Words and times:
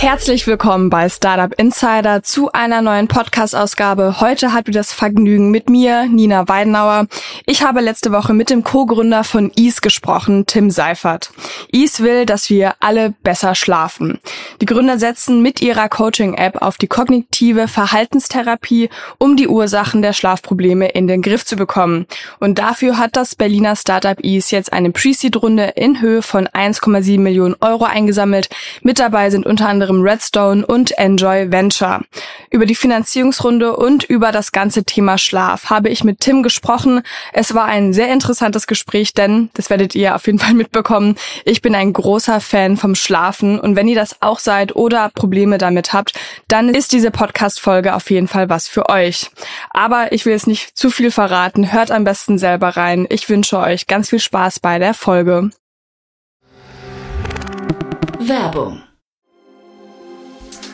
Herzlich 0.00 0.46
willkommen 0.46 0.88
bei 0.88 1.10
Startup 1.10 1.52
Insider 1.58 2.22
zu 2.22 2.50
einer 2.52 2.80
neuen 2.80 3.06
Podcast-Ausgabe. 3.06 4.18
Heute 4.22 4.54
habt 4.54 4.68
ihr 4.68 4.72
das 4.72 4.94
Vergnügen 4.94 5.50
mit 5.50 5.68
mir, 5.68 6.06
Nina 6.06 6.48
Weidenauer. 6.48 7.06
Ich 7.44 7.62
habe 7.62 7.82
letzte 7.82 8.10
Woche 8.10 8.32
mit 8.32 8.48
dem 8.48 8.64
Co-Gründer 8.64 9.24
von 9.24 9.52
Ease 9.56 9.82
gesprochen, 9.82 10.46
Tim 10.46 10.70
Seifert. 10.70 11.32
Ease 11.70 12.02
will, 12.02 12.24
dass 12.24 12.48
wir 12.48 12.76
alle 12.80 13.12
besser 13.22 13.54
schlafen. 13.54 14.20
Die 14.62 14.64
Gründer 14.64 14.98
setzen 14.98 15.42
mit 15.42 15.60
ihrer 15.60 15.90
Coaching-App 15.90 16.62
auf 16.62 16.78
die 16.78 16.88
kognitive 16.88 17.68
Verhaltenstherapie, 17.68 18.88
um 19.18 19.36
die 19.36 19.48
Ursachen 19.48 20.00
der 20.00 20.14
Schlafprobleme 20.14 20.88
in 20.88 21.08
den 21.08 21.20
Griff 21.20 21.44
zu 21.44 21.56
bekommen. 21.56 22.06
Und 22.38 22.58
dafür 22.58 22.96
hat 22.96 23.16
das 23.16 23.34
Berliner 23.34 23.76
Startup 23.76 24.18
Ease 24.24 24.56
jetzt 24.56 24.72
eine 24.72 24.92
Pre-Seed-Runde 24.92 25.74
in 25.76 26.00
Höhe 26.00 26.22
von 26.22 26.48
1,7 26.48 27.20
Millionen 27.20 27.56
Euro 27.60 27.84
eingesammelt. 27.84 28.48
Mit 28.80 28.98
dabei 28.98 29.28
sind 29.28 29.44
unter 29.44 29.68
anderem 29.68 29.89
Redstone 29.98 30.64
und 30.64 30.96
Enjoy 30.98 31.50
Venture. 31.50 32.02
Über 32.50 32.66
die 32.66 32.74
Finanzierungsrunde 32.74 33.76
und 33.76 34.04
über 34.04 34.32
das 34.32 34.52
ganze 34.52 34.84
Thema 34.84 35.18
Schlaf 35.18 35.70
habe 35.70 35.88
ich 35.88 36.04
mit 36.04 36.20
Tim 36.20 36.42
gesprochen. 36.42 37.02
Es 37.32 37.54
war 37.54 37.64
ein 37.64 37.92
sehr 37.92 38.12
interessantes 38.12 38.66
Gespräch, 38.66 39.12
denn, 39.14 39.50
das 39.54 39.70
werdet 39.70 39.94
ihr 39.94 40.14
auf 40.14 40.26
jeden 40.26 40.38
Fall 40.38 40.54
mitbekommen, 40.54 41.16
ich 41.44 41.62
bin 41.62 41.74
ein 41.74 41.92
großer 41.92 42.40
Fan 42.40 42.76
vom 42.76 42.94
Schlafen 42.94 43.58
und 43.58 43.76
wenn 43.76 43.88
ihr 43.88 43.96
das 43.96 44.22
auch 44.22 44.38
seid 44.38 44.76
oder 44.76 45.10
Probleme 45.14 45.58
damit 45.58 45.92
habt, 45.92 46.12
dann 46.48 46.68
ist 46.68 46.92
diese 46.92 47.10
Podcast-Folge 47.10 47.94
auf 47.94 48.10
jeden 48.10 48.28
Fall 48.28 48.48
was 48.48 48.68
für 48.68 48.88
euch. 48.88 49.30
Aber 49.70 50.12
ich 50.12 50.24
will 50.24 50.32
jetzt 50.32 50.46
nicht 50.46 50.76
zu 50.76 50.90
viel 50.90 51.10
verraten, 51.10 51.72
hört 51.72 51.90
am 51.90 52.04
besten 52.04 52.38
selber 52.38 52.68
rein. 52.76 53.06
Ich 53.10 53.28
wünsche 53.28 53.58
euch 53.58 53.86
ganz 53.86 54.10
viel 54.10 54.20
Spaß 54.20 54.60
bei 54.60 54.78
der 54.78 54.94
Folge. 54.94 55.50
Werbung. 58.18 58.82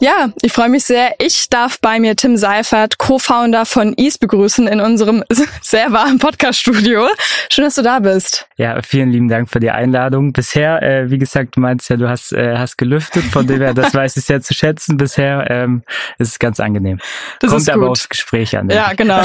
Ja, 0.00 0.30
ich 0.42 0.52
freue 0.52 0.68
mich 0.68 0.84
sehr. 0.84 1.14
Ich 1.18 1.48
darf 1.48 1.78
bei 1.80 2.00
mir 2.00 2.16
Tim 2.16 2.36
Seifert, 2.36 2.98
Co-Founder 2.98 3.64
von 3.64 3.94
Ease, 3.96 4.18
begrüßen 4.18 4.66
in 4.66 4.80
unserem 4.80 5.22
sehr 5.62 5.92
warmen 5.92 6.18
Podcast-Studio. 6.18 7.06
Schön, 7.48 7.64
dass 7.64 7.76
du 7.76 7.82
da 7.82 8.00
bist. 8.00 8.46
Ja, 8.56 8.82
vielen 8.82 9.10
lieben 9.10 9.28
Dank 9.28 9.48
für 9.48 9.60
die 9.60 9.70
Einladung. 9.70 10.32
Bisher, 10.32 10.82
äh, 10.82 11.10
wie 11.10 11.18
gesagt, 11.18 11.56
du 11.56 11.60
meinst 11.60 11.88
ja, 11.90 11.96
du 11.96 12.08
hast, 12.08 12.32
äh, 12.32 12.56
hast 12.58 12.76
gelüftet, 12.76 13.24
von 13.24 13.46
dem 13.46 13.60
her, 13.60 13.72
das 13.72 13.94
weiß 13.94 14.16
ich 14.16 14.24
sehr 14.24 14.42
zu 14.42 14.52
schätzen. 14.52 14.96
Bisher 14.96 15.46
ähm, 15.48 15.84
ist 16.18 16.28
es 16.28 16.38
ganz 16.38 16.58
angenehm. 16.58 16.98
Das 17.40 17.50
Kommt 17.50 17.70
aber 17.70 17.88
aufs 17.88 18.08
Gespräch 18.08 18.56
an. 18.58 18.68
Ja, 18.70 18.92
genau. 18.94 19.22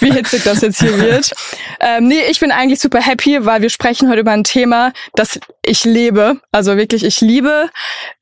Wie 0.00 0.12
hitzig 0.12 0.44
das 0.44 0.62
jetzt 0.62 0.80
hier 0.80 0.98
wird. 0.98 1.32
Ähm, 1.78 2.08
nee, 2.08 2.22
ich 2.30 2.40
bin 2.40 2.52
eigentlich 2.52 2.80
super 2.80 3.00
happy, 3.00 3.44
weil 3.44 3.60
wir 3.60 3.70
sprechen 3.70 4.08
heute 4.08 4.20
über 4.20 4.32
ein 4.32 4.44
Thema, 4.44 4.92
das 5.14 5.38
ich 5.62 5.84
lebe. 5.84 6.40
Also 6.52 6.76
wirklich, 6.76 7.04
ich 7.04 7.20
liebe 7.20 7.68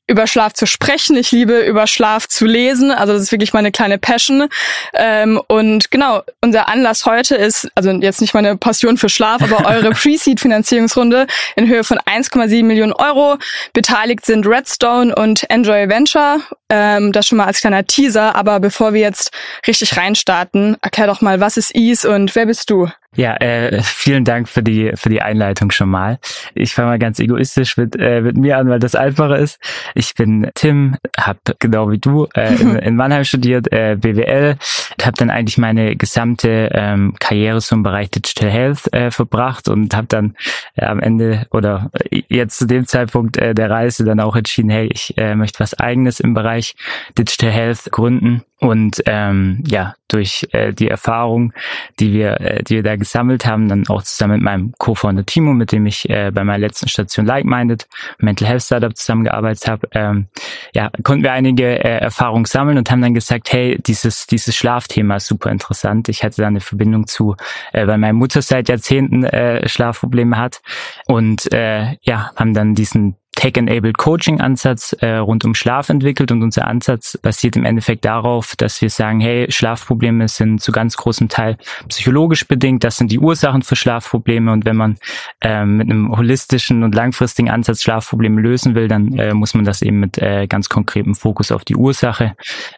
über 0.07 0.27
Schlaf 0.27 0.53
zu 0.53 0.67
sprechen. 0.67 1.17
Ich 1.17 1.31
liebe 1.31 1.59
über 1.61 1.87
Schlaf 1.87 2.27
zu 2.27 2.45
lesen. 2.45 2.91
Also 2.91 3.13
das 3.13 3.23
ist 3.23 3.31
wirklich 3.31 3.53
meine 3.53 3.71
kleine 3.71 3.97
Passion. 3.97 4.47
Ähm, 4.93 5.41
und 5.47 5.89
genau, 5.89 6.21
unser 6.41 6.67
Anlass 6.67 7.05
heute 7.05 7.35
ist, 7.35 7.69
also 7.75 7.89
jetzt 7.91 8.21
nicht 8.21 8.33
meine 8.33 8.55
Passion 8.55 8.97
für 8.97 9.09
Schlaf, 9.09 9.41
aber 9.41 9.65
eure 9.69 9.91
Pre-Seed-Finanzierungsrunde 9.91 11.27
in 11.55 11.67
Höhe 11.67 11.83
von 11.83 11.97
1,7 11.97 12.63
Millionen 12.63 12.93
Euro. 12.93 13.37
Beteiligt 13.73 14.25
sind 14.25 14.45
Redstone 14.45 15.15
und 15.15 15.49
Enjoy 15.49 15.89
Venture. 15.89 16.39
Ähm, 16.69 17.11
das 17.11 17.27
schon 17.27 17.37
mal 17.37 17.45
als 17.45 17.61
kleiner 17.61 17.85
Teaser. 17.85 18.35
Aber 18.35 18.59
bevor 18.59 18.93
wir 18.93 19.01
jetzt 19.01 19.31
richtig 19.65 19.97
reinstarten, 19.97 20.77
erklär 20.81 21.07
doch 21.07 21.21
mal, 21.21 21.39
was 21.39 21.57
ist 21.57 21.75
Ease 21.75 22.09
und 22.09 22.35
wer 22.35 22.45
bist 22.45 22.69
du? 22.69 22.89
Ja, 23.15 23.35
äh, 23.37 23.81
vielen 23.81 24.25
Dank 24.25 24.49
für 24.49 24.61
die 24.61 24.91
für 24.95 25.09
die 25.09 25.21
Einleitung 25.21 25.71
schon 25.71 25.89
mal. 25.89 26.19
Ich 26.53 26.73
fange 26.73 26.89
mal 26.89 26.99
ganz 26.99 27.19
egoistisch 27.19 27.77
mit 27.77 27.95
äh, 27.97 28.21
mit 28.21 28.37
mir 28.37 28.57
an, 28.57 28.69
weil 28.69 28.79
das 28.79 28.95
einfacher 28.95 29.37
ist. 29.37 29.59
Ich 29.93 30.15
bin 30.15 30.49
Tim, 30.55 30.97
habe 31.17 31.39
genau 31.59 31.89
wie 31.91 31.97
du 31.97 32.27
äh, 32.35 32.53
in, 32.55 32.75
in 32.75 32.95
Mannheim 32.95 33.23
studiert, 33.23 33.71
äh, 33.71 33.97
BWL, 33.99 34.57
habe 35.01 35.17
dann 35.17 35.29
eigentlich 35.29 35.57
meine 35.57 35.95
gesamte 35.95 36.69
ähm, 36.73 37.15
Karriere 37.19 37.59
im 37.71 37.83
Bereich 37.83 38.09
Digital 38.11 38.49
Health 38.49 38.93
äh, 38.93 39.11
verbracht 39.11 39.69
und 39.69 39.95
habe 39.95 40.07
dann 40.07 40.35
äh, 40.75 40.85
am 40.85 40.99
Ende 40.99 41.47
oder 41.51 41.91
jetzt 42.09 42.57
zu 42.57 42.65
dem 42.65 42.85
Zeitpunkt 42.85 43.37
äh, 43.37 43.53
der 43.53 43.69
Reise 43.69 44.03
dann 44.03 44.19
auch 44.19 44.35
entschieden, 44.35 44.69
hey, 44.69 44.89
ich 44.91 45.17
äh, 45.17 45.35
möchte 45.35 45.59
was 45.59 45.73
Eigenes 45.73 46.19
im 46.19 46.33
Bereich 46.33 46.75
Digital 47.17 47.51
Health 47.51 47.91
gründen 47.91 48.43
und 48.61 49.01
ähm, 49.05 49.63
ja, 49.67 49.95
durch 50.07 50.47
äh, 50.51 50.71
die 50.71 50.87
Erfahrung, 50.87 51.51
die 51.99 52.13
wir, 52.13 52.39
äh, 52.39 52.63
die 52.63 52.75
wir 52.75 52.83
da 52.83 52.95
gesammelt 52.95 53.45
haben, 53.45 53.67
dann 53.67 53.85
auch 53.87 54.01
zusammen 54.03 54.35
mit 54.35 54.43
meinem 54.43 54.73
Co-Founder 54.77 55.25
Timo, 55.25 55.53
mit 55.53 55.73
dem 55.73 55.85
ich 55.85 56.09
äh, 56.09 56.31
bei 56.33 56.43
meiner 56.45 56.59
letzten 56.59 56.87
Station 56.87 57.25
Like-Minded 57.25 57.87
Mental 58.19 58.47
Health 58.47 58.63
Startup 58.63 58.95
zusammengearbeitet 58.95 59.67
habe, 59.67 59.87
ähm, 59.91 60.27
ja, 60.73 60.89
konnten 61.03 61.23
wir 61.23 61.33
einige 61.33 61.83
äh, 61.83 61.99
Erfahrungen 61.99 62.45
sammeln 62.45 62.77
und 62.77 62.89
haben 62.89 63.01
dann 63.01 63.13
gesagt, 63.13 63.51
hey, 63.51 63.77
dieses 63.85 64.25
dieses 64.27 64.55
Schlafthema 64.55 65.17
ist 65.17 65.27
super 65.27 65.51
interessant. 65.51 66.07
Ich 66.07 66.23
hatte 66.23 66.41
da 66.41 66.47
eine 66.47 66.61
Verbindung 66.61 67.07
zu, 67.07 67.35
äh, 67.73 67.85
weil 67.87 67.97
meine 67.97 68.13
Mutter 68.13 68.41
seit 68.41 68.69
Jahrzehnten 68.69 69.25
äh, 69.25 69.67
Schlafprobleme 69.67 70.37
hat 70.37 70.61
und 71.07 71.51
äh, 71.51 71.97
ja, 72.03 72.31
haben 72.35 72.53
dann 72.53 72.73
diesen 72.73 73.17
Tech-Enabled 73.35 73.97
Coaching-Ansatz 73.97 74.93
äh, 75.01 75.17
rund 75.17 75.45
um 75.45 75.53
Schlaf 75.53 75.89
entwickelt 75.89 76.31
und 76.31 76.41
unser 76.41 76.67
Ansatz 76.67 77.17
basiert 77.21 77.55
im 77.55 77.65
Endeffekt 77.65 78.05
darauf, 78.05 78.55
dass 78.55 78.81
wir 78.81 78.89
sagen, 78.89 79.19
hey, 79.19 79.51
Schlafprobleme 79.51 80.27
sind 80.27 80.61
zu 80.61 80.71
ganz 80.71 80.97
großem 80.97 81.29
Teil 81.29 81.57
psychologisch 81.89 82.47
bedingt, 82.47 82.83
das 82.83 82.97
sind 82.97 83.11
die 83.11 83.19
Ursachen 83.19 83.61
für 83.61 83.75
Schlafprobleme 83.75 84.51
und 84.51 84.65
wenn 84.65 84.77
man 84.77 84.97
äh, 85.41 85.65
mit 85.65 85.89
einem 85.89 86.15
holistischen 86.15 86.83
und 86.83 86.95
langfristigen 86.95 87.49
Ansatz 87.49 87.83
Schlafprobleme 87.83 88.41
lösen 88.41 88.75
will, 88.75 88.87
dann 88.87 89.13
äh, 89.19 89.33
muss 89.33 89.53
man 89.53 89.65
das 89.65 89.81
eben 89.81 89.99
mit 89.99 90.17
äh, 90.17 90.47
ganz 90.47 90.69
konkretem 90.69 91.15
Fokus 91.15 91.51
auf 91.51 91.65
die 91.65 91.75
Ursache 91.75 92.35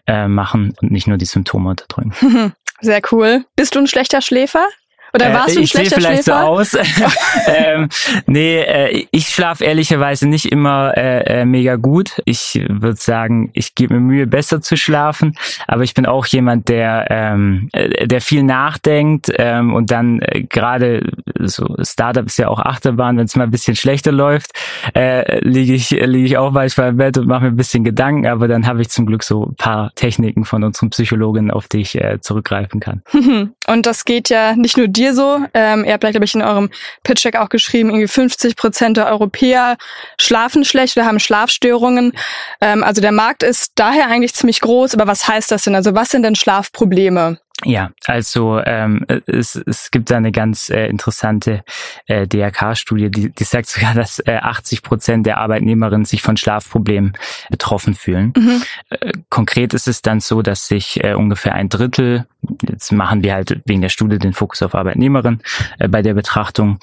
äh, 0.07 0.28
machen 0.28 0.74
und 0.81 0.91
nicht 0.91 1.07
nur 1.07 1.18
die 1.18 1.25
Symptome 1.25 1.69
unterdrücken. 1.69 2.13
Sehr 2.81 3.01
cool. 3.12 3.45
Bist 3.56 3.75
du 3.75 3.79
ein 3.79 3.88
schlechter 3.88 4.22
Schläfer? 4.22 4.68
Oder 5.17 5.33
warst 5.33 5.50
äh, 5.50 5.53
du 5.53 5.59
ein 5.59 5.63
ich 5.63 5.72
schlechter 5.72 5.95
vielleicht 5.95 6.23
Schläfer? 6.23 6.41
so 6.41 6.47
aus. 6.47 6.78
ähm, 7.47 7.89
nee, 8.25 8.61
äh, 8.61 9.05
ich 9.11 9.28
schlafe 9.29 9.63
ehrlicherweise 9.63 10.28
nicht 10.28 10.51
immer 10.51 10.95
äh, 10.95 11.41
äh, 11.41 11.45
mega 11.45 11.75
gut. 11.75 12.21
Ich 12.25 12.59
würde 12.68 13.00
sagen, 13.00 13.50
ich 13.53 13.75
gebe 13.75 13.95
mir 13.95 14.00
Mühe, 14.00 14.27
besser 14.27 14.62
zu 14.62 14.77
schlafen. 14.77 15.36
Aber 15.68 15.83
ich 15.83 15.94
bin 15.94 16.06
auch 16.06 16.25
jemand, 16.27 16.69
der, 16.69 17.07
ähm, 17.09 17.69
äh, 17.74 18.07
der 18.07 18.21
viel 18.21 18.44
nachdenkt 18.44 19.31
ähm, 19.38 19.74
und 19.74 19.91
dann 19.91 20.19
äh, 20.21 20.44
gerade 20.44 21.09
so 21.39 21.75
Startup 21.81 22.25
ist 22.25 22.38
ja 22.38 22.47
auch 22.47 22.59
Achterbahn, 22.59 23.18
wenn 23.18 23.25
es 23.25 23.36
mal 23.36 23.45
ein 23.45 23.51
bisschen 23.51 23.75
schlechter 23.75 24.12
läuft, 24.12 24.51
äh, 24.95 25.39
liege 25.39 25.74
ich 25.74 25.89
liege 25.89 26.25
ich 26.25 26.38
auch 26.38 26.51
manchmal 26.51 26.89
im 26.89 26.97
Bett 26.97 27.18
und 27.18 27.27
mache 27.27 27.44
mir 27.44 27.47
ein 27.50 27.56
bisschen 27.56 27.83
Gedanken. 27.83 28.27
Aber 28.27 28.47
dann 28.47 28.68
habe 28.68 28.81
ich 28.81 28.89
zum 28.89 29.06
Glück 29.06 29.24
so 29.24 29.45
ein 29.45 29.56
paar 29.56 29.91
Techniken 29.95 30.45
von 30.45 30.63
unseren 30.63 30.89
Psychologinnen, 30.89 31.51
auf 31.51 31.68
die 31.68 31.81
ich 31.81 31.95
äh, 31.95 32.19
zurückgreifen 32.21 32.80
kann. 32.80 33.01
Und 33.68 33.86
das 33.86 34.06
geht 34.06 34.30
ja 34.30 34.56
nicht 34.56 34.77
nur 34.77 34.88
dir 34.88 35.06
so. 35.13 35.45
Ähm, 35.54 35.86
ihr 35.86 35.94
habt 35.94 36.01
gleich, 36.01 36.13
glaube 36.13 36.25
ich, 36.25 36.36
in 36.36 36.42
eurem 36.42 36.69
Pitch-Deck 37.04 37.36
auch 37.36 37.50
geschrieben, 37.50 37.89
irgendwie 37.89 38.07
50 38.07 38.56
Prozent 38.56 38.98
der 38.98 39.07
Europäer 39.07 39.77
schlafen 40.19 40.65
schlecht 40.65 40.98
oder 40.98 41.06
haben 41.06 41.19
Schlafstörungen. 41.19 42.13
Ähm, 42.62 42.83
also 42.83 43.01
der 43.01 43.12
Markt 43.12 43.44
ist 43.44 43.74
daher 43.75 44.07
eigentlich 44.07 44.33
ziemlich 44.33 44.62
groß. 44.62 44.94
Aber 44.94 45.07
was 45.07 45.27
heißt 45.27 45.51
das 45.51 45.63
denn? 45.63 45.75
Also 45.75 45.94
was 45.95 46.09
sind 46.09 46.24
denn 46.24 46.36
Schlafprobleme? 46.36 47.39
Ja, 47.65 47.89
also 48.06 48.62
ähm, 48.63 49.04
es, 49.25 49.56
es 49.56 49.89
gibt 49.89 50.12
da 50.12 50.18
eine 50.18 50.31
ganz 50.31 50.69
äh, 50.69 50.86
interessante 50.86 51.63
äh, 52.06 52.27
DRK-Studie, 52.27 53.09
die, 53.09 53.31
die 53.31 53.44
sagt 53.44 53.68
sogar, 53.68 53.95
dass 53.95 54.19
äh, 54.19 54.38
80 54.38 54.83
Prozent 54.83 55.25
der 55.25 55.39
Arbeitnehmerinnen 55.39 56.06
sich 56.06 56.21
von 56.21 56.38
Schlafproblemen 56.38 57.13
betroffen 57.50 57.95
fühlen. 57.95 58.33
Mhm. 58.38 58.62
Äh, 58.89 59.12
konkret 59.30 59.74
ist 59.74 59.88
es 59.88 60.04
dann 60.04 60.19
so, 60.19 60.44
dass 60.44 60.68
sich 60.68 61.04
äh, 61.04 61.15
ungefähr 61.15 61.56
ein 61.56 61.68
Drittel, 61.68 62.27
jetzt 62.69 62.92
machen 62.92 63.24
wir 63.24 63.33
halt 63.33 63.60
wegen 63.65 63.81
der 63.81 63.89
Studie 63.89 64.19
den 64.19 64.33
Fokus 64.33 64.62
auf 64.62 64.75
Arbeitnehmerinnen 64.75 65.42
äh, 65.80 65.88
bei 65.88 66.03
der 66.03 66.13
Betrachtung, 66.13 66.77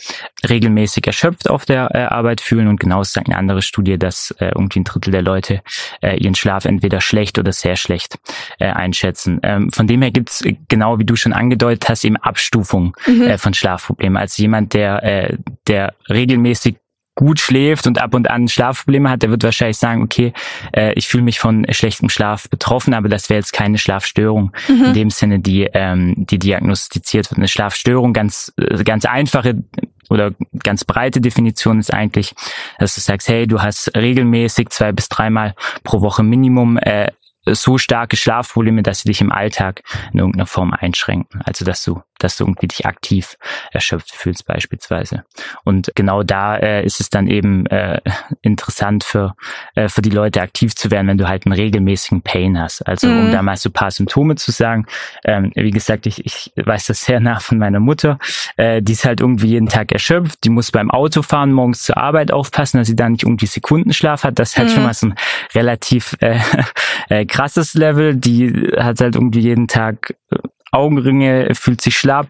regelmäßig 0.48 1.06
erschöpft 1.06 1.48
auf 1.48 1.66
der 1.66 1.94
äh, 1.94 1.98
Arbeit 1.98 2.40
fühlen 2.40 2.66
und 2.66 2.80
genau 2.80 3.04
sagt 3.04 3.28
eine 3.28 3.38
andere 3.38 3.62
Studie, 3.62 3.96
dass 3.96 4.32
äh, 4.40 4.46
irgendwie 4.46 4.80
ein 4.80 4.84
Drittel 4.84 5.12
der 5.12 5.22
Leute 5.22 5.62
äh, 6.02 6.16
ihren 6.16 6.34
Schlaf 6.34 6.64
entweder 6.64 7.00
schlecht 7.00 7.38
oder 7.38 7.52
sehr 7.52 7.76
schlecht 7.76 8.18
äh, 8.58 8.66
einschätzen. 8.66 9.38
Ähm, 9.44 9.70
von 9.70 9.86
dem 9.86 10.02
her 10.02 10.10
gibt's 10.10 10.42
genau 10.68 10.98
wie 10.98 11.04
du 11.04 11.16
schon 11.16 11.32
angedeutet 11.32 11.88
hast, 11.88 12.04
eben 12.04 12.16
Abstufung 12.16 12.96
mhm. 13.06 13.22
äh, 13.22 13.38
von 13.38 13.54
Schlafproblemen. 13.54 14.16
Als 14.16 14.36
jemand, 14.38 14.74
der, 14.74 15.02
äh, 15.02 15.38
der 15.66 15.94
regelmäßig 16.08 16.76
gut 17.14 17.38
schläft 17.38 17.86
und 17.86 18.00
ab 18.00 18.14
und 18.14 18.28
an 18.28 18.48
Schlafprobleme 18.48 19.08
hat, 19.08 19.22
der 19.22 19.30
wird 19.30 19.44
wahrscheinlich 19.44 19.76
sagen, 19.76 20.02
okay, 20.02 20.32
äh, 20.72 20.92
ich 20.94 21.06
fühle 21.06 21.22
mich 21.22 21.38
von 21.38 21.64
schlechtem 21.70 22.08
Schlaf 22.08 22.48
betroffen, 22.50 22.92
aber 22.92 23.08
das 23.08 23.30
wäre 23.30 23.38
jetzt 23.38 23.52
keine 23.52 23.78
Schlafstörung 23.78 24.52
mhm. 24.68 24.86
in 24.86 24.92
dem 24.94 25.10
Sinne, 25.10 25.38
die, 25.38 25.68
ähm, 25.74 26.14
die 26.16 26.38
diagnostiziert 26.38 27.30
wird. 27.30 27.38
Eine 27.38 27.48
Schlafstörung, 27.48 28.12
ganz, 28.12 28.52
äh, 28.56 28.82
ganz 28.82 29.04
einfache 29.04 29.62
oder 30.10 30.32
ganz 30.62 30.84
breite 30.84 31.20
Definition 31.20 31.78
ist 31.78 31.94
eigentlich, 31.94 32.34
dass 32.78 32.96
du 32.96 33.00
sagst, 33.00 33.28
hey, 33.28 33.46
du 33.46 33.62
hast 33.62 33.96
regelmäßig 33.96 34.70
zwei 34.70 34.92
bis 34.92 35.08
dreimal 35.08 35.54
pro 35.84 36.00
Woche 36.00 36.22
Minimum 36.22 36.78
äh, 36.78 37.12
so 37.46 37.78
starke 37.78 38.16
Schlafprobleme, 38.16 38.82
dass 38.82 39.00
sie 39.00 39.08
dich 39.08 39.20
im 39.20 39.32
Alltag 39.32 39.82
in 40.12 40.18
irgendeiner 40.18 40.46
Form 40.46 40.72
einschränken. 40.72 41.40
Also 41.44 41.64
dass 41.64 41.84
du 41.84 42.02
dass 42.18 42.36
du 42.36 42.44
irgendwie 42.44 42.68
dich 42.68 42.86
aktiv 42.86 43.36
erschöpft 43.72 44.12
fühlst 44.12 44.46
beispielsweise. 44.46 45.24
Und 45.64 45.92
genau 45.94 46.22
da 46.22 46.56
äh, 46.56 46.84
ist 46.84 47.00
es 47.00 47.10
dann 47.10 47.26
eben 47.26 47.66
äh, 47.66 48.00
interessant 48.42 49.04
für, 49.04 49.34
äh, 49.74 49.88
für 49.88 50.00
die 50.00 50.10
Leute 50.10 50.40
aktiv 50.40 50.74
zu 50.74 50.90
werden, 50.90 51.08
wenn 51.08 51.18
du 51.18 51.28
halt 51.28 51.46
einen 51.46 51.54
regelmäßigen 51.54 52.22
Pain 52.22 52.58
hast. 52.58 52.86
Also 52.86 53.08
mhm. 53.08 53.26
um 53.26 53.32
da 53.32 53.42
mal 53.42 53.56
so 53.56 53.70
paar 53.70 53.90
Symptome 53.90 54.36
zu 54.36 54.52
sagen. 54.52 54.86
Ähm, 55.24 55.52
wie 55.54 55.70
gesagt, 55.70 56.06
ich, 56.06 56.24
ich 56.24 56.52
weiß 56.56 56.86
das 56.86 57.02
sehr 57.02 57.20
nah 57.24 57.40
von 57.40 57.58
meiner 57.58 57.80
Mutter. 57.80 58.18
Äh, 58.56 58.80
die 58.80 58.92
ist 58.92 59.04
halt 59.04 59.20
irgendwie 59.20 59.48
jeden 59.48 59.68
Tag 59.68 59.92
erschöpft. 59.92 60.44
Die 60.44 60.50
muss 60.50 60.70
beim 60.70 60.90
Autofahren 60.90 61.52
morgens 61.52 61.82
zur 61.82 61.96
Arbeit 61.96 62.32
aufpassen, 62.32 62.78
dass 62.78 62.86
sie 62.86 62.96
da 62.96 63.08
nicht 63.08 63.24
irgendwie 63.24 63.46
Sekundenschlaf 63.46 64.24
hat. 64.24 64.38
Das 64.38 64.50
ist 64.50 64.56
halt 64.56 64.68
mhm. 64.68 64.72
schon 64.72 64.82
mal 64.84 64.94
so 64.94 65.06
ein 65.08 65.14
relativ 65.54 66.16
äh, 66.20 66.38
äh, 67.08 67.26
krasses 67.34 67.74
Level. 67.74 68.14
Die 68.14 68.70
hat 68.76 69.00
halt 69.00 69.16
irgendwie 69.16 69.40
jeden 69.40 69.66
Tag 69.66 70.14
äh, 70.30 70.36
Augenringe, 70.74 71.54
fühlt 71.54 71.80
sich 71.80 71.96
schlapp, 71.96 72.26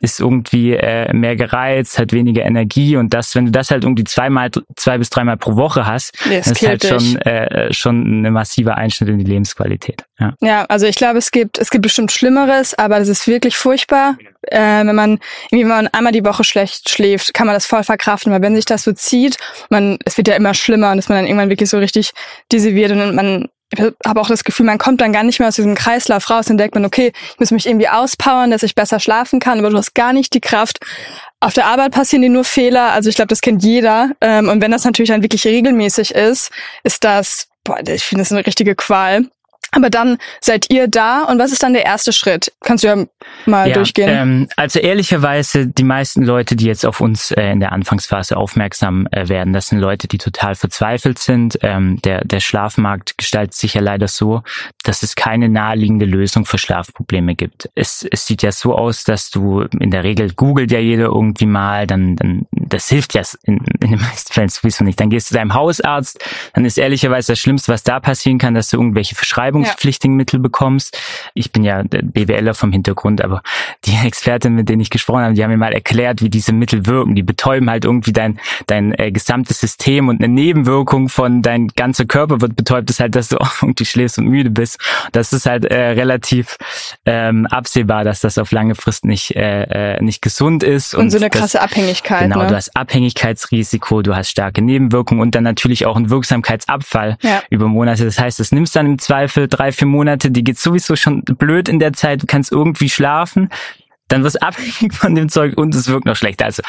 ist 0.00 0.20
irgendwie 0.20 0.72
äh, 0.72 1.12
mehr 1.12 1.36
gereizt, 1.36 1.98
hat 1.98 2.12
weniger 2.12 2.42
Energie 2.42 2.96
und 2.96 3.14
das, 3.14 3.34
wenn 3.36 3.46
du 3.46 3.52
das 3.52 3.70
halt 3.70 3.84
irgendwie 3.84 4.02
zweimal, 4.02 4.50
zwei 4.76 4.98
bis 4.98 5.10
dreimal 5.10 5.36
pro 5.36 5.54
Woche 5.54 5.86
hast, 5.86 6.12
das 6.28 6.48
ist 6.48 6.66
halt 6.66 6.84
schon, 6.84 7.16
äh, 7.20 7.72
schon 7.72 8.04
eine 8.04 8.32
massive 8.32 8.74
Einschnitt 8.74 9.10
in 9.10 9.18
die 9.18 9.24
Lebensqualität. 9.24 10.04
Ja. 10.18 10.34
ja, 10.40 10.64
also 10.64 10.86
ich 10.86 10.96
glaube, 10.96 11.18
es 11.18 11.30
gibt, 11.30 11.58
es 11.58 11.70
gibt 11.70 11.82
bestimmt 11.82 12.10
Schlimmeres, 12.10 12.74
aber 12.74 12.98
das 12.98 13.08
ist 13.08 13.28
wirklich 13.28 13.56
furchtbar. 13.56 14.16
Äh, 14.42 14.84
wenn 14.84 14.94
man 14.94 15.18
irgendwie 15.50 15.62
wenn 15.62 15.68
man 15.68 15.86
einmal 15.88 16.12
die 16.12 16.24
Woche 16.24 16.42
schlecht 16.42 16.90
schläft, 16.90 17.32
kann 17.32 17.46
man 17.46 17.54
das 17.54 17.64
voll 17.64 17.84
verkraften, 17.84 18.32
weil 18.32 18.42
wenn 18.42 18.56
sich 18.56 18.64
das 18.64 18.82
so 18.82 18.92
zieht, 18.92 19.38
man, 19.70 19.98
es 20.04 20.16
wird 20.16 20.28
ja 20.28 20.34
immer 20.34 20.52
schlimmer 20.52 20.90
und 20.90 20.96
dass 20.96 21.08
man 21.08 21.18
dann 21.18 21.26
irgendwann 21.26 21.48
wirklich 21.48 21.70
so 21.70 21.78
richtig 21.78 22.10
diese 22.50 22.74
wird 22.74 22.90
und 22.90 23.14
man 23.14 23.48
habe 23.80 24.20
auch 24.20 24.28
das 24.28 24.44
Gefühl, 24.44 24.66
man 24.66 24.78
kommt 24.78 25.00
dann 25.00 25.12
gar 25.12 25.22
nicht 25.22 25.38
mehr 25.38 25.48
aus 25.48 25.56
diesem 25.56 25.74
Kreislauf 25.74 26.28
raus 26.30 26.50
und 26.50 26.58
denkt 26.58 26.74
man, 26.74 26.84
okay, 26.84 27.12
ich 27.32 27.40
muss 27.40 27.50
mich 27.50 27.66
irgendwie 27.66 27.88
auspowern, 27.88 28.50
dass 28.50 28.62
ich 28.62 28.74
besser 28.74 29.00
schlafen 29.00 29.40
kann, 29.40 29.58
aber 29.58 29.70
du 29.70 29.76
hast 29.76 29.94
gar 29.94 30.12
nicht 30.12 30.34
die 30.34 30.40
Kraft. 30.40 30.78
Auf 31.40 31.52
der 31.52 31.66
Arbeit 31.66 31.92
passieren 31.92 32.22
dir 32.22 32.30
nur 32.30 32.44
Fehler, 32.44 32.92
also 32.92 33.08
ich 33.08 33.16
glaube, 33.16 33.28
das 33.28 33.40
kennt 33.40 33.62
jeder. 33.62 34.10
Ähm, 34.20 34.48
und 34.48 34.62
wenn 34.62 34.70
das 34.70 34.84
natürlich 34.84 35.10
dann 35.10 35.22
wirklich 35.22 35.44
regelmäßig 35.44 36.14
ist, 36.14 36.50
ist 36.82 37.04
das, 37.04 37.48
boah, 37.64 37.78
ich 37.86 38.04
finde 38.04 38.22
das 38.22 38.32
eine 38.32 38.46
richtige 38.46 38.74
Qual. 38.74 39.26
Aber 39.72 39.90
dann 39.90 40.18
seid 40.40 40.70
ihr 40.70 40.88
da 40.88 41.24
und 41.24 41.38
was 41.38 41.52
ist 41.52 41.62
dann 41.62 41.72
der 41.72 41.84
erste 41.84 42.12
Schritt? 42.12 42.52
Kannst 42.60 42.84
du 42.84 42.88
ja 42.88 43.06
mal 43.46 43.68
ja, 43.68 43.74
durchgehen. 43.74 44.08
Ähm, 44.08 44.48
also 44.56 44.78
ehrlicherweise, 44.78 45.66
die 45.66 45.84
meisten 45.84 46.22
Leute, 46.22 46.56
die 46.56 46.66
jetzt 46.66 46.86
auf 46.86 47.00
uns 47.00 47.30
äh, 47.30 47.50
in 47.50 47.60
der 47.60 47.72
Anfangsphase 47.72 48.36
aufmerksam 48.36 49.06
äh, 49.10 49.28
werden, 49.28 49.52
das 49.52 49.68
sind 49.68 49.78
Leute, 49.78 50.08
die 50.08 50.18
total 50.18 50.54
verzweifelt 50.54 51.18
sind. 51.18 51.58
Ähm, 51.62 52.00
der, 52.04 52.24
der 52.24 52.40
Schlafmarkt 52.40 53.18
gestaltet 53.18 53.54
sich 53.54 53.74
ja 53.74 53.80
leider 53.80 54.08
so, 54.08 54.42
dass 54.84 55.02
es 55.02 55.16
keine 55.16 55.48
naheliegende 55.48 56.06
Lösung 56.06 56.46
für 56.46 56.58
Schlafprobleme 56.58 57.34
gibt. 57.34 57.68
Es, 57.74 58.06
es 58.10 58.26
sieht 58.26 58.42
ja 58.42 58.52
so 58.52 58.74
aus, 58.74 59.04
dass 59.04 59.30
du 59.30 59.62
in 59.62 59.90
der 59.90 60.04
Regel 60.04 60.32
googelt 60.32 60.70
ja 60.70 60.78
jeder 60.78 61.06
irgendwie 61.06 61.46
mal, 61.46 61.86
dann, 61.86 62.16
dann 62.16 62.46
das 62.50 62.88
hilft 62.88 63.14
ja 63.14 63.22
in, 63.44 63.58
in 63.80 63.90
den 63.90 64.00
meisten 64.00 64.32
Fällen 64.32 64.48
sowieso 64.48 64.84
nicht. 64.84 65.00
Dann 65.00 65.10
gehst 65.10 65.28
du 65.28 65.34
zu 65.34 65.34
deinem 65.34 65.54
Hausarzt, 65.54 66.22
dann 66.52 66.64
ist 66.64 66.78
ehrlicherweise 66.78 67.32
das 67.32 67.38
Schlimmste, 67.38 67.72
was 67.72 67.82
da 67.82 68.00
passieren 68.00 68.38
kann, 68.38 68.54
dass 68.54 68.68
du 68.68 68.76
irgendwelche 68.76 69.14
Verschreibungen 69.14 69.53
zahlungspflichtigen 69.54 70.16
Mittel 70.16 70.40
bekommst. 70.40 70.98
Ich 71.34 71.52
bin 71.52 71.64
ja 71.64 71.82
BWLer 71.82 72.54
vom 72.54 72.72
Hintergrund, 72.72 73.22
aber 73.22 73.42
die 73.84 73.94
Expertin, 74.04 74.54
mit 74.54 74.68
denen 74.68 74.80
ich 74.80 74.90
gesprochen 74.90 75.22
habe, 75.22 75.34
die 75.34 75.42
haben 75.42 75.50
mir 75.50 75.56
mal 75.56 75.72
erklärt, 75.72 76.22
wie 76.22 76.30
diese 76.30 76.52
Mittel 76.52 76.86
wirken. 76.86 77.14
Die 77.14 77.22
betäuben 77.22 77.70
halt 77.70 77.84
irgendwie 77.84 78.12
dein, 78.12 78.38
dein 78.66 78.98
äh, 78.98 79.12
gesamtes 79.12 79.60
System 79.60 80.08
und 80.08 80.22
eine 80.22 80.32
Nebenwirkung 80.32 81.08
von 81.08 81.42
dein 81.42 81.68
ganzer 81.68 82.04
Körper 82.04 82.40
wird 82.40 82.56
betäubt, 82.56 82.90
ist 82.90 83.00
halt, 83.00 83.14
dass 83.14 83.28
du 83.28 83.38
auch 83.38 83.50
irgendwie 83.62 83.84
schläfst 83.84 84.18
und 84.18 84.26
müde 84.26 84.50
bist. 84.50 84.78
Das 85.12 85.32
ist 85.32 85.46
halt 85.46 85.64
äh, 85.64 85.90
relativ 85.90 86.56
ähm, 87.06 87.46
absehbar, 87.46 88.04
dass 88.04 88.20
das 88.20 88.38
auf 88.38 88.52
lange 88.52 88.74
Frist 88.74 89.04
nicht, 89.04 89.36
äh, 89.36 89.94
äh 89.94 90.02
nicht 90.02 90.22
gesund 90.22 90.62
ist. 90.62 90.94
Und, 90.94 91.04
und 91.04 91.10
so 91.10 91.18
eine 91.18 91.30
krasse 91.30 91.58
das, 91.58 91.62
Abhängigkeit. 91.62 92.22
Genau, 92.22 92.42
ne? 92.42 92.48
du 92.48 92.56
hast 92.56 92.76
Abhängigkeitsrisiko, 92.76 94.02
du 94.02 94.14
hast 94.16 94.30
starke 94.30 94.62
Nebenwirkungen 94.62 95.20
und 95.20 95.34
dann 95.34 95.44
natürlich 95.44 95.86
auch 95.86 95.96
einen 95.96 96.10
Wirksamkeitsabfall 96.10 97.16
ja. 97.22 97.42
über 97.50 97.68
Monate. 97.68 98.04
Das 98.04 98.18
heißt, 98.18 98.40
es 98.40 98.52
nimmst 98.52 98.76
dann 98.76 98.86
im 98.86 98.98
Zweifel 98.98 99.43
drei, 99.48 99.72
vier 99.72 99.86
Monate, 99.86 100.30
die 100.30 100.44
geht 100.44 100.58
sowieso 100.58 100.96
schon 100.96 101.22
blöd 101.22 101.68
in 101.68 101.78
der 101.78 101.92
Zeit, 101.92 102.22
du 102.22 102.26
kannst 102.26 102.52
irgendwie 102.52 102.88
schlafen, 102.88 103.50
dann 104.08 104.24
wirst 104.24 104.36
du 104.36 104.42
abhängig 104.46 104.94
von 104.94 105.14
dem 105.14 105.28
Zeug 105.28 105.56
und 105.56 105.74
es 105.74 105.88
wirkt 105.88 106.06
noch 106.06 106.16
schlechter. 106.16 106.44
Also 106.44 106.62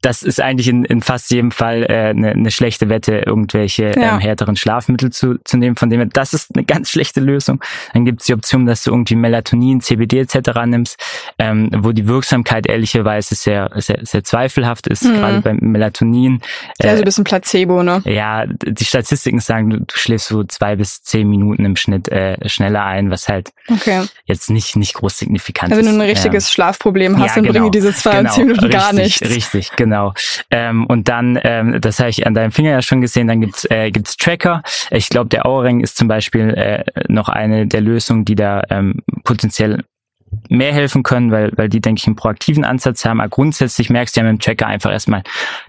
das 0.00 0.22
ist 0.22 0.40
eigentlich 0.40 0.68
in, 0.68 0.84
in 0.84 1.02
fast 1.02 1.30
jedem 1.30 1.50
Fall 1.50 1.84
äh, 1.84 2.10
eine, 2.10 2.30
eine 2.30 2.50
schlechte 2.50 2.88
Wette, 2.88 3.18
irgendwelche 3.18 3.92
ja. 3.96 4.14
ähm, 4.14 4.20
härteren 4.20 4.56
Schlafmittel 4.56 5.10
zu, 5.10 5.38
zu 5.44 5.56
nehmen. 5.56 5.76
Von 5.76 5.90
dem 5.90 6.00
her, 6.00 6.08
das 6.12 6.32
ist 6.32 6.54
eine 6.54 6.64
ganz 6.64 6.90
schlechte 6.90 7.20
Lösung. 7.20 7.62
Dann 7.92 8.04
gibt 8.04 8.20
es 8.20 8.26
die 8.26 8.34
Option, 8.34 8.66
dass 8.66 8.84
du 8.84 8.90
irgendwie 8.90 9.16
Melatonin, 9.16 9.80
CBD 9.80 10.20
etc. 10.20 10.50
nimmst, 10.66 10.98
ähm, 11.38 11.70
wo 11.72 11.92
die 11.92 12.06
Wirksamkeit 12.06 12.66
ehrlicherweise 12.66 13.34
sehr, 13.34 13.70
sehr, 13.74 14.00
sehr 14.02 14.24
zweifelhaft 14.24 14.86
ist, 14.86 15.04
mhm. 15.04 15.14
gerade 15.14 15.40
beim 15.40 15.58
Melatonin. 15.60 16.40
Äh, 16.78 16.86
ja, 16.86 16.92
so 16.94 17.02
ein 17.02 17.04
bisschen 17.04 17.24
Placebo, 17.24 17.82
ne? 17.82 18.02
Ja, 18.04 18.46
die 18.46 18.84
Statistiken 18.84 19.40
sagen, 19.40 19.70
du, 19.70 19.80
du 19.80 19.96
schläfst 19.96 20.28
so 20.28 20.44
zwei 20.44 20.76
bis 20.76 21.02
zehn 21.02 21.28
Minuten 21.28 21.64
im 21.64 21.76
Schnitt 21.76 22.08
äh, 22.08 22.48
schneller 22.48 22.84
ein, 22.84 23.10
was 23.10 23.28
halt 23.28 23.50
okay. 23.68 24.02
jetzt 24.24 24.50
nicht, 24.50 24.76
nicht 24.76 24.94
groß 24.94 25.18
signifikant 25.18 25.72
also 25.72 25.80
ist. 25.80 25.86
Wenn 25.86 25.98
du 25.98 26.04
ein 26.04 26.08
richtiges 26.08 26.48
ja. 26.48 26.54
Schlaf 26.54 26.78
Schlafproblem 26.86 27.18
hast, 27.18 27.28
ja, 27.28 27.34
dann 27.34 27.44
genau, 27.44 27.60
bringen 27.60 27.72
diese 27.72 27.92
20 27.92 28.34
genau, 28.34 28.46
Minuten 28.46 28.70
gar 28.70 28.92
nichts. 28.92 29.22
Richtig, 29.22 29.72
genau. 29.76 30.14
Ähm, 30.50 30.86
und 30.86 31.08
dann, 31.08 31.38
ähm, 31.42 31.80
das 31.80 31.98
habe 31.98 32.10
ich 32.10 32.26
an 32.26 32.34
deinem 32.34 32.52
Finger 32.52 32.70
ja 32.70 32.82
schon 32.82 33.00
gesehen, 33.00 33.26
dann 33.26 33.40
gibt's 33.40 33.66
äh, 33.70 33.90
gibt's 33.90 34.16
Tracker. 34.16 34.62
Ich 34.90 35.08
glaube, 35.08 35.28
der 35.28 35.46
Aura-Ring 35.46 35.80
ist 35.80 35.96
zum 35.96 36.08
Beispiel 36.08 36.50
äh, 36.50 36.84
noch 37.08 37.28
eine 37.28 37.66
der 37.66 37.80
Lösungen, 37.80 38.24
die 38.24 38.34
da 38.34 38.62
ähm, 38.70 39.02
potenziell 39.24 39.84
mehr 40.48 40.72
helfen 40.72 41.02
können, 41.02 41.30
weil, 41.30 41.52
weil 41.56 41.68
die, 41.68 41.80
denke 41.80 42.00
ich, 42.00 42.06
einen 42.06 42.16
proaktiven 42.16 42.64
Ansatz 42.64 43.04
haben. 43.04 43.20
Aber 43.20 43.28
grundsätzlich 43.28 43.90
merkst 43.90 44.16
du 44.16 44.20
ja 44.20 44.26
mit 44.26 44.32
dem 44.32 44.40
Tracker 44.40 44.66
einfach 44.66 44.90
erstmal, 44.90 45.22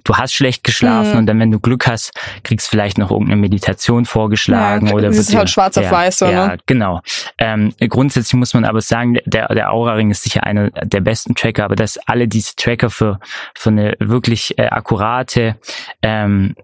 du 0.04 0.16
hast 0.16 0.34
schlecht 0.34 0.64
geschlafen 0.64 1.14
mhm. 1.14 1.18
und 1.20 1.26
dann, 1.26 1.40
wenn 1.40 1.52
du 1.52 1.60
Glück 1.60 1.88
hast, 1.88 2.12
kriegst 2.44 2.70
vielleicht 2.70 2.98
noch 2.98 3.12
irgendeine 3.12 3.42
Meditation 3.42 4.06
vorgeschlagen. 4.06 4.88
Ja, 4.88 4.94
oder 4.94 5.08
das 5.08 5.18
ist 5.18 5.36
halt 5.36 5.50
schwarz 5.50 5.78
auf 5.78 5.86
ja, 5.86 5.92
weiß, 5.92 6.20
so, 6.20 6.26
ja, 6.26 6.48
ne? 6.48 6.58
genau. 6.66 7.02
Ähm, 7.38 7.74
grundsätzlich 7.88 8.34
muss 8.34 8.54
man 8.54 8.66
aber 8.66 8.82
sagen, 8.82 9.18
der, 9.26 9.48
der 9.48 9.72
Aura-Ring 9.72 10.12
ist 10.12 10.24
sicher 10.24 10.44
einer 10.44 10.70
der 10.72 11.02
besten 11.02 11.36
Tracker, 11.36 11.66
aber 11.66 11.76
dass 11.76 11.98
alle 12.06 12.28
diese 12.28 12.56
Tracker 12.56 12.90
für, 12.90 13.20
für 13.56 13.70
eine 13.70 13.96
wirklich 14.00 14.58
äh, 14.58 14.68
akkurate 14.68 15.58
ähm, 16.02 16.56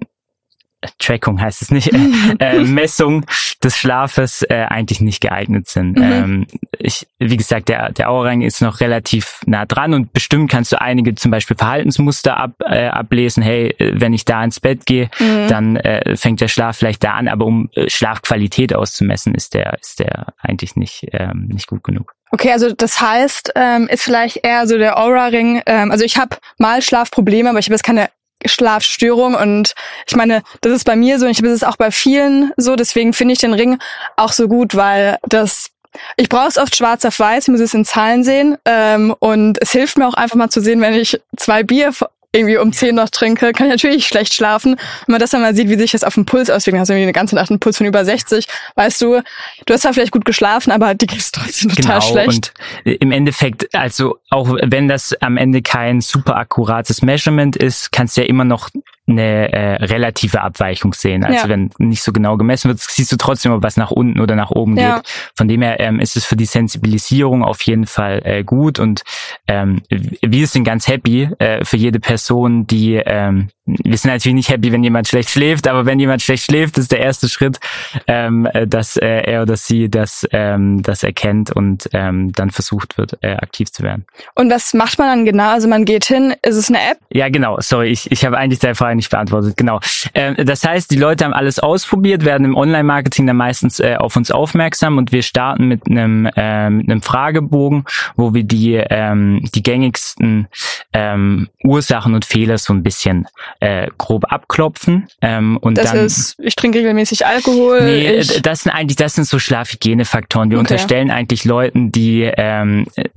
Trackung 0.99 1.41
heißt 1.41 1.61
es 1.61 1.71
nicht, 1.71 1.91
äh, 2.39 2.57
äh, 2.57 2.59
Messung 2.63 3.25
des 3.63 3.77
Schlafes 3.77 4.43
äh, 4.43 4.65
eigentlich 4.69 5.01
nicht 5.01 5.21
geeignet 5.21 5.67
sind. 5.67 5.97
Mhm. 5.97 6.03
Ähm, 6.03 6.47
ich, 6.79 7.07
wie 7.19 7.37
gesagt, 7.37 7.69
der, 7.69 7.91
der 7.91 8.09
Aura-Ring 8.09 8.41
ist 8.41 8.61
noch 8.61 8.79
relativ 8.79 9.41
nah 9.45 9.65
dran 9.65 9.93
und 9.93 10.13
bestimmt 10.13 10.51
kannst 10.51 10.71
du 10.71 10.81
einige 10.81 11.15
zum 11.15 11.31
Beispiel 11.31 11.55
Verhaltensmuster 11.57 12.37
ab, 12.37 12.51
äh, 12.59 12.87
ablesen. 12.87 13.43
Hey, 13.43 13.69
äh, 13.77 13.93
wenn 13.95 14.13
ich 14.13 14.25
da 14.25 14.43
ins 14.43 14.59
Bett 14.59 14.85
gehe, 14.85 15.09
mhm. 15.19 15.47
dann 15.47 15.75
äh, 15.77 16.15
fängt 16.15 16.41
der 16.41 16.47
Schlaf 16.47 16.77
vielleicht 16.77 17.03
da 17.03 17.11
an, 17.13 17.27
aber 17.27 17.45
um 17.45 17.69
äh, 17.73 17.89
Schlafqualität 17.89 18.75
auszumessen, 18.75 19.35
ist 19.35 19.53
der, 19.53 19.77
ist 19.79 19.99
der 19.99 20.33
eigentlich 20.39 20.75
nicht, 20.75 21.07
ähm, 21.11 21.47
nicht 21.51 21.67
gut 21.67 21.83
genug. 21.83 22.13
Okay, 22.31 22.51
also 22.51 22.73
das 22.73 22.99
heißt, 22.99 23.51
ähm, 23.55 23.87
ist 23.87 24.03
vielleicht 24.03 24.43
eher 24.43 24.65
so 24.65 24.77
der 24.79 24.97
Aura-Ring. 24.97 25.61
Ähm, 25.67 25.91
also 25.91 26.03
ich 26.03 26.17
habe 26.17 26.37
mal 26.57 26.81
Schlafprobleme, 26.81 27.49
aber 27.49 27.59
ich 27.59 27.67
habe 27.67 27.75
jetzt 27.75 27.83
keine 27.83 28.09
Schlafstörung 28.45 29.35
und 29.35 29.73
ich 30.07 30.15
meine, 30.15 30.43
das 30.61 30.73
ist 30.73 30.83
bei 30.83 30.95
mir 30.95 31.19
so 31.19 31.25
und 31.25 31.31
ich 31.31 31.37
glaube, 31.37 31.53
ist 31.53 31.65
auch 31.65 31.77
bei 31.77 31.91
vielen 31.91 32.51
so, 32.57 32.75
deswegen 32.75 33.13
finde 33.13 33.33
ich 33.33 33.39
den 33.39 33.53
Ring 33.53 33.79
auch 34.17 34.31
so 34.33 34.47
gut, 34.47 34.75
weil 34.75 35.17
das 35.23 35.69
Ich 36.17 36.27
brauche 36.29 36.47
es 36.47 36.57
oft 36.57 36.75
schwarz 36.75 37.05
auf 37.05 37.19
weiß, 37.19 37.43
ich 37.43 37.51
muss 37.51 37.61
es 37.61 37.73
in 37.73 37.85
Zahlen 37.85 38.23
sehen. 38.23 38.57
Ähm, 38.65 39.15
und 39.19 39.61
es 39.61 39.71
hilft 39.71 39.97
mir 39.97 40.07
auch 40.07 40.15
einfach 40.15 40.35
mal 40.35 40.49
zu 40.49 40.59
sehen, 40.59 40.81
wenn 40.81 40.95
ich 40.95 41.21
zwei 41.37 41.63
Bier 41.63 41.93
irgendwie 42.33 42.57
um 42.57 42.73
10 42.73 42.95
noch 42.95 43.09
trinke, 43.09 43.53
kann 43.53 43.67
ich 43.67 43.73
natürlich 43.73 44.07
schlecht 44.07 44.33
schlafen. 44.33 44.75
Wenn 45.05 45.13
man 45.13 45.19
das 45.19 45.29
dann 45.29 45.41
mal 45.41 45.55
sieht, 45.55 45.69
wie 45.69 45.75
sich 45.75 45.91
das 45.91 46.03
auf 46.03 46.15
dem 46.15 46.25
Puls 46.25 46.49
auswirkt, 46.49 46.79
hast 46.79 46.89
du 46.89 46.93
irgendwie 46.93 47.03
eine 47.03 47.13
ganze 47.13 47.35
Nacht 47.35 47.51
einen 47.51 47.59
Puls 47.59 47.77
von 47.77 47.85
über 47.85 48.03
60, 48.03 48.47
weißt 48.75 49.01
du, 49.01 49.21
du 49.65 49.73
hast 49.73 49.81
zwar 49.81 49.93
vielleicht 49.93 50.11
gut 50.11 50.25
geschlafen, 50.25 50.71
aber 50.71 50.95
die 50.95 51.05
geht's 51.05 51.31
trotzdem 51.31 51.69
total 51.69 51.99
genau, 51.99 52.11
schlecht. 52.11 52.53
Und 52.85 52.93
im 52.93 53.11
Endeffekt, 53.11 53.73
also 53.75 54.17
auch 54.29 54.57
wenn 54.63 54.87
das 54.87 55.13
am 55.21 55.37
Ende 55.37 55.61
kein 55.61 56.01
super 56.01 56.35
akkurates 56.35 57.03
Measurement 57.03 57.55
ist, 57.55 57.91
kannst 57.91 58.17
du 58.17 58.21
ja 58.21 58.27
immer 58.27 58.45
noch 58.45 58.69
eine 59.07 59.51
äh, 59.51 59.83
relative 59.83 60.41
Abweichung 60.41 60.93
sehen. 60.93 61.23
Also 61.25 61.43
Ja. 61.45 61.49
wenn 61.49 61.69
nicht 61.77 62.03
so 62.03 62.13
genau 62.13 62.37
gemessen 62.37 62.69
wird, 62.69 62.79
siehst 62.79 63.11
du 63.11 63.17
trotzdem, 63.17 63.51
ob 63.51 63.61
was 63.63 63.75
nach 63.75 63.91
unten 63.91 64.19
oder 64.19 64.35
nach 64.35 64.51
oben 64.51 64.77
Ja. 64.77 64.95
geht. 64.95 65.07
Von 65.35 65.47
dem 65.47 65.61
her 65.61 65.79
ähm, 65.79 65.99
ist 65.99 66.15
es 66.15 66.25
für 66.25 66.35
die 66.37 66.45
Sensibilisierung 66.45 67.43
auf 67.43 67.61
jeden 67.63 67.85
Fall 67.85 68.21
äh, 68.23 68.43
gut 68.43 68.79
und 68.79 69.03
ähm, 69.47 69.81
wir 69.89 70.47
sind 70.47 70.63
ganz 70.63 70.87
happy 70.87 71.29
äh, 71.39 71.65
für 71.65 71.77
jede 71.77 71.99
Person, 71.99 72.65
die 72.65 72.95
ähm, 72.95 73.49
wir 73.65 73.97
sind 73.97 74.11
natürlich 74.11 74.35
nicht 74.35 74.49
happy, 74.49 74.71
wenn 74.73 74.83
jemand 74.83 75.07
schlecht 75.07 75.29
schläft, 75.29 75.67
aber 75.69 75.85
wenn 75.85 75.97
jemand 75.99 76.21
schlecht 76.21 76.43
schläft, 76.45 76.77
ist 76.77 76.91
der 76.91 76.99
erste 76.99 77.29
Schritt, 77.29 77.59
ähm, 78.07 78.45
äh, 78.53 78.67
dass 78.67 78.97
äh, 78.97 79.05
er 79.05 79.41
oder 79.43 79.55
sie 79.55 79.89
das, 79.89 80.27
ähm, 80.31 80.81
das 80.83 81.01
erkennt 81.03 81.49
und 81.51 81.89
ähm, 81.93 82.33
dann 82.33 82.51
versucht 82.51 82.97
wird, 82.97 83.17
äh, 83.21 83.35
aktiv 83.35 83.71
zu 83.71 83.83
werden. 83.83 84.05
Und 84.35 84.51
was 84.51 84.73
macht 84.73 84.99
man 84.99 85.07
dann 85.07 85.25
genau? 85.25 85.49
Also 85.49 85.69
man 85.69 85.85
geht 85.85 86.03
hin, 86.05 86.33
ist 86.41 86.57
es 86.57 86.67
eine 86.69 86.79
App? 86.79 86.97
Ja, 87.09 87.29
genau. 87.29 87.57
Sorry, 87.61 87.87
ich, 87.87 88.11
ich 88.11 88.25
habe 88.25 88.37
eigentlich 88.37 88.59
deine 88.59 88.75
Frage 88.75 88.92
nicht 88.95 89.09
beantwortet. 89.09 89.57
Genau. 89.57 89.79
Ähm, 90.13 90.35
das 90.45 90.63
heißt, 90.63 90.89
die 90.91 90.97
Leute 90.97 91.25
haben 91.25 91.33
alles 91.33 91.59
ausprobiert, 91.59 92.25
werden 92.25 92.45
im 92.45 92.55
Online-Marketing 92.55 93.27
dann 93.27 93.37
meistens 93.37 93.79
äh, 93.79 93.95
auf 93.97 94.15
uns 94.15 94.31
aufmerksam 94.31 94.97
und 94.97 95.11
wir 95.11 95.23
starten 95.23 95.67
mit 95.67 95.87
einem 95.89 96.29
äh, 96.35 96.69
mit 96.69 96.89
einem 96.89 97.01
Fragebogen, 97.01 97.85
wo 98.15 98.33
wir 98.33 98.43
die 98.43 98.73
ähm, 98.75 99.41
die 99.53 99.63
gängigsten 99.63 100.47
ähm, 100.93 101.49
Ursachen 101.63 102.13
und 102.13 102.25
Fehler 102.25 102.57
so 102.57 102.73
ein 102.73 102.83
bisschen 102.83 103.27
äh, 103.59 103.87
grob 103.97 104.31
abklopfen 104.31 105.07
ähm, 105.21 105.57
und 105.57 105.77
Das 105.77 105.91
dann 105.91 106.05
ist, 106.05 106.35
ich 106.39 106.55
trinke 106.55 106.79
regelmäßig 106.79 107.25
Alkohol. 107.25 107.83
Nee, 107.83 108.23
das 108.41 108.61
sind 108.61 108.71
eigentlich, 108.71 108.97
das 108.97 109.15
sind 109.15 109.25
so 109.25 109.39
Schlafhygienefaktoren. 109.39 110.49
Wir 110.49 110.57
Okay. 110.57 110.73
unterstellen 110.73 111.11
eigentlich 111.11 111.45
Leuten, 111.45 111.91
die, 111.91 112.23
ähm, 112.37 112.85
äh, 112.95 113.09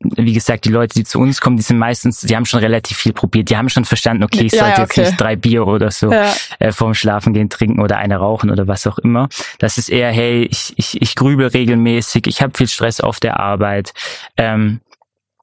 wie 0.00 0.32
gesagt, 0.32 0.64
die 0.64 0.70
Leute, 0.70 0.94
die 0.94 1.04
zu 1.04 1.18
uns 1.18 1.40
kommen, 1.40 1.56
die 1.56 1.62
sind 1.62 1.78
meistens, 1.78 2.20
die 2.20 2.36
haben 2.36 2.46
schon 2.46 2.60
relativ 2.60 2.96
viel 2.96 3.12
probiert. 3.12 3.50
Die 3.50 3.56
haben 3.56 3.68
schon 3.68 3.84
verstanden, 3.84 4.22
okay, 4.22 4.42
ich 4.42 4.52
sollte 4.52 4.66
ja, 4.66 4.80
jetzt 4.80 4.92
okay. 4.92 5.06
nicht 5.06 5.20
drei 5.20 5.36
Bier 5.36 5.66
oder 5.66 5.90
so 5.90 6.10
Ja. 6.12 6.32
äh, 6.58 6.72
vorm 6.72 6.94
Schlafengehen 6.94 7.50
trinken 7.50 7.80
oder 7.80 7.98
eine 7.98 8.16
rauchen 8.16 8.50
oder 8.50 8.68
was 8.68 8.86
auch 8.86 8.98
immer. 8.98 9.28
Das 9.58 9.78
ist 9.78 9.88
eher, 9.88 10.10
hey, 10.10 10.44
ich, 10.50 10.74
ich, 10.76 11.00
ich 11.00 11.14
grübel 11.14 11.46
regelmäßig, 11.46 12.26
ich 12.26 12.42
habe 12.42 12.52
viel 12.56 12.68
Stress 12.68 13.00
auf 13.00 13.20
der 13.20 13.40
Arbeit. 13.40 13.92
Ähm, 14.36 14.80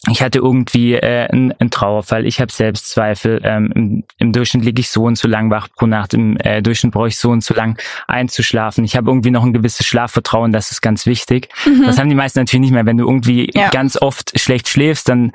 ich 0.10 0.24
hatte 0.24 0.40
irgendwie 0.40 0.96
äh, 0.96 1.28
einen, 1.28 1.52
einen 1.60 1.70
Trauerfall, 1.70 2.26
ich 2.26 2.42
habe 2.42 2.52
Selbstzweifel, 2.52 3.40
ähm, 3.44 3.72
im, 3.76 4.04
im 4.18 4.32
Durchschnitt 4.34 4.66
liege 4.66 4.80
ich 4.80 4.90
so 4.90 5.04
und 5.04 5.16
so 5.16 5.28
lang 5.28 5.52
wach 5.52 5.68
pro 5.76 5.86
Nacht, 5.86 6.16
im 6.16 6.38
äh, 6.38 6.62
Durchschnitt 6.64 6.92
brauche 6.94 7.10
ich 7.10 7.18
so 7.18 7.30
und 7.30 7.44
so 7.44 7.54
lang 7.54 7.80
einzuschlafen. 8.08 8.84
Ich 8.84 8.96
habe 8.98 9.12
irgendwie 9.12 9.30
noch 9.30 9.44
ein 9.44 9.54
gewisses 9.54 9.86
Schlafvertrauen, 9.86 10.52
das 10.52 10.72
ist 10.72 10.82
ganz 10.82 11.06
wichtig. 11.06 11.50
Das 11.86 12.00
haben 12.00 12.10
die 12.10 12.16
meisten 12.16 12.40
natürlich 12.40 12.62
nicht 12.62 12.72
mehr. 12.74 12.86
Wenn 12.88 12.98
du 12.98 13.06
irgendwie 13.08 13.52
Ja. 13.54 13.70
ganz 13.70 14.02
oft 14.02 14.40
schlecht 14.40 14.68
schläfst, 14.70 15.08
dann 15.08 15.34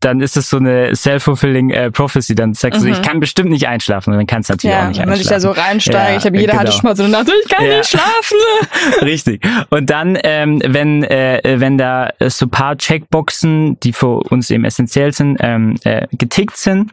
dann 0.00 0.20
ist 0.20 0.36
es 0.36 0.50
so 0.50 0.56
eine 0.58 0.94
self-fulfilling 0.94 1.70
äh, 1.70 1.90
prophecy. 1.90 2.34
Dann 2.34 2.54
sagst 2.54 2.80
du, 2.82 2.86
Mhm. 2.86 2.92
ich 2.92 3.02
kann 3.02 3.20
bestimmt 3.20 3.50
nicht 3.50 3.68
einschlafen 3.68 4.12
und 4.12 4.18
dann 4.18 4.26
kannst 4.26 4.48
du 4.48 4.54
natürlich 4.54 4.74
auch 4.76 4.80
ja, 4.82 4.88
nicht 4.88 5.00
wenn 5.00 5.08
man 5.08 5.18
sich 5.18 5.26
da 5.26 5.34
einschlafen. 5.36 5.54
so 5.56 5.60
reinsteigt. 5.62 6.08
Ja, 6.10 6.16
ich 6.16 6.22
glaube, 6.22 6.38
jeder 6.38 6.52
hatte 6.54 6.64
genau. 6.66 6.76
schon 6.76 6.84
mal 6.84 6.96
so 6.96 7.02
eine 7.04 7.12
Nacht, 7.12 7.30
ich 7.44 7.48
kann 7.50 7.64
Ja. 7.66 7.78
nicht 7.78 7.88
schlafen. 7.90 8.36
Richtig. 9.02 9.46
Und 9.70 9.90
dann, 9.90 10.18
ähm, 10.22 10.62
wenn 10.66 11.04
äh, 11.04 11.40
wenn 11.58 11.78
da 11.78 12.10
so 12.28 12.46
paar 12.48 12.76
Checkboxen, 12.76 13.78
die 13.80 13.92
für 13.92 14.20
uns 14.20 14.50
eben 14.50 14.64
essentiell 14.64 15.12
sind, 15.12 15.38
ähm, 15.40 15.76
äh, 15.84 16.06
getickt 16.12 16.56
sind, 16.56 16.92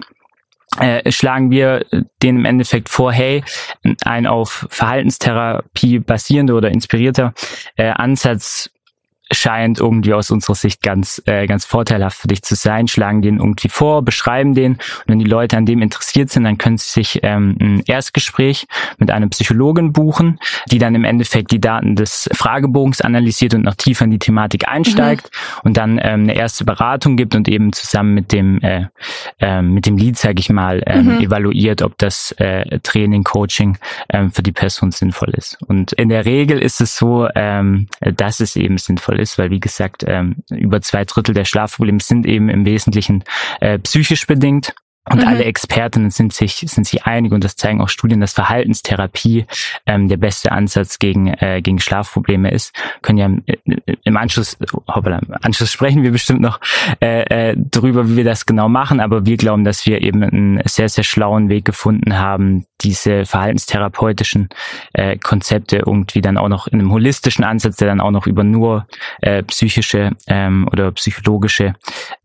äh, 0.80 1.12
schlagen 1.12 1.50
wir 1.50 1.86
denen 2.22 2.40
im 2.40 2.46
Endeffekt 2.46 2.90
vor, 2.90 3.12
hey, 3.14 3.44
ein 4.04 4.28
auf 4.28 4.68
Verhaltenstherapie 4.70 6.00
basierender 6.00 6.56
oder 6.56 6.70
inspirierter 6.70 7.34
äh, 7.78 7.90
Ansatz 7.90 8.70
scheint 9.32 9.80
irgendwie 9.80 10.14
aus 10.14 10.32
unserer 10.32 10.56
Sicht 10.56 10.82
ganz 10.82 11.22
äh, 11.26 11.48
ganz 11.48 11.66
vorteilhaft 11.66 12.18
für 12.18 12.28
dich 12.28 12.44
zu 12.44 12.56
sein, 12.56 12.88
schlagen 12.88 13.22
den 13.22 13.38
irgendwie 13.38 13.70
vor, 13.70 14.02
beschreiben 14.02 14.54
den. 14.54 14.74
Und 14.74 15.08
wenn 15.08 15.20
die 15.20 15.26
Leute 15.26 15.58
an 15.58 15.66
dem 15.66 15.82
interessiert 15.82 16.30
sind, 16.30 16.44
dann 16.44 16.58
können 16.58 16.78
sie 16.78 16.90
sich 16.90 17.20
ähm, 17.24 17.58
ein 17.60 17.84
Erstgespräch 17.86 18.68
mit 18.98 19.12
einer 19.12 19.28
Psychologin 19.28 19.94
buchen, 19.94 20.40
die 20.72 20.80
dann 20.80 20.96
im 20.96 21.04
Endeffekt 21.04 21.52
die 21.52 21.62
Daten 21.62 21.96
des 21.96 22.30
Fragebogens 22.34 23.02
analysiert 23.02 23.54
und 23.54 23.64
noch 23.64 23.76
tiefer 23.76 24.06
in 24.06 24.12
die 24.12 24.20
Thematik 24.20 24.68
einsteigt 24.68 25.30
und 25.64 25.78
dann 25.78 26.00
ähm, 26.02 26.24
eine 26.24 26.36
erste 26.36 26.66
Beratung 26.66 27.18
gibt 27.18 27.36
und 27.36 27.48
eben 27.48 27.74
zusammen 27.74 28.14
mit 28.14 28.32
dem 28.32 28.60
äh, 28.62 28.86
ähm, 29.40 29.74
mit 29.74 29.86
dem 29.86 29.98
Lead, 29.98 30.18
sage 30.18 30.40
ich 30.40 30.50
mal, 30.50 30.82
ähm, 30.86 31.20
evaluiert, 31.20 31.82
ob 31.82 31.98
das 31.98 32.32
äh, 32.34 32.80
Training, 32.80 33.24
Coaching 33.24 33.78
ähm, 34.10 34.32
für 34.32 34.44
die 34.44 34.52
Person 34.52 34.92
sinnvoll 34.92 35.30
ist. 35.30 35.58
Und 35.68 35.94
in 35.94 36.10
der 36.10 36.26
Regel 36.26 36.60
ist 36.60 36.82
es 36.82 36.98
so, 36.98 37.28
ähm, 37.36 37.88
dass 38.00 38.40
es 38.40 38.56
eben 38.56 38.78
sinnvoll 38.78 39.17
ist, 39.18 39.38
weil 39.38 39.50
wie 39.50 39.60
gesagt, 39.60 40.04
ähm, 40.08 40.38
über 40.50 40.82
zwei 40.82 41.06
Drittel 41.06 41.34
der 41.34 41.46
Schlafprobleme 41.46 42.00
sind 42.00 42.26
eben 42.26 42.50
im 42.50 42.66
Wesentlichen 42.66 43.24
äh, 43.60 43.80
psychisch 43.80 44.28
bedingt. 44.28 44.74
Und 45.10 45.22
Mhm. 45.22 45.28
alle 45.28 45.44
Expertinnen 45.46 46.12
sind 46.12 46.34
sich, 46.34 46.56
sind 46.68 46.86
sich 46.86 47.06
einig 47.06 47.32
und 47.32 47.44
das 47.44 47.56
zeigen 47.56 47.82
auch 47.82 47.90
Studien, 47.90 48.22
dass 48.22 48.34
Verhaltenstherapie 48.34 49.46
ähm, 49.86 50.08
der 50.08 50.18
beste 50.18 50.52
Ansatz 50.52 51.00
gegen, 51.00 51.28
äh, 51.34 51.62
gegen 51.62 51.80
Schlafprobleme 51.80 52.52
ist. 52.52 52.74
Können 53.02 53.18
ja 53.18 53.26
im, 53.26 53.44
im 54.04 54.18
Anschluss, 54.18 54.58
hoppala, 54.88 55.20
im 55.20 55.36
Anschluss 55.42 55.72
sprechen 55.72 56.04
wir 56.04 56.12
bestimmt 56.12 56.42
noch 56.42 56.60
äh, 57.02 57.52
äh, 57.52 57.56
darüber, 57.58 58.10
wie 58.10 58.18
wir 58.18 58.24
das 58.24 58.46
genau 58.46 58.70
machen, 58.70 59.00
aber 59.00 59.26
wir 59.26 59.38
glauben, 59.38 59.64
dass 59.64 59.86
wir 59.86 60.02
eben 60.02 60.24
einen 60.24 60.62
sehr, 60.66 60.90
sehr 60.90 61.04
schlauen 61.04 61.50
Weg 61.50 61.66
gefunden 61.66 62.18
haben, 62.18 62.66
diese 62.82 63.26
verhaltenstherapeutischen 63.26 64.50
äh, 64.94 65.18
Konzepte 65.18 65.78
irgendwie 65.86 66.22
dann 66.22 66.38
auch 66.38 66.50
noch 66.50 66.68
in 66.68 66.80
einem 66.80 66.92
holistischen 66.92 67.44
Ansatz, 67.44 67.78
der 67.78 67.88
dann 67.88 68.02
auch 68.02 68.12
noch 68.12 68.28
über 68.28 68.44
nur 68.44 68.88
äh, 69.22 69.44
psychische 69.44 70.12
ähm, 70.28 70.68
oder 70.72 70.92
psychologische 70.92 71.74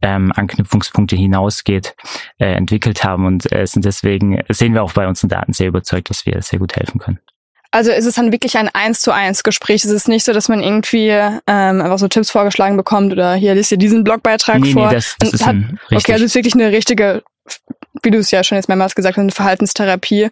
ähm, 0.02 0.32
Anknüpfungspunkte 0.34 1.16
hinausgeht, 1.16 1.94
äh, 2.38 2.54
entwickelt 2.72 3.04
haben 3.04 3.26
und 3.26 3.52
äh, 3.52 3.66
sind 3.66 3.84
deswegen, 3.84 4.42
sehen 4.48 4.72
wir 4.74 4.82
auch 4.82 4.92
bei 4.92 5.06
unseren 5.06 5.28
Daten 5.28 5.52
sehr 5.52 5.68
überzeugt, 5.68 6.08
dass 6.10 6.24
wir 6.24 6.40
sehr 6.40 6.58
gut 6.58 6.74
helfen 6.76 6.98
können. 6.98 7.18
Also 7.70 7.90
ist 7.90 8.04
es 8.04 8.14
dann 8.16 8.32
wirklich 8.32 8.56
ein 8.58 8.68
eins 8.68 9.00
zu 9.00 9.12
eins 9.12 9.42
Gespräch? 9.42 9.84
Es 9.84 9.90
ist 9.90 10.08
nicht 10.08 10.24
so, 10.24 10.32
dass 10.32 10.48
man 10.48 10.62
irgendwie 10.62 11.08
ähm, 11.08 11.42
einfach 11.46 11.98
so 11.98 12.08
Tipps 12.08 12.30
vorgeschlagen 12.30 12.76
bekommt 12.76 13.12
oder 13.12 13.34
hier 13.34 13.54
liest 13.54 13.70
dir 13.70 13.78
diesen 13.78 14.04
Blogbeitrag 14.04 14.60
nee, 14.60 14.72
vor. 14.72 14.88
nee, 14.88 14.94
das, 14.94 15.16
das 15.18 15.30
Und 15.30 15.34
ist 15.34 15.46
hat- 15.46 15.54
ein, 15.54 15.78
richtig. 15.90 15.98
Okay, 16.04 16.12
also 16.12 16.24
es 16.24 16.30
ist 16.32 16.34
wirklich 16.34 16.54
eine 16.54 16.70
richtige, 16.70 17.22
wie 18.02 18.10
du 18.10 18.18
es 18.18 18.30
ja 18.30 18.44
schon 18.44 18.56
jetzt 18.56 18.68
mehrmals 18.68 18.94
gesagt 18.94 19.16
hast, 19.16 19.22
eine 19.22 19.32
Verhaltenstherapie. 19.32 20.28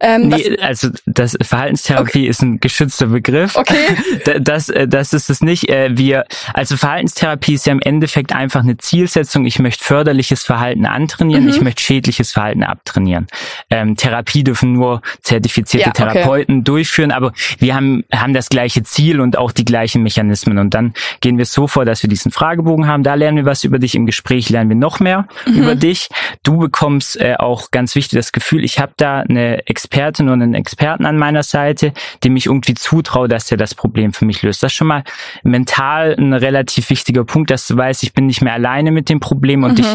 Ähm, 0.00 0.28
Nee, 0.28 0.58
also 0.60 0.88
das 1.06 1.36
Verhaltenstherapie 1.42 2.26
ist 2.26 2.42
ein 2.42 2.60
geschützter 2.60 3.06
Begriff. 3.06 3.56
Okay. 3.56 3.74
Da- 4.24 4.38
Das, 4.38 4.68
äh, 4.68 4.86
das 4.88 5.12
ist 5.12 5.30
es 5.30 5.40
nicht. 5.40 5.68
Äh, 5.68 5.96
Wir, 5.96 6.24
also 6.52 6.76
Verhaltenstherapie 6.76 7.54
ist 7.54 7.66
ja 7.66 7.72
im 7.72 7.80
Endeffekt 7.80 8.32
einfach 8.34 8.60
eine 8.62 8.76
Zielsetzung. 8.76 9.46
Ich 9.46 9.58
möchte 9.58 9.82
förderliches 9.84 10.42
Verhalten 10.44 10.86
antrainieren, 10.86 11.44
Mhm. 11.44 11.50
ich 11.50 11.60
möchte 11.60 11.82
schädliches 11.82 12.32
Verhalten 12.32 12.62
abtrainieren. 12.62 13.26
Ähm, 13.70 13.96
Therapie 13.96 14.44
dürfen 14.44 14.72
nur 14.74 15.00
zertifizierte 15.22 15.86
Ja, 15.86 15.92
okay. 16.06 16.12
Therapeuten 16.12 16.64
durchführen, 16.64 17.10
aber 17.12 17.32
wir 17.58 17.74
haben, 17.74 18.04
haben 18.14 18.34
das 18.34 18.48
gleiche 18.48 18.82
Ziel 18.82 19.20
und 19.20 19.38
auch 19.38 19.52
die 19.52 19.64
gleichen 19.64 20.02
Mechanismen. 20.02 20.58
Und 20.58 20.74
dann 20.74 20.92
gehen 21.20 21.38
wir 21.38 21.46
so 21.46 21.66
vor, 21.66 21.84
dass 21.84 22.02
wir 22.02 22.10
diesen 22.10 22.32
Fragebogen 22.32 22.86
haben. 22.86 23.02
Da 23.02 23.14
lernen 23.14 23.38
wir 23.38 23.44
was 23.46 23.64
über 23.64 23.78
dich. 23.78 23.94
Im 23.94 24.06
Gespräch 24.06 24.50
lernen 24.50 24.68
wir 24.70 24.76
noch 24.76 25.00
mehr 25.00 25.26
Mhm. 25.46 25.54
über 25.62 25.74
dich. 25.74 26.08
Du 26.42 26.58
bekommst 26.58 27.18
äh, 27.20 27.36
auch 27.38 27.70
ganz 27.70 27.94
wichtig 27.94 28.18
das 28.18 28.32
Gefühl, 28.32 28.64
ich 28.64 28.78
habe 28.78 28.92
da 28.96 29.20
eine 29.20 29.62
Expertin 29.86 30.28
und 30.28 30.42
einen 30.42 30.54
Experten 30.54 31.06
an 31.06 31.16
meiner 31.16 31.44
Seite, 31.44 31.92
dem 32.24 32.36
ich 32.36 32.46
irgendwie 32.46 32.74
zutraue, 32.74 33.28
dass 33.28 33.50
er 33.52 33.56
das 33.56 33.74
Problem 33.74 34.12
für 34.12 34.24
mich 34.24 34.42
löst. 34.42 34.62
Das 34.62 34.72
ist 34.72 34.76
schon 34.76 34.88
mal 34.88 35.04
mental 35.44 36.16
ein 36.18 36.32
relativ 36.32 36.90
wichtiger 36.90 37.24
Punkt, 37.24 37.50
dass 37.50 37.68
du 37.68 37.76
weißt, 37.76 38.02
ich 38.02 38.12
bin 38.12 38.26
nicht 38.26 38.42
mehr 38.42 38.54
alleine 38.54 38.90
mit 38.90 39.08
dem 39.08 39.20
Problem 39.20 39.62
und 39.62 39.78
ich, 39.78 39.86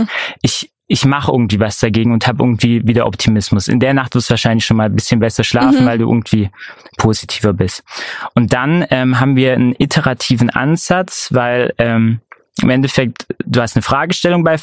ich 0.42 0.72
ich 0.88 1.06
mache 1.06 1.32
irgendwie 1.32 1.62
was 1.62 1.80
dagegen 1.80 2.12
und 2.12 2.28
habe 2.28 2.44
irgendwie 2.44 2.86
wieder 2.86 3.06
Optimismus. 3.06 3.70
In 3.70 3.80
der 3.80 3.94
Nacht 3.94 4.14
wirst 4.14 4.30
du 4.30 4.32
wahrscheinlich 4.32 4.66
schon 4.66 4.76
mal 4.76 4.88
ein 4.88 4.96
bisschen 4.96 5.22
besser 5.22 5.46
schlafen, 5.46 5.86
weil 5.86 5.98
du 5.98 6.10
irgendwie 6.10 6.50
positiver 6.98 7.54
bist. 7.54 7.82
Und 8.34 8.52
dann 8.52 8.86
ähm, 8.90 9.18
haben 9.18 9.38
wir 9.38 9.54
einen 9.54 9.74
iterativen 9.78 10.50
Ansatz, 10.50 11.30
weil 11.32 11.74
ähm, 11.78 12.20
im 12.62 12.70
Endeffekt, 12.70 13.26
du 13.46 13.62
hast 13.62 13.78
eine 13.78 13.84
Fragestellung 13.84 14.44
bei 14.44 14.58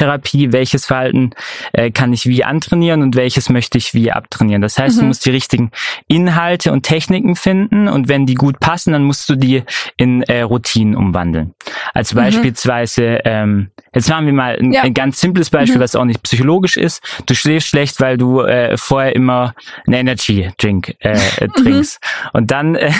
Verhaltenstherapie, 0.00 0.52
welches 0.52 0.86
Verhalten 0.86 1.30
äh, 1.72 1.90
kann 1.90 2.12
ich 2.12 2.26
wie 2.26 2.44
antrainieren 2.44 3.02
und 3.02 3.16
welches 3.16 3.48
möchte 3.48 3.78
ich 3.78 3.94
wie 3.94 4.10
abtrainieren. 4.10 4.62
Das 4.62 4.78
heißt, 4.78 5.00
du 5.00 5.04
musst 5.04 5.26
die 5.26 5.30
richtigen 5.30 5.70
Inhalte 6.08 6.72
und 6.72 6.82
Techniken 6.82 7.36
finden 7.36 7.88
und 7.88 8.08
wenn 8.08 8.26
die 8.26 8.34
gut 8.34 8.60
passen, 8.60 8.92
dann 8.92 9.04
musst 9.04 9.28
du 9.28 9.36
die 9.36 9.62
in 9.96 10.22
äh, 10.22 10.42
Routinen 10.42 10.96
umwandeln. 10.96 11.54
Also 11.94 12.16
beispielsweise 12.16 13.20
ähm, 13.24 13.70
Jetzt 13.94 14.08
machen 14.08 14.26
wir 14.26 14.32
mal 14.32 14.56
ein, 14.56 14.72
Ja. 14.72 14.82
ein 14.82 14.94
ganz 14.94 15.20
simples 15.20 15.50
Beispiel, 15.50 15.78
Mhm. 15.78 15.82
was 15.82 15.96
auch 15.96 16.04
nicht 16.04 16.22
psychologisch 16.22 16.76
ist. 16.76 17.02
Du 17.26 17.34
schläfst 17.34 17.68
schlecht, 17.68 18.00
weil 18.00 18.16
du 18.18 18.40
äh, 18.42 18.76
vorher 18.76 19.14
immer 19.16 19.54
einen 19.86 19.94
Energy 19.94 20.50
Drink 20.58 20.94
äh, 21.00 21.12
äh, 21.12 21.16
Mhm. 21.48 21.52
trinkst. 21.54 21.98
Und 22.32 22.50
dann 22.50 22.76
äh, 22.76 22.90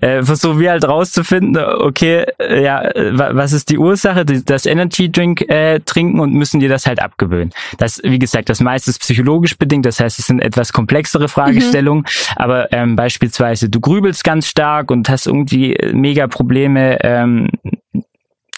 äh, 0.00 0.22
versuchen 0.22 0.58
wir 0.58 0.70
halt 0.70 0.86
rauszufinden, 0.86 1.56
okay, 1.56 2.24
äh, 2.38 2.62
ja, 2.64 2.82
äh, 2.82 3.16
wa- 3.18 3.30
was 3.34 3.52
ist 3.52 3.70
die 3.70 3.78
Ursache, 3.78 4.24
das 4.24 4.66
Energy 4.66 5.10
Drink 5.10 5.42
äh, 5.42 5.80
trinken 5.80 6.18
und 6.20 6.32
müssen 6.32 6.60
dir 6.60 6.68
das 6.68 6.86
halt 6.86 7.00
abgewöhnen. 7.00 7.52
Das, 7.78 8.00
wie 8.04 8.18
gesagt, 8.18 8.48
das 8.48 8.60
meiste 8.60 8.90
ist 8.90 9.00
psychologisch 9.00 9.56
bedingt, 9.56 9.86
das 9.86 10.00
heißt, 10.00 10.18
es 10.18 10.26
sind 10.26 10.40
etwas 10.40 10.72
komplexere 10.72 11.28
Fragestellungen, 11.28 12.04
aber 12.36 12.72
ähm, 12.72 12.96
beispielsweise 12.96 13.68
du 13.68 13.80
grübelst 13.80 14.24
ganz 14.24 14.48
stark 14.48 14.90
und 14.90 15.08
hast 15.08 15.26
irgendwie 15.26 15.76
mega 15.92 16.26
Probleme, 16.26 16.98
ähm, 17.02 17.48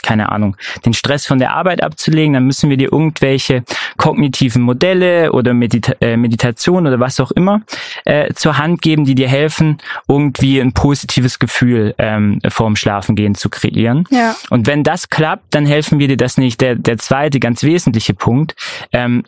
keine 0.07 0.31
Ahnung, 0.31 0.57
den 0.85 0.95
Stress 0.95 1.27
von 1.27 1.41
der 1.41 1.53
Arbeit 1.53 1.83
abzulegen, 1.83 2.35
dann 2.35 2.45
müssen 2.45 2.71
wir 2.71 2.77
dir 2.77 2.93
irgendwelche 2.93 3.65
kognitiven 3.97 4.63
Modelle 4.63 5.33
oder 5.33 5.53
Medita 5.53 5.95
äh, 6.01 6.17
Meditation 6.17 6.87
oder 6.87 7.01
was 7.01 7.19
auch 7.19 7.33
immer 7.33 7.63
äh, 8.05 8.33
zur 8.35 8.57
Hand 8.57 8.83
geben, 8.83 9.05
die 9.05 9.17
dir 9.17 9.29
helfen, 9.29 9.79
irgendwie 10.07 10.61
ein 10.61 10.73
positives 10.73 11.41
Gefühl 11.41 11.95
ähm, 11.99 12.41
vorm 12.49 12.77
Schlafengehen 12.77 13.35
zu 13.35 13.49
kreieren. 13.49 14.05
Ja. 14.11 14.37
Und 14.51 14.69
wenn 14.69 14.85
das 14.85 15.09
klappt, 15.09 15.55
dann 15.55 15.67
helfen 15.67 15.99
wir 15.99 16.07
dir 16.07 16.17
das 16.17 16.39
nicht. 16.39 16.61
Der, 16.61 16.77
der 16.77 16.99
zweite 16.99 17.41
ganz 17.41 17.65
wesentliche 17.65 18.15
Punkt, 18.15 18.55
ähm, 18.93 19.25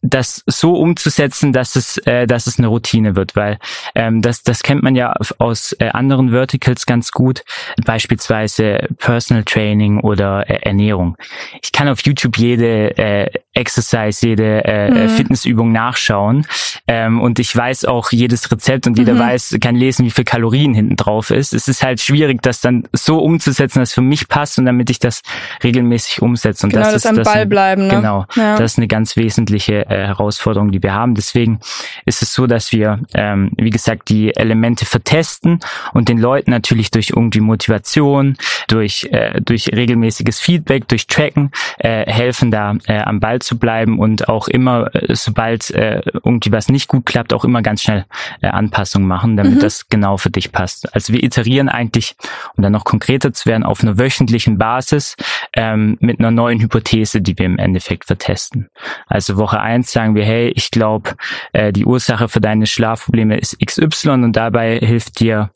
das 0.00 0.42
so 0.46 0.74
umzusetzen, 0.74 1.52
dass 1.52 1.76
es, 1.76 1.98
äh, 2.06 2.26
dass 2.26 2.46
es 2.46 2.58
eine 2.58 2.68
Routine 2.68 3.14
wird, 3.14 3.36
weil 3.36 3.58
ähm, 3.94 4.22
das, 4.22 4.42
das 4.42 4.62
kennt 4.62 4.82
man 4.82 4.94
ja 4.94 5.12
aus 5.38 5.76
äh, 5.78 5.88
anderen 5.90 6.30
Verticals 6.30 6.86
ganz 6.86 7.10
gut, 7.10 7.44
beispielsweise 7.84 8.88
Personal 8.98 9.44
Training 9.44 10.00
oder 10.00 10.13
äh, 10.22 10.58
Ernährung. 10.62 11.16
Ich 11.62 11.72
kann 11.72 11.88
auf 11.88 12.00
YouTube 12.04 12.38
jede 12.38 12.96
äh, 12.98 13.30
Exercise, 13.54 14.26
jede 14.26 14.64
äh, 14.64 14.90
Mhm. 14.90 15.08
Fitnessübung 15.10 15.72
nachschauen 15.72 16.46
ähm, 16.88 17.20
und 17.20 17.38
ich 17.38 17.54
weiß 17.56 17.84
auch 17.84 18.10
jedes 18.12 18.50
Rezept 18.50 18.86
und 18.86 18.98
jeder 18.98 19.14
Mhm. 19.14 19.18
weiß, 19.20 19.56
kann 19.60 19.76
lesen, 19.76 20.04
wie 20.04 20.10
viel 20.10 20.24
Kalorien 20.24 20.74
hinten 20.74 20.96
drauf 20.96 21.30
ist. 21.30 21.52
Es 21.54 21.68
ist 21.68 21.82
halt 21.82 22.00
schwierig, 22.00 22.42
das 22.42 22.60
dann 22.60 22.84
so 22.92 23.18
umzusetzen, 23.18 23.78
dass 23.80 23.90
es 23.90 23.94
für 23.94 24.02
mich 24.02 24.28
passt 24.28 24.58
und 24.58 24.66
damit 24.66 24.90
ich 24.90 24.98
das 24.98 25.22
regelmäßig 25.62 26.22
umsetze. 26.22 26.66
Und 26.66 26.70
Genau, 26.72 26.84
das, 26.84 26.92
das 26.94 27.04
ist 27.04 27.10
am 27.10 27.16
das 27.16 27.32
Ball 27.32 27.46
bleiben, 27.46 27.86
ne? 27.86 27.94
Genau, 27.96 28.26
Ja. 28.34 28.56
das 28.56 28.72
ist 28.72 28.78
eine 28.78 28.88
ganz 28.88 29.16
wesentliche 29.16 29.86
äh, 29.86 30.06
Herausforderung, 30.06 30.70
die 30.72 30.82
wir 30.82 30.92
haben. 30.94 31.14
Deswegen 31.14 31.60
ist 32.04 32.22
es 32.22 32.32
so, 32.32 32.46
dass 32.46 32.72
wir, 32.72 33.00
ähm, 33.14 33.50
wie 33.56 33.70
gesagt, 33.70 34.08
die 34.08 34.34
Elemente 34.34 34.84
vertesten 34.84 35.60
und 35.92 36.08
den 36.08 36.18
Leuten 36.18 36.50
natürlich 36.50 36.90
durch 36.90 37.10
irgendwie 37.10 37.40
Motivation, 37.40 38.36
durch 38.68 39.08
äh, 39.12 39.40
durch 39.40 39.68
regelmäßiges 40.04 40.40
Feedback, 40.40 40.88
durch 40.88 41.06
Tracken 41.06 41.50
äh, 41.78 42.10
helfen, 42.10 42.50
da 42.50 42.74
äh, 42.86 42.98
am 42.98 43.20
Ball 43.20 43.40
zu 43.40 43.58
bleiben 43.58 43.98
und 43.98 44.28
auch 44.28 44.48
immer, 44.48 44.94
äh, 44.94 45.14
sobald 45.14 45.70
äh, 45.70 46.02
irgendwie 46.24 46.52
was 46.52 46.68
nicht 46.68 46.88
gut 46.88 47.06
klappt, 47.06 47.32
auch 47.32 47.44
immer 47.44 47.62
ganz 47.62 47.82
schnell 47.82 48.04
äh, 48.40 48.48
Anpassungen 48.48 49.08
machen, 49.08 49.36
damit 49.36 49.54
Mhm. 49.54 49.60
das 49.60 49.88
genau 49.88 50.16
für 50.16 50.30
dich 50.30 50.52
passt. 50.52 50.94
Also 50.94 51.12
wir 51.12 51.22
iterieren 51.22 51.68
eigentlich, 51.68 52.16
um 52.56 52.62
dann 52.62 52.72
noch 52.72 52.84
konkreter 52.84 53.32
zu 53.32 53.48
werden, 53.48 53.62
auf 53.62 53.82
einer 53.82 53.98
wöchentlichen 53.98 54.58
Basis 54.58 55.16
ähm, 55.54 55.96
mit 56.00 56.18
einer 56.18 56.30
neuen 56.30 56.60
Hypothese, 56.60 57.20
die 57.20 57.38
wir 57.38 57.46
im 57.46 57.58
Endeffekt 57.58 58.04
vertesten. 58.04 58.68
Also 59.06 59.36
Woche 59.36 59.60
eins 59.60 59.92
sagen 59.92 60.14
wir, 60.14 60.24
hey, 60.24 60.48
ich 60.54 60.70
glaube, 60.70 61.14
äh, 61.52 61.72
die 61.72 61.84
Ursache 61.84 62.28
für 62.28 62.40
deine 62.40 62.66
Schlafprobleme 62.66 63.38
ist 63.38 63.58
XY 63.64 64.10
und 64.10 64.32
dabei 64.34 64.78
hilft 64.78 65.20
dir 65.20 65.50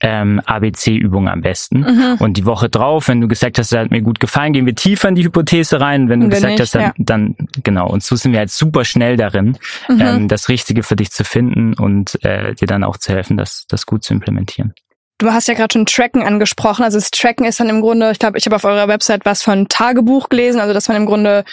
ähm, 0.00 0.40
ABC-Übung 0.44 1.28
am 1.28 1.40
besten. 1.40 1.80
Mhm. 1.80 2.16
Und 2.18 2.36
die 2.36 2.44
Woche 2.46 2.68
drauf, 2.68 3.08
wenn 3.08 3.20
du 3.20 3.28
gesagt 3.28 3.58
hast, 3.58 3.70
mir 3.94 4.02
gut 4.02 4.20
gefallen, 4.20 4.52
gehen 4.52 4.66
wir 4.66 4.74
tiefer 4.74 5.08
in 5.08 5.14
die 5.14 5.24
Hypothese 5.24 5.80
rein. 5.80 6.08
Wenn 6.08 6.20
du 6.20 6.26
wenn 6.26 6.30
gesagt 6.30 6.50
nicht, 6.52 6.60
hast, 6.60 6.74
dann, 6.74 6.82
ja. 6.82 6.92
dann 6.98 7.36
genau. 7.62 7.88
Und 7.88 8.02
so 8.02 8.16
sind 8.16 8.32
wir 8.32 8.40
halt 8.40 8.50
super 8.50 8.84
schnell 8.84 9.16
darin, 9.16 9.56
Mhm. 9.88 10.00
ähm, 10.00 10.28
das 10.28 10.48
Richtige 10.48 10.82
für 10.82 10.96
dich 10.96 11.10
zu 11.10 11.24
finden 11.24 11.74
und 11.74 12.22
äh, 12.24 12.54
dir 12.54 12.66
dann 12.66 12.84
auch 12.84 12.96
zu 12.96 13.12
helfen, 13.12 13.36
das, 13.36 13.66
das 13.68 13.86
gut 13.86 14.04
zu 14.04 14.12
implementieren. 14.14 14.74
Du 15.18 15.30
hast 15.30 15.46
ja 15.48 15.54
gerade 15.54 15.72
schon 15.72 15.86
Tracken 15.86 16.22
angesprochen. 16.22 16.82
Also 16.82 16.98
das 16.98 17.10
Tracken 17.10 17.46
ist 17.46 17.60
dann 17.60 17.68
im 17.68 17.80
Grunde, 17.80 18.10
ich 18.10 18.18
glaube, 18.18 18.36
ich 18.36 18.46
habe 18.46 18.56
auf 18.56 18.64
eurer 18.64 18.88
Website 18.88 19.24
was 19.24 19.42
von 19.42 19.68
Tagebuch 19.68 20.28
gelesen, 20.28 20.60
also 20.60 20.74
dass 20.74 20.88
man 20.88 20.96
im 20.96 21.06
Grunde 21.06 21.44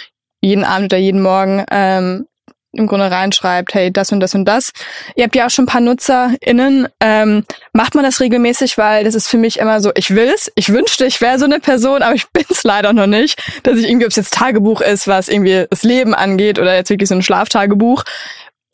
jeden 0.42 0.66
Abend 0.66 0.92
oder 0.92 0.98
jeden 0.98 1.22
Morgen 1.22 1.64
ähm, 1.70 2.26
im 2.74 2.88
Grunde 2.88 3.12
reinschreibt, 3.12 3.74
hey, 3.74 3.92
das 3.92 4.12
und 4.12 4.22
das 4.22 4.34
und 4.34 4.46
das. 4.46 4.72
Ihr 5.16 5.26
habt 5.26 5.36
ja 5.36 5.46
auch 5.46 5.50
schon 5.50 5.64
ein 5.64 5.68
paar 5.68 5.82
NutzerInnen. 5.82 6.88
Ähm, 7.00 7.44
macht 7.74 7.96
man 7.96 8.04
das 8.04 8.20
regelmäßig, 8.20 8.78
weil 8.78 9.04
das 9.04 9.16
ist 9.16 9.28
für 9.28 9.38
mich 9.38 9.60
immer 9.60 9.82
so, 9.82 9.92
ich 9.96 10.16
will's, 10.16 10.52
ich 10.56 10.70
wünschte, 10.70 11.06
ich 11.06 11.20
wäre 11.20 11.38
so 11.38 11.46
eine 11.46 11.60
Person, 11.60 12.02
aber 12.02 12.16
ich 12.16 12.30
bin's 12.34 12.64
leider 12.64 12.94
noch 12.94 13.08
nicht, 13.08 13.42
dass 13.64 13.78
ich 13.78 13.88
irgendwie, 13.88 14.06
ob 14.06 14.12
es 14.12 14.16
jetzt 14.16 14.34
Tagebuch 14.34 14.82
ist, 14.82 15.08
was 15.08 15.28
irgendwie 15.28 15.66
das 15.70 15.84
Leben 15.84 16.14
angeht 16.14 16.60
oder 16.60 16.76
jetzt 16.76 16.90
wirklich 16.90 17.10
so 17.10 17.16
ein 17.16 17.24
Schlaftagebuch. 17.24 18.04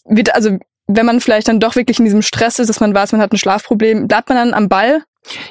Wird, 0.06 0.34
also 0.36 0.58
wenn 0.88 1.06
man 1.06 1.20
vielleicht 1.20 1.48
dann 1.48 1.60
doch 1.60 1.76
wirklich 1.76 2.00
in 2.00 2.06
diesem 2.06 2.22
Stress 2.22 2.60
ist, 2.60 2.68
dass 2.68 2.80
man 2.80 2.94
weiß, 2.94 3.12
man 3.12 3.22
hat 3.22 3.34
ein 3.34 3.38
Schlafproblem, 3.38 4.08
bleibt 4.08 4.30
man 4.30 4.38
dann 4.38 4.54
am 4.54 4.70
Ball? 4.70 5.04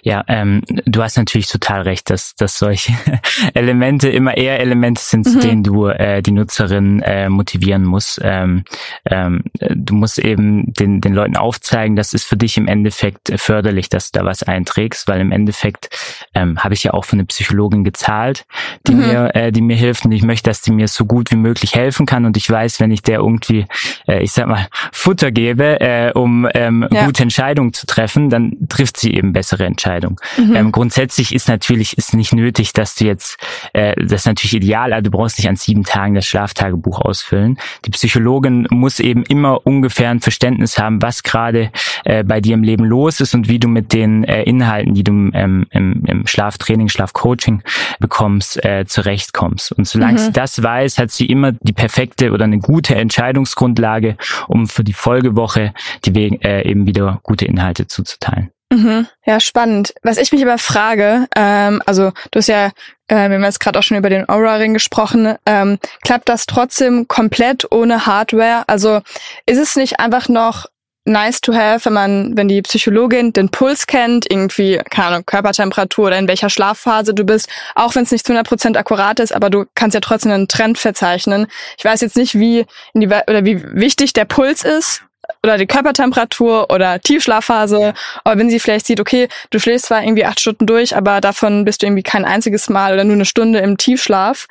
Ja, 0.02 0.24
ähm, 0.28 0.62
du 0.66 1.02
hast 1.02 1.16
natürlich 1.16 1.48
total 1.48 1.82
recht, 1.82 2.10
dass, 2.10 2.34
dass 2.36 2.58
solche 2.58 2.92
Elemente 3.54 4.08
immer 4.08 4.36
eher 4.36 4.60
Elemente 4.60 5.00
sind, 5.00 5.24
zu 5.26 5.36
Mhm. 5.36 5.40
denen 5.40 5.62
du 5.62 5.86
äh, 5.86 6.22
die 6.22 6.32
Nutzerin 6.32 7.02
äh, 7.02 7.28
motivieren 7.28 7.84
musst. 7.84 8.20
Ähm, 8.22 8.64
ähm, 9.10 9.44
äh, 9.60 9.74
du 9.76 9.94
musst 9.94 10.18
eben 10.18 10.72
den, 10.72 11.00
den 11.00 11.12
Leuten 11.14 11.36
aufzeigen, 11.36 11.96
das 11.96 12.12
ist 12.14 12.24
für 12.24 12.36
dich 12.36 12.56
im 12.56 12.68
Endeffekt 12.68 13.30
äh, 13.30 13.38
förderlich, 13.38 13.88
dass 13.88 14.10
du 14.10 14.18
da 14.20 14.24
was 14.24 14.42
einträgst, 14.42 15.08
weil 15.08 15.20
im 15.20 15.32
Endeffekt 15.32 15.88
ähm, 16.34 16.58
habe 16.62 16.74
ich 16.74 16.84
ja 16.84 16.94
auch 16.94 17.04
von 17.04 17.18
einer 17.18 17.26
Psychologin 17.26 17.84
gezahlt, 17.84 18.46
die 18.86 18.94
Mhm. 18.94 19.00
mir, 19.00 19.34
äh, 19.34 19.52
die 19.52 19.60
mir 19.62 19.76
hilft 19.76 20.04
und 20.04 20.12
ich 20.12 20.22
möchte, 20.22 20.48
dass 20.50 20.62
die 20.62 20.72
mir 20.72 20.88
so 20.88 21.04
gut 21.04 21.30
wie 21.30 21.36
möglich 21.36 21.74
helfen 21.74 22.06
kann 22.06 22.24
und 22.24 22.36
ich 22.36 22.48
weiß, 22.48 22.80
wenn 22.80 22.90
ich 22.90 23.02
der 23.02 23.18
irgendwie, 23.18 23.66
äh, 24.08 24.22
ich 24.22 24.32
sag 24.32 24.46
mal, 24.46 24.66
Futter 24.92 25.30
gebe, 25.30 25.80
äh, 25.80 26.12
um 26.14 26.48
ähm, 26.54 26.86
Ja. 26.90 27.04
gute 27.06 27.22
Entscheidungen 27.22 27.72
zu 27.72 27.86
treffen, 27.86 28.30
dann 28.30 28.56
trifft 28.68 28.96
sie 28.96 29.12
eben 29.14 29.32
bessere 29.32 29.65
Entscheidungen. 29.66 30.16
Mhm. 30.38 30.57
Ähm, 30.57 30.72
grundsätzlich 30.72 31.35
ist 31.35 31.48
natürlich 31.48 31.98
ist 31.98 32.14
nicht 32.14 32.33
nötig, 32.33 32.72
dass 32.72 32.94
du 32.94 33.05
jetzt, 33.05 33.38
äh, 33.72 33.94
das 33.96 34.22
ist 34.22 34.26
natürlich 34.26 34.55
ideal, 34.55 34.92
aber 34.92 35.02
du 35.02 35.11
brauchst 35.11 35.38
nicht 35.38 35.48
an 35.48 35.57
sieben 35.57 35.85
Tagen 35.85 36.14
das 36.14 36.26
Schlaftagebuch 36.26 37.00
ausfüllen. 37.00 37.59
Die 37.85 37.90
Psychologin 37.90 38.66
muss 38.70 39.00
eben 39.00 39.22
immer 39.24 39.66
ungefähr 39.66 40.11
ein 40.11 40.20
Verständnis 40.20 40.79
haben, 40.79 41.02
was 41.02 41.22
gerade 41.22 41.70
äh, 42.05 42.24
bei 42.24 42.40
dir 42.40 42.55
im 42.55 42.62
Leben 42.62 42.85
los 42.85 43.20
ist 43.20 43.35
und 43.35 43.48
wie 43.48 43.59
du 43.59 43.68
mit 43.68 43.92
den 43.92 44.24
äh, 44.24 44.42
Inhalten, 44.44 44.94
die 44.94 45.05
du 45.05 45.12
ähm, 45.12 45.66
im, 45.70 46.05
im 46.07 46.26
Schlaftraining, 46.26 46.88
Schlafcoaching 46.88 47.62
bekommst, 48.00 48.64
äh, 48.64 48.85
zurechtkommst. 48.87 49.72
Und 49.72 49.87
solange 49.87 50.14
Mhm. 50.14 50.18
sie 50.18 50.33
das 50.33 50.62
weiß, 50.62 50.98
hat 50.98 51.11
sie 51.11 51.26
immer 51.26 51.52
die 51.52 51.72
perfekte 51.72 52.31
oder 52.33 52.44
eine 52.44 52.59
gute 52.59 52.94
Entscheidungsgrundlage, 52.94 54.16
um 54.48 54.68
für 54.68 54.85
die 54.85 54.92
Folgewoche 54.92 55.72
die 56.05 56.14
We- 56.14 56.38
äh, 56.42 56.68
eben 56.68 56.87
wieder 56.87 57.20
gute 57.22 57.44
Inhalte 57.44 57.87
zuzuteilen. 57.87 58.50
Mhm. 58.70 59.07
Ja, 59.24 59.38
spannend. 59.38 59.94
Was 60.02 60.18
ich 60.18 60.33
mich 60.33 60.42
aber 60.42 60.59
frage, 60.59 61.29
ähm, 61.37 61.81
also 61.87 62.12
du 62.33 62.38
hast 62.38 62.48
ja, 62.48 62.66
äh, 63.07 63.29
wir 63.29 63.37
haben 63.37 63.44
jetzt 63.44 63.61
gerade 63.61 63.79
auch 63.79 63.83
schon 63.83 63.96
über 63.96 64.11
den 64.11 64.29
Aura-Ring 64.29 64.74
gesprochen, 64.74 65.37
ähm, 65.46 65.79
klappt 66.02 66.29
das 66.29 66.46
trotzdem 66.46 67.07
komplett 67.07 67.70
ohne 67.70 68.07
Hardware? 68.07 68.64
Also 68.66 69.02
ist 69.46 69.59
es 69.59 69.76
nicht 69.76 70.00
einfach 70.00 70.29
noch 70.29 70.66
nice 71.05 71.40
to 71.40 71.55
have, 71.55 71.85
wenn 71.85 71.92
man, 71.92 72.37
wenn 72.37 72.48
die 72.48 72.62
Psychologin 72.62 73.33
den 73.33 73.50
Puls 73.50 73.87
kennt, 73.87 74.29
irgendwie, 74.29 74.81
keine 74.90 75.07
Ahnung, 75.09 75.22
Körpertemperatur 75.24 76.09
oder 76.09 76.18
in 76.18 76.26
welcher 76.26 76.50
Schlafphase 76.50 77.14
du 77.14 77.22
bist, 77.24 77.48
auch 77.76 77.94
wenn 77.94 78.02
es 78.02 78.11
nicht 78.11 78.26
zu 78.26 78.33
100% 78.33 78.76
akkurat 78.76 79.20
ist, 79.20 79.33
aber 79.33 79.48
du 79.48 79.66
kannst 79.76 79.94
ja 79.94 80.00
trotzdem 80.00 80.33
einen 80.33 80.48
Trend 80.48 80.79
verzeichnen. 80.79 81.46
Ich 81.79 81.85
weiß 81.85 82.00
jetzt 82.00 82.16
nicht, 82.16 82.35
wie, 82.37 82.66
in 82.92 83.00
die, 83.00 83.07
oder 83.07 83.44
wie 83.44 83.62
wichtig 83.62 84.14
der 84.14 84.24
Puls 84.24 84.64
ist 84.64 85.05
oder 85.46 85.59
die 85.59 85.66
Körpertemperatur 85.66 86.70
oder 86.70 87.00
Tiefschlafphase, 87.00 87.94
aber 88.24 88.38
wenn 88.38 88.50
sie 88.50 88.61
vielleicht 88.61 88.87
sieht, 88.87 89.00
okay, 89.00 89.28
du 89.50 89.59
schläfst 89.59 89.87
zwar 89.87 90.02
irgendwie 90.02 90.24
acht 90.24 90.40
Stunden 90.40 90.66
durch, 90.66 90.96
aber 90.96 91.20
davon 91.20 91.64
bist 91.64 91.82
du 91.82 91.87
irgendwie 91.87 92.02
kein 92.02 92.24
einziges 92.24 92.68
Mal 92.68 92.94
oder 92.94 93.04
nur 93.04 93.14
eine 93.14 93.24
Stunde 93.24 93.61
im 93.61 93.76
Tiefschlaf, 93.76 94.46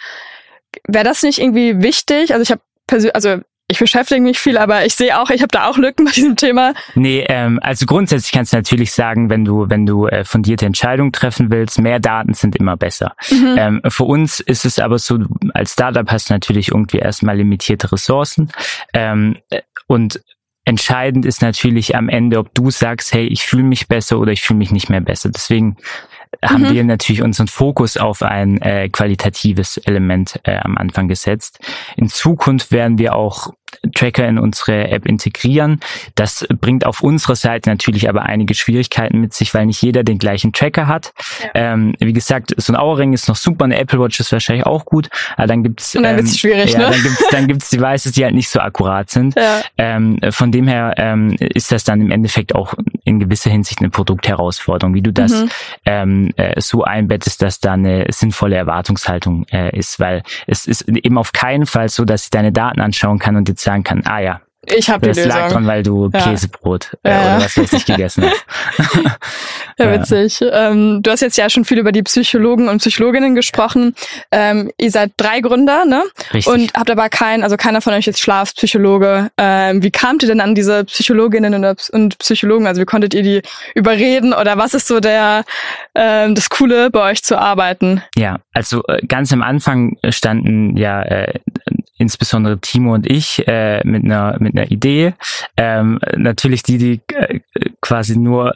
wäre 0.88 1.06
das 1.06 1.24
nicht 1.24 1.40
irgendwie 1.40 1.82
wichtig? 1.82 2.34
Also 2.34 2.42
ich 2.42 2.52
habe 2.52 2.62
persönlich, 2.88 3.16
also 3.16 3.40
ich 3.68 3.80
beschäftige 3.80 4.22
mich 4.22 4.40
viel, 4.40 4.60
aber 4.60 4.86
ich 4.86 4.94
sehe 4.94 5.20
auch, 5.20 5.32
ich 5.32 5.42
habe 5.42 5.50
da 5.52 5.68
auch 5.68 5.78
Lücken 5.78 6.06
bei 6.06 6.12
diesem 6.12 6.36
Thema. 6.36 6.74
Nee, 6.94 7.26
ähm, 7.28 7.60
also 7.64 7.88
grundsätzlich 7.88 8.32
kannst 8.32 8.54
du 8.54 8.58
natürlich 8.58 8.92
sagen, 8.92 9.30
wenn 9.32 9.44
du, 9.44 9.70
wenn 9.70 9.88
du 9.88 10.06
äh, 10.06 10.24
fundierte 10.24 10.68
Entscheidungen 10.68 11.12
treffen 11.12 11.50
willst, 11.50 11.80
mehr 11.80 12.00
Daten 12.00 12.36
sind 12.36 12.56
immer 12.56 12.78
besser. 12.78 13.16
Mhm. 13.32 13.56
Ähm, 13.58 13.82
für 13.88 14.04
uns 14.04 14.40
ist 14.40 14.66
es 14.66 14.78
aber 14.78 15.00
so, 15.00 15.18
als 15.56 15.74
Startup 15.74 16.10
hast 16.12 16.30
du 16.30 16.34
natürlich 16.36 16.70
irgendwie 16.70 17.00
erstmal 17.00 17.38
limitierte 17.38 17.92
Ressourcen 17.92 18.52
ähm, 18.94 19.38
äh, 19.50 19.62
und 19.88 20.22
entscheidend 20.66 21.26
ist 21.26 21.42
natürlich 21.42 21.96
am 21.96 22.10
Ende, 22.10 22.40
ob 22.40 22.54
du 22.54 22.72
sagst, 22.72 23.14
hey, 23.14 23.26
ich 23.28 23.44
fühle 23.44 23.64
mich 23.64 23.88
besser 23.88 24.20
oder 24.20 24.32
ich 24.32 24.42
fühle 24.42 24.58
mich 24.60 24.72
nicht 24.72 24.90
mehr 24.90 25.02
besser. 25.02 25.30
Deswegen 25.30 25.78
haben 26.44 26.64
Mhm. 26.64 26.74
wir 26.74 26.84
natürlich 26.84 27.22
unseren 27.22 27.48
Fokus 27.48 27.98
auf 27.98 28.22
ein 28.22 28.62
äh, 28.62 28.90
qualitatives 28.90 29.78
Element 29.78 30.40
äh, 30.44 30.58
am 30.58 30.78
Anfang 30.78 31.08
gesetzt. 31.08 31.60
In 31.96 32.10
Zukunft 32.10 32.72
werden 32.72 32.98
wir 32.98 33.16
auch 33.16 33.54
Tracker 33.94 34.28
in 34.28 34.38
unsere 34.38 34.90
App 34.90 35.06
integrieren. 35.06 35.80
Das 36.16 36.46
bringt 36.60 36.86
auf 36.86 37.02
unserer 37.02 37.36
Seite 37.36 37.70
natürlich 37.70 38.10
aber 38.10 38.24
einige 38.24 38.54
Schwierigkeiten 38.54 39.20
mit 39.20 39.34
sich, 39.34 39.54
weil 39.54 39.66
nicht 39.66 39.82
jeder 39.82 40.04
den 40.04 40.18
gleichen 40.18 40.54
Tracker 40.54 40.88
hat. 40.88 41.14
Ja. 41.44 41.74
Ähm, 41.74 41.96
wie 42.00 42.14
gesagt, 42.14 42.54
so 42.58 42.74
ein 42.74 42.78
Aura-Ring 42.78 43.14
ist 43.14 43.28
noch 43.28 43.36
super, 43.36 43.66
eine 43.66 43.78
Apple 43.78 44.00
Watch 44.00 44.20
ist 44.20 44.32
wahrscheinlich 44.32 44.66
auch 44.66 44.86
gut, 44.86 45.10
aber 45.38 45.48
dann 45.48 45.64
gibt's 45.64 45.96
Und 45.96 46.04
dann 46.04 46.20
ähm, 46.20 46.28
schwierig, 46.28 46.74
ja, 46.74 46.80
ne? 46.80 46.86
dann 46.92 47.02
gibt's 47.02 47.24
dann 47.32 47.48
gibt's 47.48 47.70
Devices, 47.70 48.12
die 48.14 48.24
halt 48.24 48.36
nicht 48.36 48.50
so 48.50 48.60
akkurat 48.60 49.10
sind. 49.10 49.36
Ja. 49.36 49.62
Ähm, 49.78 50.20
von 50.30 50.52
dem 50.52 50.68
her 50.68 50.94
ähm, 50.98 51.36
ist 51.40 51.72
das 51.72 51.84
dann 51.84 52.02
im 52.02 52.12
Endeffekt 52.12 52.56
auch 52.56 52.74
in 53.04 53.20
gewisser 53.20 53.50
Hinsicht 53.50 53.80
eine 53.80 53.90
Produktherausforderung, 53.90 54.94
wie 54.94 55.02
du 55.02 55.14
das 55.14 55.32
mhm. 55.32 55.50
ähm, 55.86 56.32
äh, 56.36 56.60
so 56.60 56.84
einbettest, 56.84 57.42
dass 57.42 57.60
da 57.60 57.74
eine 57.74 58.06
sinnvolle 58.10 58.56
Erwartungshaltung 58.56 59.46
äh, 59.52 59.78
ist, 59.78 60.00
weil 60.00 60.24
es 60.48 60.66
ist 60.66 60.88
eben 60.88 61.18
auf 61.18 61.32
keinen 61.32 61.66
Fall 61.66 61.90
so, 61.90 62.06
dass 62.06 62.26
ich 62.26 62.30
deine 62.30 62.52
Daten 62.52 62.82
anschauen 62.82 63.20
kann 63.20 63.36
und 63.36 63.50
jetzt 63.50 63.65
sagen 63.66 63.84
kann, 63.84 64.04
ah 64.06 64.20
ja, 64.20 64.42
ich 64.68 64.90
habe 64.90 65.02
die 65.02 65.08
das 65.10 65.18
Lösung. 65.18 65.32
lag 65.32 65.52
dran, 65.52 65.68
weil 65.68 65.84
du 65.84 66.10
ja. 66.14 66.22
Käsebrot 66.22 66.98
äh, 67.04 67.10
ja. 67.10 67.22
oder 67.22 67.46
was 67.46 67.58
weiß 67.58 67.74
ich 67.74 67.86
gegessen 67.86 68.26
hast. 68.26 68.46
ja, 69.78 69.94
witzig. 69.94 70.40
Ähm, 70.52 71.02
du 71.04 71.12
hast 71.12 71.22
jetzt 71.22 71.38
ja 71.38 71.50
schon 71.50 71.66
viel 71.66 71.78
über 71.78 71.92
die 71.92 72.04
Psychologen 72.04 72.68
und 72.68 72.80
Psychologinnen 72.80 73.36
gesprochen. 73.36 73.96
Ähm, 74.32 74.72
ihr 74.78 74.92
seid 74.92 75.12
drei 75.18 75.42
Gründer, 75.42 75.86
ne? 75.86 76.04
Richtig. 76.34 76.48
Und 76.52 76.74
habt 76.74 76.90
aber 76.90 77.10
keinen, 77.10 77.44
also 77.44 77.58
keiner 77.58 77.82
von 77.82 77.94
euch 77.94 78.08
ist 78.08 78.20
Schlafpsychologe. 78.20 79.30
Ähm, 79.38 79.84
wie 79.84 79.92
kamt 79.92 80.24
ihr 80.24 80.30
denn 80.30 80.42
an 80.42 80.56
diese 80.56 80.86
Psychologinnen 80.86 81.76
und 81.92 82.18
Psychologen? 82.18 82.68
Also 82.68 82.82
wie 82.82 82.86
konntet 82.86 83.14
ihr 83.14 83.24
die 83.24 83.42
überreden 83.76 84.34
oder 84.34 84.58
was 84.58 84.74
ist 84.74 84.88
so 84.88 85.00
der 85.00 85.44
ähm, 85.94 86.36
das 86.36 86.50
Coole 86.50 86.90
bei 86.90 87.12
euch 87.12 87.24
zu 87.24 87.38
arbeiten? 87.38 88.02
Ja, 88.16 88.40
also 88.54 88.84
äh, 88.88 89.06
ganz 89.06 89.32
am 89.32 89.42
Anfang 89.42 89.98
standen 90.10 90.76
ja 90.78 91.04
äh, 91.04 91.40
insbesondere 91.98 92.60
Timo 92.60 92.94
und 92.94 93.10
ich 93.10 93.48
äh, 93.48 93.82
mit 93.86 94.04
einer 94.04 94.38
mit 94.40 94.58
einer 94.58 94.70
Idee. 94.72 95.14
Ähm, 95.58 96.00
natürlich 96.16 96.64
die, 96.64 96.78
die 96.78 97.02
äh, 97.14 97.40
quasi 97.86 98.18
nur 98.18 98.54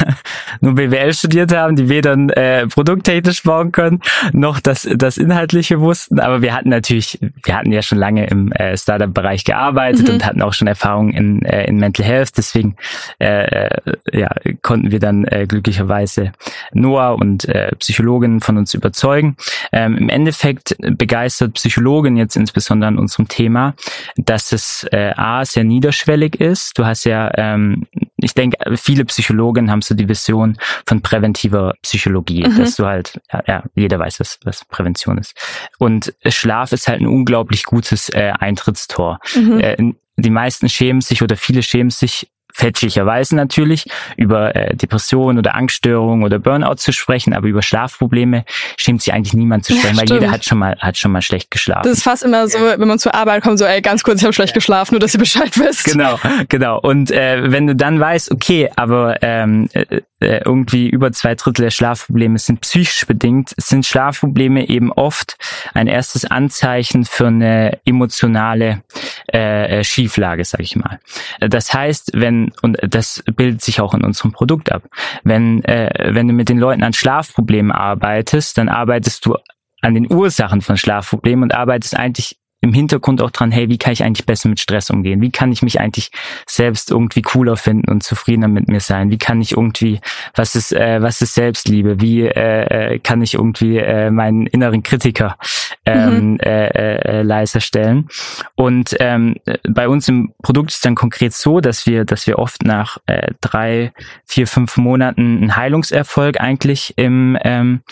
nur 0.60 0.74
BWL 0.74 1.12
studiert 1.14 1.52
haben, 1.54 1.76
die 1.76 1.88
weder 1.88 2.14
äh, 2.36 2.66
produkttechnisch 2.66 3.42
bauen 3.42 3.72
können, 3.72 4.00
noch 4.32 4.60
das 4.60 4.88
das 4.94 5.16
Inhaltliche 5.18 5.80
wussten. 5.80 6.20
Aber 6.20 6.42
wir 6.42 6.54
hatten 6.54 6.68
natürlich, 6.68 7.18
wir 7.42 7.56
hatten 7.56 7.72
ja 7.72 7.82
schon 7.82 7.98
lange 7.98 8.26
im 8.26 8.52
äh, 8.52 8.76
Startup-Bereich 8.76 9.44
gearbeitet 9.44 10.08
mhm. 10.08 10.14
und 10.14 10.26
hatten 10.26 10.42
auch 10.42 10.52
schon 10.52 10.68
Erfahrung 10.68 11.10
in 11.10 11.42
äh, 11.42 11.64
in 11.66 11.76
Mental 11.76 12.04
Health. 12.04 12.32
Deswegen 12.36 12.76
äh, 13.18 13.68
ja 14.12 14.30
konnten 14.62 14.90
wir 14.90 15.00
dann 15.00 15.24
äh, 15.24 15.46
glücklicherweise 15.46 16.32
Noah 16.72 17.14
und 17.14 17.48
äh, 17.48 17.74
Psychologinnen 17.76 18.40
von 18.40 18.58
uns 18.58 18.74
überzeugen. 18.74 19.36
Ähm, 19.72 19.96
Im 19.96 20.08
Endeffekt 20.08 20.76
begeistert 20.78 21.54
Psychologen 21.54 22.16
jetzt 22.16 22.36
insbesondere 22.36 22.66
insbesondere 22.66 22.88
an 22.88 22.98
unserem 22.98 23.28
Thema, 23.28 23.74
dass 24.16 24.52
es 24.52 24.86
äh, 24.90 25.12
A, 25.16 25.44
sehr 25.44 25.64
niederschwellig 25.64 26.40
ist. 26.40 26.78
Du 26.78 26.84
hast 26.84 27.04
ja, 27.04 27.30
ähm, 27.36 27.86
ich 28.16 28.34
denke, 28.34 28.55
viele 28.76 29.04
Psychologen 29.04 29.70
haben 29.70 29.82
so 29.82 29.94
die 29.94 30.08
Vision 30.08 30.58
von 30.86 31.02
präventiver 31.02 31.74
Psychologie, 31.82 32.46
mhm. 32.46 32.58
dass 32.58 32.76
du 32.76 32.86
halt, 32.86 33.20
ja, 33.32 33.42
ja, 33.46 33.64
jeder 33.74 33.98
weiß, 33.98 34.20
was, 34.20 34.38
was 34.44 34.64
Prävention 34.64 35.18
ist. 35.18 35.34
Und 35.78 36.14
Schlaf 36.26 36.72
ist 36.72 36.88
halt 36.88 37.00
ein 37.00 37.06
unglaublich 37.06 37.64
gutes 37.64 38.08
äh, 38.10 38.32
Eintrittstor. 38.38 39.18
Mhm. 39.34 39.60
Äh, 39.60 39.92
die 40.16 40.30
meisten 40.30 40.68
schämen 40.68 41.02
sich 41.02 41.22
oder 41.22 41.36
viele 41.36 41.62
schämen 41.62 41.90
sich 41.90 42.30
fälschlicherweise 42.56 43.36
natürlich, 43.36 43.84
über 44.16 44.56
äh, 44.56 44.74
Depressionen 44.74 45.38
oder 45.38 45.54
Angststörungen 45.54 46.24
oder 46.24 46.38
Burnout 46.38 46.76
zu 46.76 46.92
sprechen, 46.92 47.34
aber 47.34 47.48
über 47.48 47.60
Schlafprobleme 47.60 48.44
schämt 48.78 49.02
sich 49.02 49.12
eigentlich 49.12 49.34
niemand 49.34 49.66
zu 49.66 49.74
sprechen, 49.74 49.96
ja, 49.96 50.00
weil 50.00 50.20
jeder 50.20 50.30
hat 50.30 50.44
schon 50.44 50.58
mal 50.58 50.76
hat 50.80 50.96
schon 50.96 51.12
mal 51.12 51.20
schlecht 51.20 51.50
geschlafen. 51.50 51.82
Das 51.84 51.98
ist 51.98 52.02
fast 52.02 52.24
immer 52.24 52.48
so, 52.48 52.58
wenn 52.58 52.88
man 52.88 52.98
zur 52.98 53.14
Arbeit 53.14 53.42
kommt, 53.42 53.58
so 53.58 53.66
ey, 53.66 53.82
ganz 53.82 54.02
kurz, 54.02 54.20
ich 54.20 54.24
habe 54.24 54.32
schlecht 54.32 54.54
geschlafen, 54.54 54.94
nur 54.94 55.00
dass 55.00 55.12
ihr 55.12 55.20
Bescheid 55.20 55.58
wisst. 55.58 55.84
Genau, 55.84 56.18
genau. 56.48 56.80
Und 56.80 57.10
äh, 57.10 57.50
wenn 57.52 57.66
du 57.66 57.76
dann 57.76 58.00
weißt, 58.00 58.32
okay, 58.32 58.70
aber 58.74 59.22
ähm, 59.22 59.68
äh, 59.74 60.00
äh, 60.20 60.40
irgendwie 60.44 60.88
über 60.88 61.12
zwei 61.12 61.34
Drittel 61.34 61.62
der 61.62 61.70
Schlafprobleme 61.70 62.38
sind 62.38 62.62
psychisch 62.62 63.06
bedingt, 63.06 63.52
sind 63.58 63.84
Schlafprobleme 63.84 64.66
eben 64.68 64.90
oft 64.90 65.36
ein 65.74 65.88
erstes 65.88 66.24
Anzeichen 66.24 67.04
für 67.04 67.26
eine 67.26 67.78
emotionale 67.84 68.82
äh, 69.30 69.80
äh 69.80 69.84
Schieflage, 69.84 70.44
sag 70.44 70.60
ich 70.60 70.74
mal. 70.74 71.00
Das 71.40 71.74
heißt, 71.74 72.12
wenn 72.14 72.45
und 72.62 72.78
das 72.82 73.22
bildet 73.36 73.62
sich 73.62 73.80
auch 73.80 73.94
in 73.94 74.04
unserem 74.04 74.32
Produkt 74.32 74.72
ab, 74.72 74.82
wenn 75.24 75.62
äh, 75.64 76.14
wenn 76.14 76.28
du 76.28 76.34
mit 76.34 76.48
den 76.48 76.58
Leuten 76.58 76.82
an 76.82 76.92
Schlafproblemen 76.92 77.72
arbeitest, 77.72 78.58
dann 78.58 78.68
arbeitest 78.68 79.26
du 79.26 79.36
an 79.82 79.94
den 79.94 80.10
Ursachen 80.10 80.62
von 80.62 80.76
Schlafproblemen 80.76 81.44
und 81.44 81.54
arbeitest 81.54 81.96
eigentlich 81.96 82.38
im 82.66 82.74
Hintergrund 82.74 83.22
auch 83.22 83.30
dran, 83.30 83.52
hey, 83.52 83.68
wie 83.68 83.78
kann 83.78 83.92
ich 83.92 84.02
eigentlich 84.02 84.26
besser 84.26 84.48
mit 84.48 84.60
Stress 84.60 84.90
umgehen? 84.90 85.20
Wie 85.20 85.30
kann 85.30 85.52
ich 85.52 85.62
mich 85.62 85.80
eigentlich 85.80 86.10
selbst 86.46 86.90
irgendwie 86.90 87.22
cooler 87.22 87.56
finden 87.56 87.90
und 87.90 88.02
zufriedener 88.02 88.48
mit 88.48 88.68
mir 88.68 88.80
sein? 88.80 89.10
Wie 89.10 89.18
kann 89.18 89.40
ich 89.40 89.52
irgendwie, 89.52 90.00
was 90.34 90.56
ist, 90.56 90.72
äh, 90.72 91.00
was 91.00 91.22
ist 91.22 91.34
Selbstliebe? 91.34 92.00
Wie 92.00 92.22
äh, 92.22 92.94
äh 92.94 92.98
kann 92.98 93.22
ich 93.22 93.34
irgendwie 93.34 93.78
äh, 93.78 94.10
meinen 94.10 94.46
inneren 94.46 94.82
Kritiker 94.82 95.36
ähm, 95.84 96.32
mhm. 96.32 96.40
äh, 96.40 96.66
äh, 96.66 97.22
leiser 97.22 97.60
stellen? 97.60 98.08
Und 98.56 98.96
ähm, 98.98 99.36
bei 99.68 99.88
uns 99.88 100.08
im 100.08 100.32
Produkt 100.42 100.72
ist 100.72 100.84
dann 100.84 100.96
konkret 100.96 101.32
so, 101.32 101.60
dass 101.60 101.86
wir, 101.86 102.04
dass 102.04 102.26
wir 102.26 102.38
oft 102.38 102.64
nach 102.64 102.98
äh, 103.06 103.32
drei, 103.40 103.92
vier, 104.24 104.46
fünf 104.46 104.76
Monaten 104.76 105.38
einen 105.38 105.56
Heilungserfolg 105.56 106.40
eigentlich 106.40 106.94
im 106.96 107.38
ähm, 107.42 107.82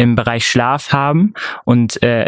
im 0.00 0.14
Bereich 0.14 0.46
Schlaf 0.46 0.94
haben 0.94 1.34
und 1.64 2.02
äh, 2.02 2.24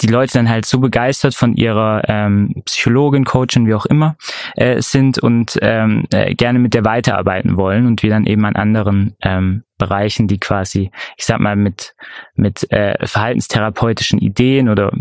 die 0.00 0.06
Leute 0.06 0.34
dann 0.34 0.48
halt 0.48 0.66
so 0.66 0.78
begeistert 0.78 1.34
von 1.34 1.56
ihrer 1.56 2.02
ähm, 2.06 2.62
Psychologin, 2.64 3.24
Coachin, 3.24 3.66
wie 3.66 3.74
auch 3.74 3.86
immer 3.86 4.16
äh, 4.54 4.80
sind 4.80 5.18
und 5.18 5.58
ähm, 5.62 6.04
äh, 6.12 6.34
gerne 6.36 6.60
mit 6.60 6.74
der 6.74 6.84
weiterarbeiten 6.84 7.56
wollen 7.56 7.86
und 7.86 8.04
wir 8.04 8.10
dann 8.10 8.24
eben 8.24 8.44
an 8.44 8.54
anderen 8.54 9.16
ähm, 9.20 9.64
Bereichen, 9.78 10.28
die 10.28 10.38
quasi, 10.38 10.92
ich 11.16 11.24
sag 11.24 11.40
mal, 11.40 11.56
mit, 11.56 11.96
mit 12.36 12.70
äh, 12.70 13.04
verhaltenstherapeutischen 13.04 14.20
Ideen 14.20 14.68
oder 14.68 14.92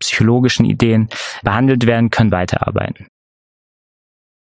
psychologischen 0.00 0.64
Ideen 0.64 1.08
behandelt 1.44 1.86
werden 1.86 2.10
können, 2.10 2.32
weiterarbeiten. 2.32 3.06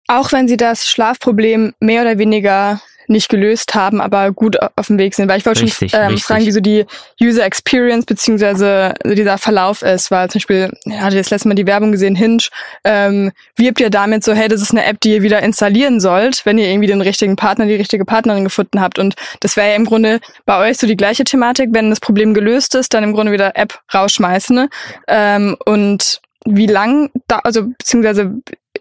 Auch 0.07 0.33
wenn 0.33 0.49
Sie 0.49 0.59
das 0.59 0.91
Schlafproblem 0.91 1.73
mehr 1.81 2.03
oder 2.03 2.19
weniger 2.19 2.81
nicht 3.11 3.29
gelöst 3.29 3.75
haben, 3.75 4.01
aber 4.01 4.33
gut 4.33 4.57
auf 4.77 4.87
dem 4.87 4.99
Weg 4.99 5.15
sind. 5.15 5.29
Weil 5.29 5.39
ich 5.39 5.47
wollte 5.47 5.67
schon 5.67 5.89
ähm, 5.93 6.07
richtig. 6.07 6.25
fragen, 6.25 6.47
wie 6.47 6.53
so 6.53 6.61
die 6.61 6.87
User 7.21 7.45
Experience 7.45 8.07
beziehungsweise 8.07 8.95
dieser 9.05 9.39
Verlauf 9.39 9.83
ist, 9.83 10.11
weil 10.11 10.31
zum 10.31 10.39
Beispiel, 10.39 10.71
ja, 10.85 11.01
hatte 11.01 11.17
das 11.17 11.31
letzte 11.31 11.49
Mal 11.49 11.55
die 11.55 11.67
Werbung 11.67 11.93
gesehen, 11.93 12.15
Hinge, 12.15 12.45
ähm, 12.85 13.33
wirbt 13.57 13.81
ihr 13.81 13.91
damit 13.91 14.25
so, 14.25 14.33
hey, 14.33 14.49
das 14.49 14.63
ist 14.63 14.71
eine 14.71 14.85
App, 14.85 15.01
die 15.01 15.15
ihr 15.15 15.23
wieder 15.23 15.43
installieren 15.43 16.01
sollt, 16.01 16.47
wenn 16.47 16.59
ihr 16.59 16.69
irgendwie 16.69 16.89
den 16.89 17.01
richtigen 17.01 17.37
Partner, 17.37 17.67
die 17.67 17.75
richtige 17.75 18.05
Partnerin 18.05 18.45
gefunden 18.45 18.81
habt. 18.81 18.99
Und 18.99 19.15
das 19.41 19.57
wäre 19.57 19.71
ja 19.71 19.75
im 19.75 19.85
Grunde 19.85 20.21
bei 20.47 20.59
euch 20.59 20.79
so 20.79 20.87
die 20.87 20.97
gleiche 20.97 21.25
Thematik, 21.25 21.71
wenn 21.73 21.91
das 21.91 22.01
Problem 22.01 22.33
gelöst 22.33 22.75
ist, 22.75 22.95
dann 22.95 23.05
im 23.05 23.13
Grunde 23.13 23.33
wieder 23.33 23.57
App 23.57 23.79
rausschmeißen. 23.93 24.55
Ne? 24.55 24.69
Ähm, 25.09 25.57
und 25.67 26.21
wie 26.47 26.67
lang 26.67 27.11
da, 27.29 27.41
also 27.41 27.67
beziehungsweise 27.67 28.33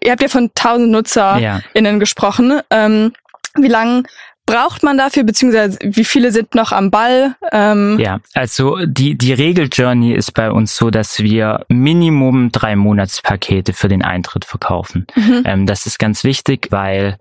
ihr 0.02 0.12
habt 0.12 0.22
ja 0.22 0.28
von 0.28 0.50
tausend 0.54 0.90
NutzerInnen 0.90 1.62
ja. 1.74 1.98
gesprochen. 1.98 2.60
Ähm, 2.70 3.12
wie 3.62 3.68
lange 3.68 4.04
braucht 4.46 4.82
man 4.82 4.98
dafür, 4.98 5.22
beziehungsweise 5.22 5.78
wie 5.82 6.04
viele 6.04 6.32
sind 6.32 6.54
noch 6.54 6.72
am 6.72 6.90
Ball? 6.90 7.36
Ähm 7.52 7.98
ja, 8.00 8.18
also 8.34 8.78
die, 8.84 9.16
die 9.16 9.32
Regel-Journey 9.32 10.12
ist 10.12 10.32
bei 10.32 10.50
uns 10.50 10.76
so, 10.76 10.90
dass 10.90 11.20
wir 11.20 11.64
Minimum 11.68 12.50
drei 12.50 12.74
Monatspakete 12.74 13.72
für 13.72 13.88
den 13.88 14.02
Eintritt 14.02 14.44
verkaufen. 14.44 15.06
Mhm. 15.14 15.42
Ähm, 15.44 15.66
das 15.66 15.86
ist 15.86 15.98
ganz 15.98 16.24
wichtig, 16.24 16.68
weil 16.70 17.16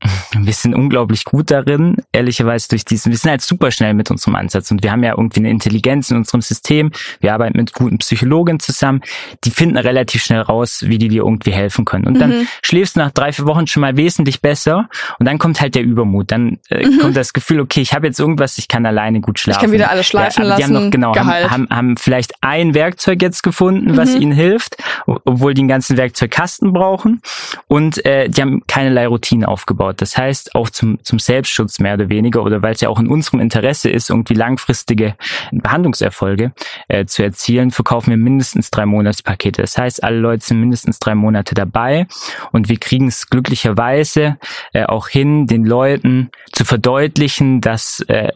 wir 0.32 0.52
sind 0.52 0.74
unglaublich 0.74 1.24
gut 1.24 1.50
darin, 1.50 1.96
ehrlicherweise 2.12 2.68
durch 2.68 2.84
diesen, 2.84 3.10
wir 3.10 3.18
sind 3.18 3.30
halt 3.30 3.42
super 3.42 3.70
schnell 3.70 3.94
mit 3.94 4.10
unserem 4.10 4.36
Ansatz 4.36 4.70
und 4.70 4.82
wir 4.82 4.92
haben 4.92 5.02
ja 5.02 5.12
irgendwie 5.16 5.40
eine 5.40 5.50
Intelligenz 5.50 6.10
in 6.10 6.18
unserem 6.18 6.40
System, 6.40 6.92
wir 7.20 7.34
arbeiten 7.34 7.56
mit 7.56 7.72
guten 7.72 7.98
Psychologen 7.98 8.60
zusammen, 8.60 9.02
die 9.44 9.50
finden 9.50 9.76
relativ 9.76 10.22
schnell 10.22 10.40
raus, 10.40 10.84
wie 10.86 10.98
die 10.98 11.08
dir 11.08 11.24
irgendwie 11.24 11.50
helfen 11.50 11.84
können. 11.84 12.06
Und 12.06 12.14
mhm. 12.14 12.20
dann 12.20 12.48
schläfst 12.62 12.96
du 12.96 13.00
nach 13.00 13.10
drei, 13.10 13.32
vier 13.32 13.46
Wochen 13.46 13.66
schon 13.66 13.80
mal 13.80 13.96
wesentlich 13.96 14.40
besser 14.40 14.88
und 15.18 15.26
dann 15.26 15.38
kommt 15.38 15.60
halt 15.60 15.74
der 15.74 15.82
Übermut, 15.82 16.30
dann 16.30 16.58
äh, 16.70 16.86
mhm. 16.86 16.98
kommt 16.98 17.16
das 17.16 17.32
Gefühl, 17.32 17.60
okay, 17.60 17.80
ich 17.80 17.92
habe 17.92 18.06
jetzt 18.06 18.20
irgendwas, 18.20 18.56
ich 18.58 18.68
kann 18.68 18.86
alleine 18.86 19.20
gut 19.20 19.40
schlafen. 19.40 19.58
Ich 19.58 19.62
kann 19.62 19.72
wieder 19.72 19.90
alles 19.90 20.06
schleifen 20.06 20.44
ja, 20.44 20.50
lassen. 20.50 20.58
Die 20.58 20.76
haben 20.76 20.84
noch, 20.84 20.90
genau, 20.90 21.16
haben, 21.16 21.50
haben, 21.50 21.68
haben 21.70 21.96
vielleicht 21.96 22.34
ein 22.40 22.74
Werkzeug 22.74 23.20
jetzt 23.20 23.42
gefunden, 23.42 23.96
was 23.96 24.14
mhm. 24.14 24.22
ihnen 24.22 24.32
hilft, 24.32 24.76
obwohl 25.06 25.54
die 25.54 25.62
einen 25.62 25.68
ganzen 25.68 25.96
Werkzeugkasten 25.96 26.72
brauchen 26.72 27.20
und 27.66 28.04
äh, 28.04 28.28
die 28.28 28.40
haben 28.40 28.62
keinerlei 28.68 29.08
Routine 29.08 29.48
aufgebaut. 29.48 29.87
Das 29.92 30.16
heißt, 30.16 30.54
auch 30.54 30.70
zum, 30.70 31.02
zum 31.04 31.18
Selbstschutz 31.18 31.78
mehr 31.78 31.94
oder 31.94 32.08
weniger 32.08 32.42
oder 32.42 32.62
weil 32.62 32.74
es 32.74 32.80
ja 32.80 32.88
auch 32.88 33.00
in 33.00 33.08
unserem 33.08 33.40
Interesse 33.40 33.90
ist, 33.90 34.10
irgendwie 34.10 34.34
langfristige 34.34 35.14
Behandlungserfolge 35.52 36.52
äh, 36.88 37.06
zu 37.06 37.22
erzielen, 37.22 37.70
verkaufen 37.70 38.10
wir 38.10 38.16
mindestens 38.16 38.70
drei 38.70 38.86
Monatspakete. 38.86 39.62
Das 39.62 39.78
heißt, 39.78 40.02
alle 40.02 40.18
Leute 40.18 40.44
sind 40.44 40.60
mindestens 40.60 40.98
drei 40.98 41.14
Monate 41.14 41.54
dabei 41.54 42.06
und 42.52 42.68
wir 42.68 42.78
kriegen 42.78 43.08
es 43.08 43.28
glücklicherweise 43.28 44.38
äh, 44.72 44.84
auch 44.84 45.08
hin, 45.08 45.46
den 45.46 45.64
Leuten 45.64 46.30
zu 46.52 46.64
verdeutlichen, 46.64 47.60
dass, 47.60 48.00
äh, 48.08 48.30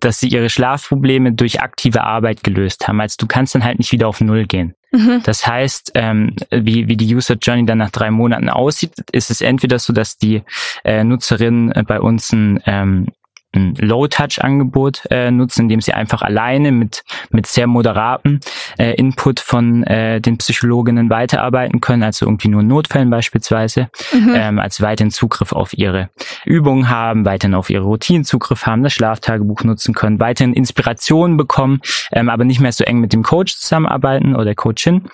dass 0.00 0.20
sie 0.20 0.28
ihre 0.28 0.50
Schlafprobleme 0.50 1.32
durch 1.32 1.60
aktive 1.60 2.02
Arbeit 2.02 2.44
gelöst 2.44 2.86
haben. 2.88 3.00
Also 3.00 3.16
du 3.18 3.26
kannst 3.26 3.54
dann 3.54 3.64
halt 3.64 3.78
nicht 3.78 3.92
wieder 3.92 4.08
auf 4.08 4.20
Null 4.20 4.46
gehen. 4.46 4.74
Mhm. 4.94 5.22
Das 5.24 5.44
heißt, 5.44 5.92
ähm, 5.94 6.36
wie, 6.50 6.86
wie 6.86 6.96
die 6.96 7.12
User 7.14 7.34
Journey 7.34 7.66
dann 7.66 7.78
nach 7.78 7.90
drei 7.90 8.12
Monaten 8.12 8.48
aussieht, 8.48 8.92
ist 9.10 9.30
es 9.30 9.40
entweder 9.40 9.80
so, 9.80 9.92
dass 9.92 10.18
die 10.18 10.42
äh, 10.84 11.02
Nutzerinnen 11.02 11.72
äh, 11.72 11.82
bei 11.82 12.00
uns 12.00 12.32
ein 12.32 12.60
ähm, 12.64 13.08
ein 13.54 13.74
Low-Touch-Angebot 13.76 15.02
äh, 15.10 15.30
nutzen, 15.30 15.62
indem 15.62 15.80
sie 15.80 15.92
einfach 15.92 16.22
alleine 16.22 16.72
mit, 16.72 17.04
mit 17.30 17.46
sehr 17.46 17.66
moderatem 17.66 18.40
äh, 18.78 18.94
Input 18.94 19.40
von 19.40 19.82
äh, 19.84 20.20
den 20.20 20.38
Psychologinnen 20.38 21.10
weiterarbeiten 21.10 21.80
können, 21.80 22.02
also 22.02 22.26
irgendwie 22.26 22.48
nur 22.48 22.62
Notfällen 22.62 23.10
beispielsweise, 23.10 23.88
mhm. 24.12 24.34
ähm, 24.34 24.58
als 24.58 24.80
weiteren 24.80 25.10
Zugriff 25.10 25.52
auf 25.52 25.76
ihre 25.76 26.10
Übungen 26.44 26.88
haben, 26.88 27.24
weiterhin 27.24 27.54
auf 27.54 27.70
ihre 27.70 27.84
Routinen 27.84 28.24
Zugriff 28.24 28.66
haben, 28.66 28.82
das 28.82 28.92
Schlaftagebuch 28.92 29.64
nutzen 29.64 29.94
können, 29.94 30.20
weiterhin 30.20 30.54
Inspirationen 30.54 31.36
bekommen, 31.36 31.80
ähm, 32.12 32.28
aber 32.28 32.44
nicht 32.44 32.60
mehr 32.60 32.72
so 32.72 32.84
eng 32.84 32.98
mit 32.98 33.12
dem 33.12 33.22
Coach 33.22 33.56
zusammenarbeiten 33.56 34.36
oder 34.36 34.54
Coachin. 34.54 35.08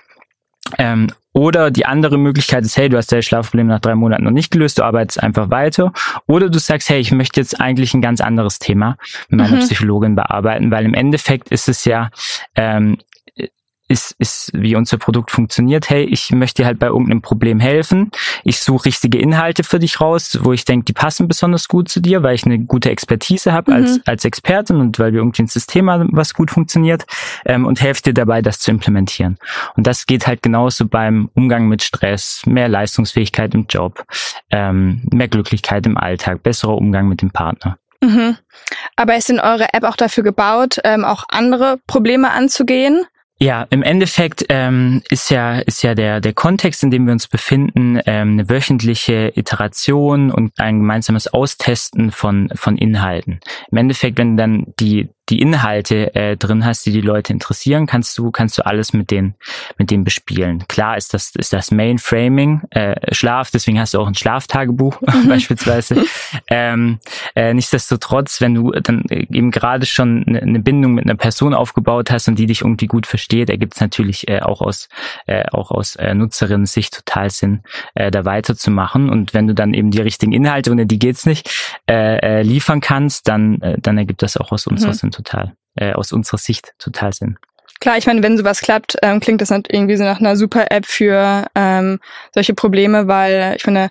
Ähm, 0.78 1.08
oder 1.32 1.70
die 1.70 1.86
andere 1.86 2.18
Möglichkeit 2.18 2.64
ist, 2.64 2.76
hey, 2.76 2.88
du 2.88 2.96
hast 2.96 3.12
dein 3.12 3.22
Schlafproblem 3.22 3.68
nach 3.68 3.78
drei 3.78 3.94
Monaten 3.94 4.24
noch 4.24 4.32
nicht 4.32 4.50
gelöst, 4.50 4.78
du 4.78 4.82
arbeitest 4.82 5.22
einfach 5.22 5.48
weiter. 5.50 5.92
Oder 6.26 6.48
du 6.50 6.58
sagst, 6.58 6.88
hey, 6.88 6.98
ich 6.98 7.12
möchte 7.12 7.40
jetzt 7.40 7.60
eigentlich 7.60 7.94
ein 7.94 8.02
ganz 8.02 8.20
anderes 8.20 8.58
Thema 8.58 8.96
mit 9.28 9.40
meiner 9.40 9.56
mhm. 9.56 9.60
Psychologin 9.60 10.16
bearbeiten, 10.16 10.70
weil 10.72 10.84
im 10.84 10.94
Endeffekt 10.94 11.50
ist 11.50 11.68
es 11.68 11.84
ja 11.84 12.10
ähm, 12.56 12.98
ist, 13.90 14.14
ist, 14.18 14.52
wie 14.54 14.76
unser 14.76 14.98
Produkt 14.98 15.32
funktioniert. 15.32 15.90
Hey, 15.90 16.04
ich 16.04 16.30
möchte 16.30 16.62
dir 16.62 16.66
halt 16.66 16.78
bei 16.78 16.86
irgendeinem 16.86 17.22
Problem 17.22 17.58
helfen. 17.58 18.12
Ich 18.44 18.60
suche 18.60 18.86
richtige 18.86 19.18
Inhalte 19.18 19.64
für 19.64 19.80
dich 19.80 20.00
raus, 20.00 20.38
wo 20.42 20.52
ich 20.52 20.64
denke, 20.64 20.84
die 20.84 20.92
passen 20.92 21.26
besonders 21.26 21.66
gut 21.66 21.88
zu 21.88 22.00
dir, 22.00 22.22
weil 22.22 22.36
ich 22.36 22.44
eine 22.44 22.60
gute 22.60 22.90
Expertise 22.90 23.52
habe 23.52 23.72
mhm. 23.72 23.76
als, 23.76 24.00
als 24.06 24.24
Expertin 24.24 24.76
und 24.76 25.00
weil 25.00 25.12
wir 25.12 25.18
irgendwie 25.18 25.42
ein 25.42 25.48
System 25.48 25.90
haben, 25.90 26.08
was 26.12 26.34
gut 26.34 26.52
funktioniert 26.52 27.04
ähm, 27.44 27.66
und 27.66 27.80
helfe 27.80 28.02
dir 28.02 28.14
dabei, 28.14 28.42
das 28.42 28.60
zu 28.60 28.70
implementieren. 28.70 29.38
Und 29.74 29.88
das 29.88 30.06
geht 30.06 30.28
halt 30.28 30.42
genauso 30.42 30.86
beim 30.86 31.28
Umgang 31.34 31.66
mit 31.66 31.82
Stress, 31.82 32.42
mehr 32.46 32.68
Leistungsfähigkeit 32.68 33.54
im 33.54 33.66
Job, 33.68 34.04
ähm, 34.50 35.02
mehr 35.10 35.28
Glücklichkeit 35.28 35.84
im 35.86 35.98
Alltag, 35.98 36.44
besserer 36.44 36.76
Umgang 36.76 37.08
mit 37.08 37.22
dem 37.22 37.32
Partner. 37.32 37.76
Mhm. 38.00 38.36
Aber 38.96 39.16
ist 39.16 39.28
denn 39.28 39.40
eure 39.40 39.74
App 39.74 39.84
auch 39.84 39.96
dafür 39.96 40.24
gebaut, 40.24 40.78
ähm, 40.84 41.04
auch 41.04 41.24
andere 41.28 41.78
Probleme 41.86 42.30
anzugehen? 42.30 43.04
Ja, 43.42 43.66
im 43.70 43.82
Endeffekt 43.82 44.44
ähm, 44.50 45.02
ist 45.08 45.30
ja 45.30 45.60
ist 45.60 45.82
ja 45.82 45.94
der 45.94 46.20
der 46.20 46.34
Kontext, 46.34 46.82
in 46.82 46.90
dem 46.90 47.06
wir 47.06 47.12
uns 47.12 47.26
befinden, 47.26 47.98
ähm, 48.04 48.32
eine 48.32 48.50
wöchentliche 48.50 49.32
Iteration 49.34 50.30
und 50.30 50.52
ein 50.58 50.80
gemeinsames 50.80 51.26
Austesten 51.32 52.10
von 52.10 52.50
von 52.54 52.76
Inhalten. 52.76 53.40
Im 53.70 53.78
Endeffekt, 53.78 54.18
wenn 54.18 54.36
dann 54.36 54.66
die 54.78 55.08
die 55.30 55.40
Inhalte 55.40 56.14
äh, 56.14 56.36
drin 56.36 56.64
hast, 56.64 56.84
die 56.86 56.92
die 56.92 57.00
Leute 57.00 57.32
interessieren, 57.32 57.86
kannst 57.86 58.18
du 58.18 58.30
kannst 58.30 58.58
du 58.58 58.66
alles 58.66 58.92
mit 58.92 59.10
denen 59.10 59.34
mit 59.78 59.90
denen 59.90 60.04
bespielen. 60.04 60.64
Klar 60.68 60.96
ist 60.96 61.14
das 61.14 61.32
ist 61.36 61.52
das 61.52 61.70
Mainframing 61.70 62.62
äh, 62.70 63.14
Schlaf, 63.14 63.50
deswegen 63.50 63.78
hast 63.78 63.94
du 63.94 64.00
auch 64.00 64.06
ein 64.06 64.14
Schlaftagebuch 64.14 65.00
mhm. 65.02 65.28
beispielsweise. 65.28 66.04
Ähm, 66.48 66.98
äh, 67.34 67.54
nichtsdestotrotz, 67.54 68.40
wenn 68.40 68.54
du 68.54 68.72
dann 68.72 69.04
eben 69.08 69.50
gerade 69.50 69.86
schon 69.86 70.24
eine 70.26 70.58
Bindung 70.58 70.94
mit 70.94 71.04
einer 71.04 71.16
Person 71.16 71.54
aufgebaut 71.54 72.10
hast 72.10 72.28
und 72.28 72.38
die 72.38 72.46
dich 72.46 72.62
irgendwie 72.62 72.86
gut 72.86 73.06
versteht, 73.06 73.50
ergibt 73.50 73.74
es 73.74 73.80
natürlich 73.80 74.28
äh, 74.28 74.40
auch 74.40 74.60
aus 74.60 74.88
äh, 75.26 75.44
auch 75.50 75.70
aus 75.70 75.96
äh, 75.96 76.14
Nutzerinnen-Sicht 76.14 77.04
total 77.06 77.30
Sinn, 77.30 77.60
äh, 77.94 78.10
da 78.10 78.24
weiterzumachen. 78.24 79.08
Und 79.08 79.34
wenn 79.34 79.46
du 79.46 79.54
dann 79.54 79.74
eben 79.74 79.90
die 79.90 80.00
richtigen 80.00 80.32
Inhalte, 80.32 80.70
ohne 80.70 80.86
die 80.86 80.98
geht's 80.98 81.26
nicht, 81.26 81.78
äh, 81.88 82.18
äh, 82.18 82.42
liefern 82.42 82.80
kannst, 82.80 83.28
dann 83.28 83.60
äh, 83.60 83.76
dann 83.80 83.98
ergibt 83.98 84.22
das 84.22 84.36
auch 84.36 84.52
aus 84.52 84.66
unserer 84.66 84.90
mhm. 84.90 84.94
Sinn 84.94 85.12
total, 85.22 85.54
äh, 85.76 85.92
aus 85.92 86.12
unserer 86.12 86.38
Sicht 86.38 86.74
total 86.78 87.12
Sinn. 87.12 87.38
Klar, 87.80 87.96
ich 87.96 88.06
meine, 88.06 88.22
wenn 88.22 88.36
sowas 88.36 88.60
klappt, 88.60 88.96
ähm, 89.02 89.20
klingt 89.20 89.40
das 89.40 89.50
irgendwie 89.50 89.96
so 89.96 90.04
nach 90.04 90.20
einer 90.20 90.36
super 90.36 90.70
App 90.70 90.84
für 90.84 91.46
ähm, 91.54 91.98
solche 92.34 92.52
Probleme, 92.52 93.08
weil 93.08 93.54
ich 93.56 93.62
finde, 93.62 93.90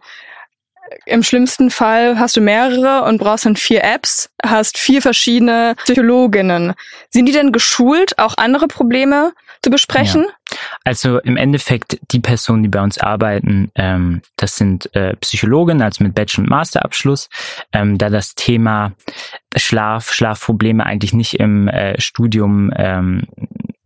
im 1.06 1.23
schlimmsten 1.23 1.69
Fall 1.71 2.19
hast 2.19 2.38
du 2.38 2.41
mehrere 2.41 3.04
und 3.04 3.17
brauchst 3.17 3.45
dann 3.45 3.56
vier 3.56 3.84
Apps, 3.84 4.30
hast 4.43 4.78
vier 4.78 5.02
verschiedene 5.02 5.75
Psychologinnen. 5.84 6.73
Sind 7.10 7.25
die 7.25 7.32
denn 7.32 7.52
geschult, 7.52 8.17
auch 8.19 8.36
andere 8.38 8.67
Probleme 8.67 9.34
zu 9.62 9.69
besprechen? 9.69 10.25
Ja. 10.25 10.58
Also 10.84 11.19
im 11.19 11.38
Endeffekt 11.38 11.99
die 12.12 12.19
Personen, 12.19 12.63
die 12.63 12.69
bei 12.69 12.82
uns 12.82 12.97
arbeiten, 12.97 13.71
ähm, 13.75 14.21
das 14.38 14.56
sind 14.56 14.93
äh, 14.95 15.15
Psychologen, 15.17 15.82
also 15.82 16.04
mit 16.04 16.15
Bachelor- 16.15 16.43
und 16.43 16.49
Masterabschluss, 16.49 17.30
ähm, 17.73 17.97
da 17.97 18.10
das 18.10 18.36
Thema 18.36 18.93
Schlaf, 19.56 20.13
Schlafprobleme 20.13 20.86
eigentlich 20.86 21.13
nicht 21.13 21.39
im 21.39 21.67
äh, 21.67 21.99
Studium 21.99 22.71
ähm, 22.75 23.28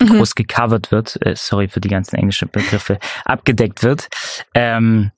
mhm. 0.02 0.18
groß 0.18 0.36
gecovert 0.36 0.92
wird, 0.92 1.20
äh, 1.26 1.36
sorry 1.36 1.68
für 1.68 1.82
die 1.82 1.90
ganzen 1.90 2.16
englischen 2.18 2.50
Begriffe, 2.50 3.00
abgedeckt 3.26 3.84
wird. 3.84 4.08
Ähm, 4.54 5.12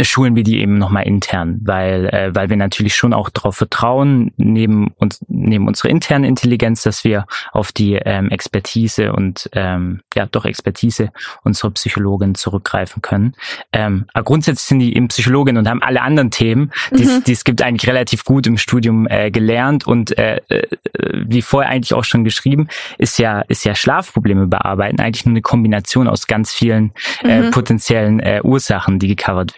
schulen 0.00 0.36
wir 0.36 0.42
die 0.42 0.60
eben 0.60 0.78
nochmal 0.78 1.06
intern, 1.06 1.60
weil, 1.62 2.06
äh, 2.06 2.34
weil 2.34 2.48
wir 2.48 2.56
natürlich 2.56 2.94
schon 2.94 3.12
auch 3.12 3.30
darauf 3.30 3.56
vertrauen, 3.56 4.32
neben 4.36 4.88
uns, 4.96 5.24
neben 5.28 5.66
unserer 5.66 5.90
internen 5.90 6.24
Intelligenz, 6.24 6.82
dass 6.82 7.04
wir 7.04 7.26
auf 7.52 7.72
die 7.72 7.94
ähm, 7.94 8.30
Expertise 8.30 9.12
und 9.12 9.48
ähm, 9.52 10.00
ja 10.14 10.26
doch 10.26 10.44
Expertise 10.44 11.10
unserer 11.44 11.70
Psychologin 11.72 12.34
zurückgreifen 12.34 13.02
können. 13.02 13.34
Ähm, 13.72 14.06
aber 14.12 14.24
grundsätzlich 14.24 14.66
sind 14.66 14.78
die 14.80 14.96
eben 14.96 15.08
Psychologin 15.08 15.56
und 15.56 15.68
haben 15.68 15.82
alle 15.82 16.02
anderen 16.02 16.30
Themen, 16.30 16.72
die 16.92 17.04
mhm. 17.04 17.22
es 17.26 17.44
gibt 17.44 17.62
eigentlich 17.62 17.88
relativ 17.88 18.24
gut 18.24 18.46
im 18.46 18.58
Studium 18.58 19.06
äh, 19.08 19.30
gelernt 19.30 19.86
und 19.86 20.16
äh, 20.18 20.40
äh, 20.48 20.66
wie 21.12 21.42
vorher 21.42 21.70
eigentlich 21.70 21.94
auch 21.94 22.04
schon 22.04 22.24
geschrieben, 22.24 22.68
ist 22.98 23.18
ja 23.18 23.40
ist 23.42 23.64
ja 23.64 23.74
Schlafprobleme 23.74 24.46
bearbeiten 24.46 25.00
eigentlich 25.00 25.26
nur 25.26 25.32
eine 25.32 25.42
Kombination 25.42 26.08
aus 26.08 26.26
ganz 26.26 26.52
vielen 26.52 26.92
äh, 27.22 27.42
mhm. 27.42 27.50
potenziellen 27.50 28.20
äh, 28.20 28.40
Ursachen, 28.42 28.98
die 28.98 29.08
gecovert 29.08 29.57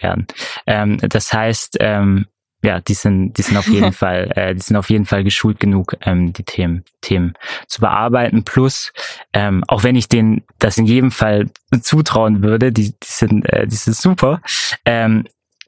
Ähm, 0.65 0.97
das 1.01 1.31
heißt, 1.31 1.77
ähm, 1.79 2.25
ja, 2.63 2.79
die 2.79 2.93
sind, 2.93 3.33
die 3.33 3.41
sind 3.41 3.57
auf 3.57 3.67
jeden 3.67 3.93
Fall, 3.93 4.31
äh, 4.35 4.53
die 4.53 4.61
sind 4.61 4.77
auf 4.77 4.89
jeden 4.89 5.05
Fall 5.05 5.23
geschult 5.23 5.59
genug, 5.59 5.95
ähm, 6.01 6.33
die 6.33 6.43
Themen, 6.43 6.83
Themen 7.01 7.33
zu 7.67 7.81
bearbeiten. 7.81 8.43
Plus, 8.43 8.93
ähm, 9.33 9.63
auch 9.67 9.83
wenn 9.83 9.95
ich 9.95 10.09
denen 10.09 10.43
das 10.59 10.77
in 10.77 10.85
jedem 10.85 11.11
Fall 11.11 11.49
zutrauen 11.81 12.43
würde, 12.43 12.71
die, 12.71 12.91
die 12.91 12.97
sind, 13.03 13.51
äh, 13.51 13.67
die 13.67 13.75
sind 13.75 13.95
super. 13.95 14.41
Ähm, 14.85 15.25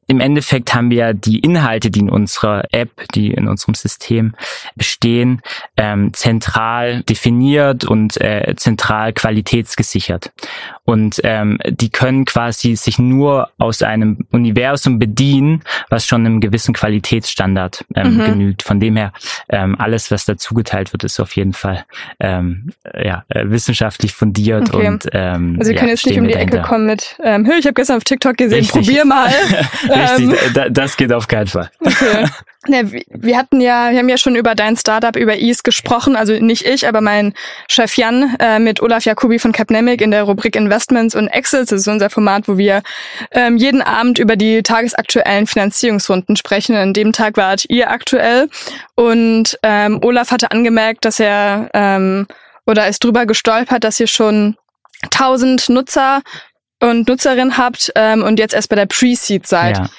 im 0.07 0.19
Endeffekt 0.19 0.73
haben 0.73 0.89
wir 0.89 1.13
die 1.13 1.39
Inhalte, 1.39 1.89
die 1.89 2.01
in 2.01 2.09
unserer 2.09 2.63
App, 2.71 2.89
die 3.15 3.31
in 3.31 3.47
unserem 3.47 3.73
System 3.73 4.33
bestehen, 4.75 5.41
ähm, 5.77 6.13
zentral 6.13 7.03
definiert 7.03 7.85
und 7.85 8.19
äh, 8.19 8.53
zentral 8.55 9.13
qualitätsgesichert. 9.13 10.31
Und 10.85 11.21
ähm, 11.23 11.57
die 11.65 11.89
können 11.89 12.25
quasi 12.25 12.75
sich 12.75 12.99
nur 12.99 13.49
aus 13.57 13.81
einem 13.81 14.25
Universum 14.31 14.99
bedienen, 14.99 15.61
was 15.89 16.05
schon 16.05 16.25
einem 16.25 16.41
gewissen 16.41 16.73
Qualitätsstandard 16.73 17.85
ähm, 17.95 18.15
mhm. 18.15 18.25
genügt. 18.25 18.63
Von 18.63 18.81
dem 18.81 18.97
her, 18.97 19.13
ähm, 19.47 19.79
alles, 19.79 20.11
was 20.11 20.25
dazugeteilt 20.25 20.91
wird, 20.91 21.05
ist 21.05 21.21
auf 21.21 21.35
jeden 21.37 21.53
Fall 21.53 21.85
ähm, 22.19 22.71
ja, 23.01 23.23
äh, 23.29 23.45
wissenschaftlich 23.45 24.13
fundiert. 24.13 24.73
Okay. 24.73 24.87
Und, 24.87 25.07
ähm, 25.13 25.55
also 25.57 25.71
wir 25.71 25.77
können 25.77 25.87
ja, 25.87 25.93
jetzt 25.93 26.05
nicht 26.05 26.19
um 26.19 26.27
die 26.27 26.33
Ecke 26.33 26.61
kommen 26.61 26.85
mit, 26.85 27.15
ähm, 27.23 27.49
ich 27.57 27.65
habe 27.65 27.73
gestern 27.73 27.97
auf 27.97 28.03
TikTok 28.03 28.35
gesehen, 28.35 28.59
Richtig. 28.59 28.85
probier 28.85 29.05
mal. 29.05 29.29
Richtig, 29.93 30.55
ähm, 30.55 30.73
das 30.73 30.97
geht 30.97 31.13
auf 31.13 31.27
keinen 31.27 31.47
Fall. 31.47 31.69
Okay. 31.79 32.25
Ja, 32.67 32.81
wir 33.09 33.37
hatten 33.37 33.59
ja, 33.59 33.91
wir 33.91 33.99
haben 33.99 34.07
ja 34.07 34.17
schon 34.17 34.37
über 34.37 34.55
dein 34.55 34.77
Startup, 34.77 35.17
über 35.17 35.35
Ease 35.35 35.63
gesprochen, 35.63 36.15
also 36.15 36.31
nicht 36.31 36.65
ich, 36.65 36.87
aber 36.87 37.01
mein 37.01 37.33
Chef 37.67 37.97
Jan 37.97 38.37
äh, 38.39 38.57
mit 38.57 38.81
Olaf 38.81 39.03
Jacobi 39.03 39.37
von 39.37 39.51
Capnemic 39.51 39.99
in 39.99 40.11
der 40.11 40.23
Rubrik 40.23 40.55
Investments 40.55 41.13
und 41.13 41.27
Exits. 41.27 41.71
Das 41.71 41.81
ist 41.81 41.87
unser 41.89 42.09
Format, 42.09 42.47
wo 42.47 42.57
wir 42.57 42.81
ähm, 43.31 43.57
jeden 43.57 43.81
Abend 43.81 44.17
über 44.17 44.37
die 44.37 44.63
tagesaktuellen 44.63 45.45
Finanzierungsrunden 45.45 46.37
sprechen. 46.37 46.77
An 46.77 46.93
dem 46.93 47.11
Tag 47.11 47.35
wart 47.35 47.65
ihr 47.67 47.89
aktuell 47.89 48.47
und 48.95 49.59
ähm, 49.61 49.99
Olaf 50.01 50.31
hatte 50.31 50.51
angemerkt, 50.51 51.03
dass 51.03 51.19
er 51.19 51.69
ähm, 51.73 52.27
oder 52.65 52.87
ist 52.87 53.03
drüber 53.03 53.25
gestolpert, 53.25 53.83
dass 53.83 53.99
ihr 53.99 54.07
schon 54.07 54.55
1000 55.03 55.67
Nutzer 55.67 56.21
und 56.89 57.07
Nutzerin 57.07 57.57
habt 57.57 57.91
ähm, 57.95 58.23
und 58.23 58.39
jetzt 58.39 58.53
erst 58.53 58.69
bei 58.69 58.75
der 58.75 58.85
Pre-Seed 58.85 59.47
seid. 59.47 59.77
Ja. 59.77 59.89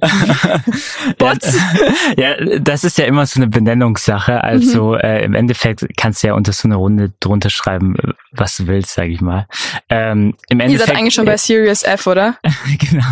Bots. 1.18 1.58
ja, 2.16 2.34
das 2.60 2.84
ist 2.84 2.98
ja 2.98 3.04
immer 3.04 3.26
so 3.26 3.40
eine 3.40 3.48
Benennungssache. 3.48 4.42
Also 4.42 4.92
Mhm. 4.92 4.98
äh, 5.00 5.24
im 5.24 5.34
Endeffekt 5.34 5.84
kannst 5.96 6.22
du 6.22 6.28
ja 6.28 6.34
unter 6.34 6.52
so 6.52 6.68
eine 6.68 6.76
Runde 6.76 7.12
drunter 7.20 7.50
schreiben, 7.50 7.96
was 8.32 8.56
du 8.56 8.66
willst, 8.68 8.94
sage 8.94 9.10
ich 9.10 9.20
mal. 9.20 9.46
Ähm, 9.88 10.34
Im 10.48 10.60
Ihr 10.60 10.66
Endeffekt, 10.66 10.88
seid 10.88 10.96
eigentlich 10.98 11.14
schon 11.14 11.24
bei 11.26 11.36
Serious 11.36 11.82
F, 11.82 12.06
oder? 12.06 12.36
genau. 12.78 13.04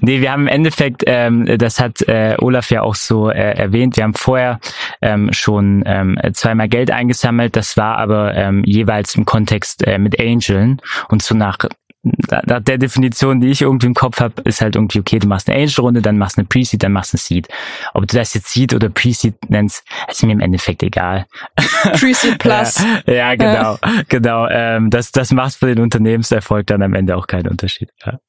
Nee, 0.00 0.20
wir 0.20 0.32
haben 0.32 0.42
im 0.42 0.48
Endeffekt, 0.48 1.04
ähm, 1.06 1.58
das 1.58 1.80
hat 1.80 2.02
äh, 2.08 2.36
Olaf 2.38 2.70
ja 2.70 2.82
auch 2.82 2.94
so 2.94 3.30
äh, 3.30 3.52
erwähnt, 3.58 3.96
wir 3.96 4.04
haben 4.04 4.14
vorher 4.14 4.58
ähm, 5.02 5.32
schon 5.32 5.82
ähm, 5.86 6.18
zweimal 6.32 6.68
Geld 6.68 6.90
eingesammelt, 6.90 7.56
das 7.56 7.76
war 7.76 7.98
aber 7.98 8.34
ähm, 8.34 8.62
jeweils 8.64 9.14
im 9.14 9.24
Kontext 9.24 9.86
äh, 9.86 9.98
mit 9.98 10.18
Angeln 10.18 10.80
und 11.08 11.22
so 11.22 11.34
nach 11.34 11.58
nach 12.02 12.60
der 12.60 12.78
Definition, 12.78 13.40
die 13.40 13.48
ich 13.48 13.62
irgendwie 13.62 13.88
im 13.88 13.94
Kopf 13.94 14.20
habe, 14.20 14.40
ist 14.42 14.60
halt 14.60 14.76
irgendwie, 14.76 15.00
okay, 15.00 15.18
du 15.18 15.26
machst 15.26 15.48
eine 15.48 15.58
Angel-Runde, 15.58 16.00
dann 16.00 16.16
machst 16.16 16.36
du 16.36 16.40
eine 16.40 16.48
Pre-Seed, 16.48 16.82
dann 16.82 16.92
machst 16.92 17.12
du 17.12 17.16
eine 17.16 17.20
Seed. 17.20 17.48
Ob 17.92 18.06
du 18.06 18.16
das 18.16 18.34
jetzt 18.34 18.48
Seed 18.48 18.72
oder 18.72 18.88
Pre-Seed 18.88 19.50
nennst, 19.50 19.84
ist 20.08 20.22
mir 20.22 20.32
im 20.32 20.40
Endeffekt 20.40 20.82
egal. 20.82 21.26
Pre-Seed 21.82 22.38
Plus. 22.38 22.82
Ja, 23.06 23.12
ja 23.12 23.34
genau, 23.34 23.78
genau. 24.08 24.46
Ähm, 24.48 24.90
das, 24.90 25.10
das 25.10 25.32
macht 25.32 25.56
für 25.56 25.66
den 25.66 25.80
Unternehmenserfolg 25.82 26.66
dann 26.68 26.82
am 26.82 26.94
Ende 26.94 27.16
auch 27.16 27.26
keinen 27.26 27.48
Unterschied. 27.48 27.90
Ja. 28.04 28.20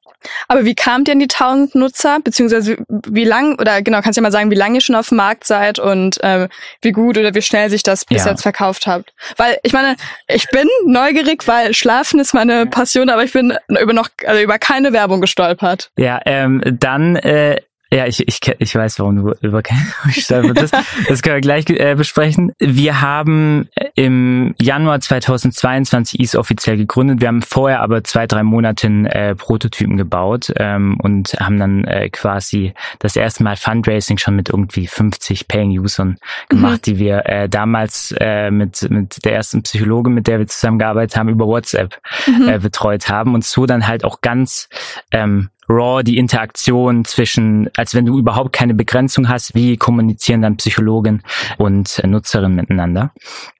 Aber 0.48 0.64
wie 0.64 0.74
kamt 0.74 1.08
ihr 1.08 1.12
an 1.12 1.18
die 1.20 1.28
1000 1.28 1.74
Nutzer? 1.74 2.18
Beziehungsweise 2.22 2.76
wie 2.88 3.24
lang, 3.24 3.58
oder 3.58 3.82
genau, 3.82 4.00
kannst 4.00 4.16
du 4.16 4.20
ja 4.20 4.22
mal 4.22 4.32
sagen, 4.32 4.50
wie 4.50 4.54
lange 4.56 4.76
ihr 4.76 4.80
schon 4.80 4.96
auf 4.96 5.08
dem 5.08 5.16
Markt 5.16 5.44
seid 5.46 5.78
und 5.78 6.18
ähm, 6.22 6.48
wie 6.82 6.92
gut 6.92 7.16
oder 7.18 7.34
wie 7.34 7.42
schnell 7.42 7.70
sich 7.70 7.82
das 7.82 8.04
bis 8.04 8.24
Ja. 8.24 8.30
jetzt 8.30 8.42
verkauft 8.42 8.86
habt? 8.86 9.12
Weil 9.36 9.58
ich 9.62 9.72
meine, 9.72 9.96
ich 10.28 10.46
bin 10.48 10.68
neugierig, 10.86 11.46
weil 11.48 11.74
Schlafen 11.74 12.20
ist 12.20 12.34
meine 12.34 12.66
Passion, 12.66 13.08
aber 13.10 13.24
ich 13.24 13.32
bin 13.32 13.56
über 13.68 13.92
noch, 13.92 14.08
also 14.26 14.40
über 14.42 14.58
keine 14.58 14.92
Werbung 14.92 15.20
gestolpert. 15.20 15.90
Ja, 15.96 16.20
ähm, 16.26 16.62
dann, 16.78 17.16
äh, 17.16 17.60
ja, 17.92 18.06
ich, 18.06 18.26
ich, 18.26 18.40
ich 18.58 18.74
weiß, 18.74 19.00
warum 19.00 19.16
du 19.16 19.34
über 19.40 19.62
gestolpert 20.04 20.54
bist. 20.60 20.76
Das 21.08 21.22
können 21.22 21.36
wir 21.36 21.40
gleich 21.40 21.68
äh, 21.70 21.94
besprechen. 21.96 22.52
Wir 22.58 23.00
haben 23.00 23.68
im 23.96 24.54
Januar 24.60 25.00
2022 25.00 26.20
IS 26.20 26.36
offiziell 26.36 26.76
gegründet. 26.76 27.20
Wir 27.20 27.28
haben 27.28 27.42
vorher 27.42 27.80
aber 27.80 28.04
zwei, 28.04 28.28
drei 28.28 28.44
Monate 28.44 28.86
äh, 28.86 29.34
Prototypen 29.34 29.96
gebaut 29.96 30.52
ähm, 30.56 30.98
und 31.02 31.34
haben 31.40 31.58
dann 31.58 31.84
äh, 31.84 32.10
quasi 32.10 32.74
das 33.00 33.16
erste 33.16 33.42
Mal 33.42 33.56
Fundraising 33.56 34.18
schon 34.18 34.36
mit 34.36 34.50
irgendwie 34.50 34.86
50 34.86 35.48
Paying-Usern 35.48 36.16
gemacht, 36.48 36.86
die 36.86 36.98
wir 36.98 37.26
äh, 37.26 37.48
damals 37.48 38.14
äh, 38.18 38.52
mit, 38.52 38.88
mit 38.88 39.24
der 39.24 39.34
ersten 39.34 39.62
Psychologin, 39.62 40.14
mit 40.14 40.28
der 40.28 40.38
wir 40.38 40.46
zusammengearbeitet 40.46 41.16
haben, 41.16 41.28
über 41.28 41.46
WhatsApp 41.46 42.00
äh, 42.46 42.58
betreut 42.60 43.08
haben 43.08 43.34
und 43.34 43.44
so 43.44 43.66
dann 43.66 43.88
halt 43.88 44.04
auch 44.04 44.20
ganz 44.20 44.68
ähm, 45.10 45.50
raw 45.70 46.02
die 46.02 46.18
Interaktion 46.18 47.04
zwischen, 47.04 47.70
als 47.76 47.94
wenn 47.94 48.06
du 48.06 48.18
überhaupt 48.18 48.52
keine 48.52 48.74
Begrenzung 48.74 49.28
hast, 49.28 49.54
wie 49.54 49.76
kommunizieren 49.76 50.42
dann 50.42 50.56
Psychologin 50.56 51.22
und 51.58 52.00
äh, 52.00 52.06
Nutzerin 52.06 52.54
miteinander. 52.54 53.12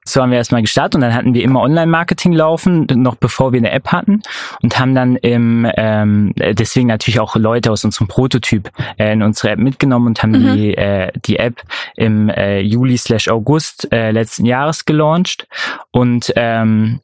So 0.03 0.21
haben 0.21 0.31
wir 0.31 0.37
erstmal 0.37 0.61
gestartet 0.61 0.95
und 0.95 1.01
dann 1.01 1.13
hatten 1.13 1.33
wir 1.33 1.43
immer 1.43 1.61
Online-Marketing 1.61 2.33
laufen, 2.33 2.87
noch 2.95 3.15
bevor 3.15 3.53
wir 3.53 3.59
eine 3.59 3.71
App 3.71 3.87
hatten 3.89 4.21
und 4.61 4.79
haben 4.79 4.95
dann 4.95 5.15
im, 5.15 5.67
ähm, 5.77 6.33
deswegen 6.35 6.87
natürlich 6.87 7.19
auch 7.19 7.35
Leute 7.35 7.71
aus 7.71 7.85
unserem 7.85 8.07
Prototyp 8.07 8.71
äh, 8.97 9.13
in 9.13 9.21
unsere 9.21 9.51
App 9.51 9.59
mitgenommen 9.59 10.07
und 10.07 10.23
haben 10.23 10.33
die, 10.33 10.75
äh, 10.75 11.11
die 11.25 11.37
App 11.37 11.61
im 11.95 12.29
äh, 12.29 12.59
Juli 12.59 12.97
slash 12.97 13.29
August 13.29 13.91
äh, 13.91 14.11
letzten 14.11 14.45
Jahres 14.45 14.85
gelauncht 14.85 15.47
und 15.91 16.33
ähm, 16.35 16.99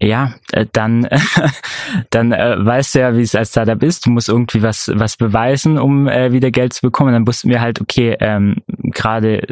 ja, 0.00 0.34
äh, 0.52 0.66
dann, 0.72 1.08
dann 2.10 2.32
äh, 2.32 2.64
weißt 2.64 2.94
du 2.94 3.00
ja, 3.00 3.16
wie 3.16 3.22
es 3.22 3.34
als 3.34 3.50
Startup 3.50 3.82
ist. 3.82 4.04
Du 4.04 4.10
musst 4.10 4.28
irgendwie 4.28 4.62
was, 4.62 4.90
was 4.94 5.16
beweisen, 5.16 5.78
um 5.78 6.06
äh, 6.06 6.32
wieder 6.32 6.50
Geld 6.50 6.74
zu 6.74 6.82
bekommen. 6.82 7.12
Dann 7.12 7.26
wussten 7.26 7.48
wir 7.48 7.60
halt, 7.60 7.80
okay, 7.80 8.16
ähm, 8.20 8.56
gerade 8.92 9.46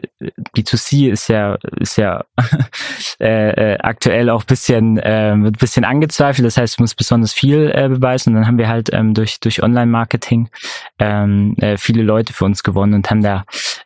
B2C 0.54 1.11
ist 1.11 1.28
ja, 1.28 1.57
ist 1.78 1.96
ja 1.96 2.24
äh, 3.20 3.74
äh, 3.74 3.78
aktuell 3.78 4.28
auch 4.28 4.44
bisschen, 4.44 4.98
äh, 4.98 5.35
wird 5.38 5.59
bisschen 5.59 5.85
angezweifelt. 5.85 6.46
Das 6.46 6.59
heißt, 6.59 6.78
du 6.78 6.83
musst 6.83 6.96
besonders 6.96 7.33
viel 7.33 7.72
äh, 7.74 7.88
beweisen. 7.88 8.30
Und 8.30 8.37
dann 8.37 8.46
haben 8.46 8.59
wir 8.59 8.68
halt 8.68 8.92
ähm, 8.92 9.14
durch, 9.14 9.40
durch 9.40 9.62
Online-Marketing 9.62 10.50
ähm, 10.98 11.54
äh, 11.59 11.78
viele 11.78 12.02
Leute 12.02 12.35
für 12.35 12.44
uns 12.44 12.62
gewonnen 12.62 12.94
und 12.94 13.11
haben 13.11 13.22
da 13.22 13.44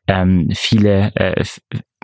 ähm, 0.09 0.49
viele 0.55 1.15
äh, 1.15 1.45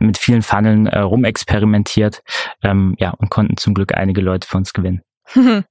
mit 0.01 0.19
vielen 0.19 0.43
Funneln 0.43 0.87
äh, 0.87 0.99
rumexperimentiert 0.99 2.23
ähm, 2.63 2.95
ja, 2.99 3.11
und 3.11 3.31
konnten 3.31 3.57
zum 3.57 3.75
Glück 3.75 3.95
einige 3.95 4.21
Leute 4.21 4.47
für 4.49 4.57
uns 4.57 4.73
gewinnen. 4.73 5.03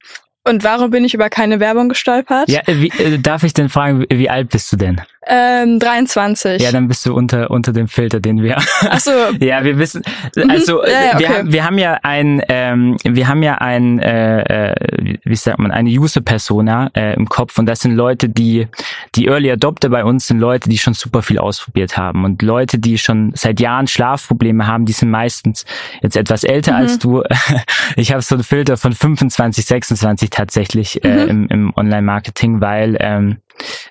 Und 0.46 0.66
warum 0.66 0.92
bin 0.92 1.06
ich 1.06 1.14
über 1.14 1.30
keine 1.30 1.62
Werbung 1.62 1.88
gestolpert? 1.88 2.50
Ja, 2.50 2.62
äh, 2.66 2.76
wie, 2.82 2.90
äh, 3.02 3.18
darf 3.18 3.44
ich 3.44 3.54
denn 3.54 3.70
fragen, 3.70 4.02
wie, 4.02 4.20
wie 4.20 4.30
alt 4.30 4.50
bist 4.50 4.72
du 4.74 4.76
denn? 4.76 5.02
Ähm, 5.28 5.80
23. 5.80 6.62
Ja, 6.62 6.72
dann 6.72 6.88
bist 6.88 7.06
du 7.06 7.14
unter 7.16 7.50
unter 7.52 7.72
dem 7.74 7.88
Filter, 7.88 8.20
den 8.20 8.42
wir. 8.42 8.58
Ach 8.90 9.00
so, 9.00 9.12
ja, 9.40 9.64
wir 9.64 9.78
wissen. 9.78 10.02
Also 10.50 10.82
Mhm. 10.84 10.90
Ja, 10.90 10.92
ja, 11.14 11.20
wir, 11.20 11.28
okay. 11.28 11.38
haben, 11.40 11.54
wir 11.54 11.66
haben 11.66 11.78
ja 11.78 12.00
ein, 12.04 12.42
ähm, 12.50 12.98
wir 13.04 13.28
haben 13.28 13.44
ja 13.44 13.56
ein, 13.56 14.00
äh, 14.00 14.72
äh, 14.72 15.18
wie 15.24 15.36
sagt 15.36 15.60
man, 15.60 15.72
eine 15.72 15.90
User-Persona 15.90 16.92
äh, 16.96 17.14
im 17.16 17.28
Kopf 17.30 17.58
und 17.58 17.66
das 17.66 17.82
sind 17.82 17.96
Leute, 17.96 18.28
die 18.30 18.68
die 19.16 19.28
Early 19.28 19.52
Adopter 19.52 19.90
bei 19.90 20.04
uns 20.04 20.28
sind 20.28 20.40
Leute, 20.40 20.70
die 20.70 20.78
schon 20.78 20.94
super 20.94 21.22
viel 21.22 21.38
ausprobiert 21.40 21.98
haben 21.98 22.26
und 22.26 22.42
Leute, 22.42 22.80
die 22.80 22.98
schon 22.98 23.32
seit 23.36 23.60
Jahren 23.60 23.88
Schlafprobleme 23.88 24.68
haben, 24.68 24.86
die 24.86 24.94
sind 24.94 25.10
meistens 25.10 25.66
jetzt 26.02 26.18
etwas 26.18 26.44
älter 26.44 26.72
Mhm. 26.74 26.78
als 26.78 27.00
du. 27.00 27.24
Ich 27.96 28.12
habe 28.12 28.22
so 28.22 28.36
einen 28.36 28.44
Filter 28.44 28.78
von 28.78 28.94
25, 28.94 29.66
26 29.66 30.30
tatsächlich 30.30 31.04
äh, 31.04 31.24
Mhm. 31.26 31.30
im, 31.30 31.48
im 31.48 31.74
Online-Marketing, 31.76 32.62
weil 32.62 32.98
ähm, 33.00 33.38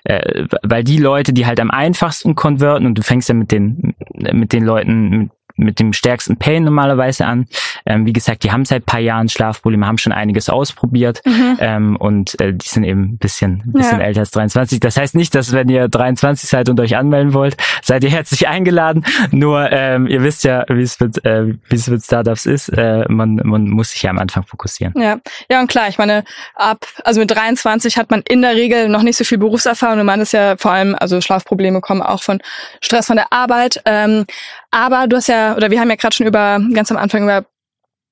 äh, 0.03 0.45
weil 0.63 0.83
die 0.83 0.97
Leute, 0.97 1.33
die 1.33 1.45
halt 1.45 1.59
am 1.59 1.71
einfachsten 1.71 2.35
konverten 2.35 2.85
und 2.85 2.97
du 2.97 3.01
fängst 3.01 3.29
ja 3.29 3.35
mit 3.35 3.51
den 3.51 3.95
mit 4.33 4.53
den 4.53 4.63
Leuten 4.63 5.31
mit, 5.55 5.79
dem 5.79 5.93
stärksten 5.93 6.37
Pain 6.37 6.63
normalerweise 6.63 7.25
an. 7.25 7.47
Ähm, 7.85 8.05
wie 8.05 8.13
gesagt, 8.13 8.43
die 8.43 8.51
haben 8.51 8.65
seit 8.65 8.85
paar 8.85 8.99
Jahren 8.99 9.29
Schlafprobleme, 9.29 9.85
haben 9.85 9.97
schon 9.97 10.13
einiges 10.13 10.49
ausprobiert 10.49 11.21
ähm, 11.59 11.95
und 11.95 12.39
äh, 12.39 12.53
die 12.53 12.67
sind 12.67 12.83
eben 12.83 13.13
ein 13.13 13.17
bisschen, 13.17 13.63
ein 13.65 13.71
bisschen 13.73 13.93
Mhm. 13.93 14.01
Ja. 14.01 14.07
älter 14.07 14.19
als 14.21 14.31
23. 14.31 14.79
Das 14.79 14.97
heißt 14.97 15.15
nicht, 15.15 15.35
dass 15.35 15.51
wenn 15.51 15.69
ihr 15.69 15.87
23 15.87 16.49
seid 16.49 16.69
und 16.69 16.79
euch 16.79 16.95
anmelden 16.95 17.33
wollt, 17.33 17.57
seid 17.81 18.03
ihr 18.03 18.09
herzlich 18.09 18.47
eingeladen. 18.47 19.05
Nur 19.31 19.71
ähm, 19.71 20.07
ihr 20.07 20.23
wisst 20.23 20.43
ja, 20.43 20.65
wie 20.69 20.81
es 20.81 20.99
mit, 20.99 21.23
äh, 21.25 21.47
wie 21.47 21.75
es 21.75 21.87
mit 21.87 22.03
Startups 22.03 22.45
ist. 22.45 22.69
Äh, 22.69 23.05
man, 23.09 23.35
man 23.43 23.67
muss 23.67 23.91
sich 23.91 24.01
ja 24.03 24.09
am 24.09 24.19
Anfang 24.19 24.43
fokussieren. 24.43 24.93
Ja, 24.97 25.17
ja 25.49 25.59
und 25.59 25.67
klar, 25.67 25.89
ich 25.89 25.97
meine, 25.97 26.23
ab, 26.55 26.85
also 27.03 27.19
mit 27.19 27.31
23 27.31 27.97
hat 27.97 28.09
man 28.09 28.21
in 28.27 28.41
der 28.41 28.55
Regel 28.55 28.89
noch 28.89 29.03
nicht 29.03 29.17
so 29.17 29.23
viel 29.23 29.37
Berufserfahrung 29.37 29.99
und 29.99 30.05
man 30.05 30.21
ist 30.21 30.33
ja 30.33 30.55
vor 30.57 30.71
allem, 30.71 30.95
also 30.99 31.19
Schlafprobleme 31.21 31.81
kommen 31.81 32.01
auch 32.01 32.23
von 32.23 32.39
Stress 32.81 33.07
von 33.07 33.17
der 33.17 33.31
Arbeit. 33.31 33.81
Ähm, 33.85 34.25
aber 34.73 35.07
du 35.07 35.17
hast 35.17 35.27
ja, 35.27 35.55
oder 35.55 35.69
wir 35.71 35.79
haben 35.79 35.89
ja 35.89 35.95
gerade 35.95 36.15
schon 36.15 36.27
über, 36.27 36.59
ganz 36.73 36.89
am 36.91 36.97
Anfang 36.97 37.23
über 37.23 37.45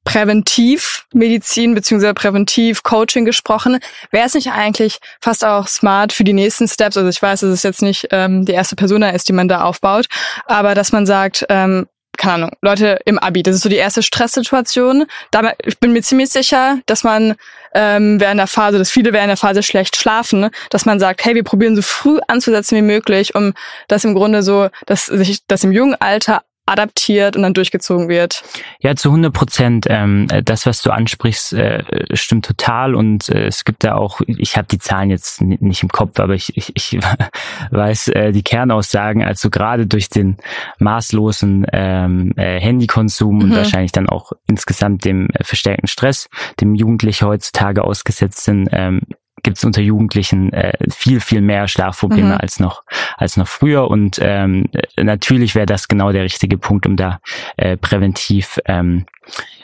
Präventivmedizin 0.04 1.76
beziehungsweise 1.76 2.13
Präventiv-Coaching 2.13 3.26
gesprochen. 3.26 3.80
Wäre 4.12 4.26
es 4.26 4.34
nicht 4.34 4.52
eigentlich 4.52 5.00
fast 5.21 5.45
auch 5.45 5.67
smart 5.67 6.13
für 6.13 6.24
die 6.24 6.34
nächsten 6.34 6.67
Steps? 6.67 6.97
Also 6.97 7.10
ich 7.10 7.21
weiß, 7.21 7.41
dass 7.41 7.50
es 7.50 7.63
jetzt 7.63 7.82
nicht 7.82 8.08
ähm, 8.12 8.45
die 8.45 8.54
erste 8.54 8.76
Persona 8.76 9.10
ist, 9.12 9.28
die 9.28 9.34
man 9.34 9.47
da 9.47 9.63
aufbaut, 9.63 10.08
aber 10.45 10.74
dass 10.76 10.91
man 10.91 11.06
sagt, 11.06 11.45
ähm, 11.50 11.88
keine 12.17 12.34
Ahnung, 12.34 12.52
Leute 12.62 13.00
im 13.06 13.17
Abi, 13.17 13.41
das 13.41 13.56
ist 13.56 13.63
so 13.63 13.69
die 13.69 13.78
erste 13.78 14.04
Stresssituation. 14.04 15.06
Da, 15.32 15.54
ich 15.63 15.80
bin 15.80 15.93
mir 15.93 16.02
ziemlich 16.04 16.30
sicher, 16.30 16.78
dass 16.86 17.04
man 17.04 17.36
ähm, 17.74 18.19
während 18.19 18.39
der 18.39 18.47
Phase, 18.47 18.78
dass 18.78 18.91
viele 18.91 19.13
während 19.13 19.30
der 19.30 19.38
Phase 19.38 19.63
schlecht 19.63 19.95
schlafen, 19.95 20.50
dass 20.69 20.86
man 20.86 21.00
sagt, 21.00 21.24
hey, 21.26 21.36
wir 21.36 21.43
probieren 21.43 21.76
so 21.76 21.82
früh 21.82 22.19
anzusetzen 22.28 22.78
wie 22.78 22.84
möglich, 22.84 23.34
um 23.34 23.54
das 23.88 24.04
im 24.04 24.13
Grunde 24.13 24.43
so, 24.43 24.69
dass 24.86 25.06
sich 25.06 25.47
das 25.47 25.63
im 25.63 25.71
jungen 25.71 25.95
Alter 25.95 26.43
adaptiert 26.71 27.36
und 27.36 27.43
dann 27.43 27.53
durchgezogen 27.53 28.07
wird. 28.10 28.43
Ja, 28.79 28.95
zu 28.95 29.10
100 29.10 29.34
Prozent. 29.34 29.86
Ähm, 29.89 30.27
äh, 30.31 30.41
das, 30.41 30.65
was 30.65 30.81
du 30.81 30.91
ansprichst, 30.91 31.53
äh, 31.53 31.84
stimmt 32.13 32.45
total. 32.45 32.95
Und 32.95 33.29
äh, 33.29 33.45
es 33.47 33.65
gibt 33.65 33.84
da 33.84 33.95
auch, 33.95 34.21
ich 34.25 34.57
habe 34.57 34.67
die 34.71 34.79
Zahlen 34.79 35.10
jetzt 35.10 35.41
ni- 35.41 35.57
nicht 35.62 35.84
im 35.84 35.89
Kopf, 35.89 36.19
aber 36.19 36.34
ich, 36.34 36.55
ich, 36.57 36.71
ich 36.75 36.99
weiß 37.71 38.07
äh, 38.10 38.31
die 38.31 38.43
Kernaussagen. 38.43 39.23
Also 39.23 39.49
gerade 39.49 39.86
durch 39.88 40.10
den 40.10 40.38
maßlosen 40.79 41.65
ähm, 41.73 42.34
äh, 42.38 42.60
Handykonsum 42.60 43.41
und 43.41 43.49
Mhm. 43.49 43.55
wahrscheinlich 43.55 43.91
dann 43.91 44.07
auch 44.10 44.31
insgesamt 44.47 45.05
dem 45.05 45.27
äh, 45.34 45.43
verstärkten 45.43 45.88
Stress, 45.88 46.29
dem 46.60 46.73
Jugendliche 46.75 47.25
heutzutage 47.27 47.84
ausgesetzt 47.84 48.43
sind, 48.43 48.69
ähm, 48.71 49.01
gibt 49.43 49.58
es 49.58 49.63
unter 49.63 49.82
Jugendlichen 49.82 50.54
äh, 50.54 50.73
viel, 50.89 51.19
viel 51.19 51.41
mehr 51.41 51.67
Schlafprobleme 51.67 52.34
Mhm. 52.36 52.38
als 52.39 52.60
noch 52.60 52.84
als 53.17 53.38
noch 53.38 53.47
früher. 53.47 53.89
Und 53.89 54.19
ähm, 54.21 54.65
äh, 54.95 55.04
natürlich 55.04 55.56
wäre 55.56 55.65
das 55.65 55.88
genau 55.88 56.12
der 56.12 56.23
richtige 56.23 56.58
Punkt, 56.58 56.86
um 56.86 56.95
da 56.95 57.19
äh, 57.58 57.77
präventiv 57.77 58.60
ähm, 58.65 59.06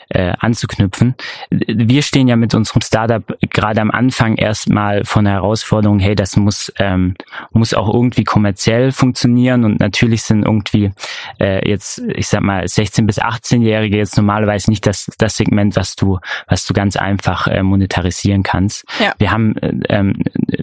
äh, 0.08 0.32
anzuknüpfen. 0.38 1.14
Wir 1.50 2.02
stehen 2.02 2.28
ja 2.28 2.36
mit 2.36 2.54
unserem 2.54 2.80
Startup 2.82 3.22
gerade 3.50 3.80
am 3.80 3.90
Anfang 3.90 4.36
erstmal 4.36 5.04
von 5.04 5.24
der 5.24 5.34
Herausforderung, 5.34 5.98
hey, 5.98 6.14
das 6.14 6.36
muss 6.36 6.72
ähm, 6.78 7.14
muss 7.52 7.74
auch 7.74 7.92
irgendwie 7.92 8.24
kommerziell 8.24 8.92
funktionieren 8.92 9.64
und 9.64 9.80
natürlich 9.80 10.22
sind 10.22 10.44
irgendwie 10.44 10.92
äh, 11.40 11.68
jetzt, 11.68 12.02
ich 12.14 12.28
sag 12.28 12.40
mal, 12.40 12.66
16 12.66 13.06
bis 13.06 13.20
18-Jährige 13.20 13.96
jetzt 13.96 14.16
normalerweise 14.16 14.70
nicht 14.70 14.86
das 14.86 15.10
das 15.18 15.36
Segment, 15.36 15.76
was 15.76 15.96
du 15.96 16.18
was 16.46 16.64
du 16.64 16.72
ganz 16.72 16.96
einfach 16.96 17.46
äh, 17.46 17.62
monetarisieren 17.62 18.42
kannst. 18.42 18.84
Ja. 19.00 19.12
Wir 19.18 19.30
haben 19.30 19.56
äh, 19.58 19.72
ähm, 19.90 20.14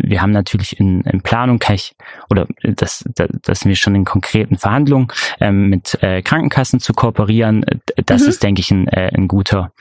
wir 0.08 0.21
haben 0.21 0.31
natürlich 0.31 0.79
in, 0.79 1.01
in 1.01 1.21
Planung 1.21 1.60
kann 1.60 1.75
ich, 1.75 1.95
oder 2.29 2.47
das, 2.63 3.03
das, 3.15 3.29
das 3.41 3.60
sind 3.60 3.69
wir 3.69 3.75
schon 3.75 3.95
in 3.95 4.05
konkreten 4.05 4.58
Verhandlungen 4.58 5.08
ähm, 5.39 5.69
mit 5.69 6.01
äh, 6.01 6.21
Krankenkassen 6.21 6.79
zu 6.79 6.93
kooperieren. 6.93 7.65
Das 8.05 8.23
mhm. 8.23 8.29
ist, 8.29 8.43
denke 8.43 8.62
ich, 8.62 8.71
ein, 8.71 8.85
äh, 8.88 9.12
ein 9.15 9.28
guter, 9.28 9.71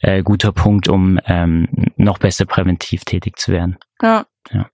äh, 0.00 0.22
guter 0.22 0.52
Punkt, 0.52 0.88
um 0.88 1.18
ähm, 1.26 1.68
noch 1.96 2.18
besser 2.18 2.46
präventiv 2.46 3.04
tätig 3.04 3.38
zu 3.38 3.52
werden. 3.52 3.78
Ja. 4.02 4.26
ja. 4.50 4.68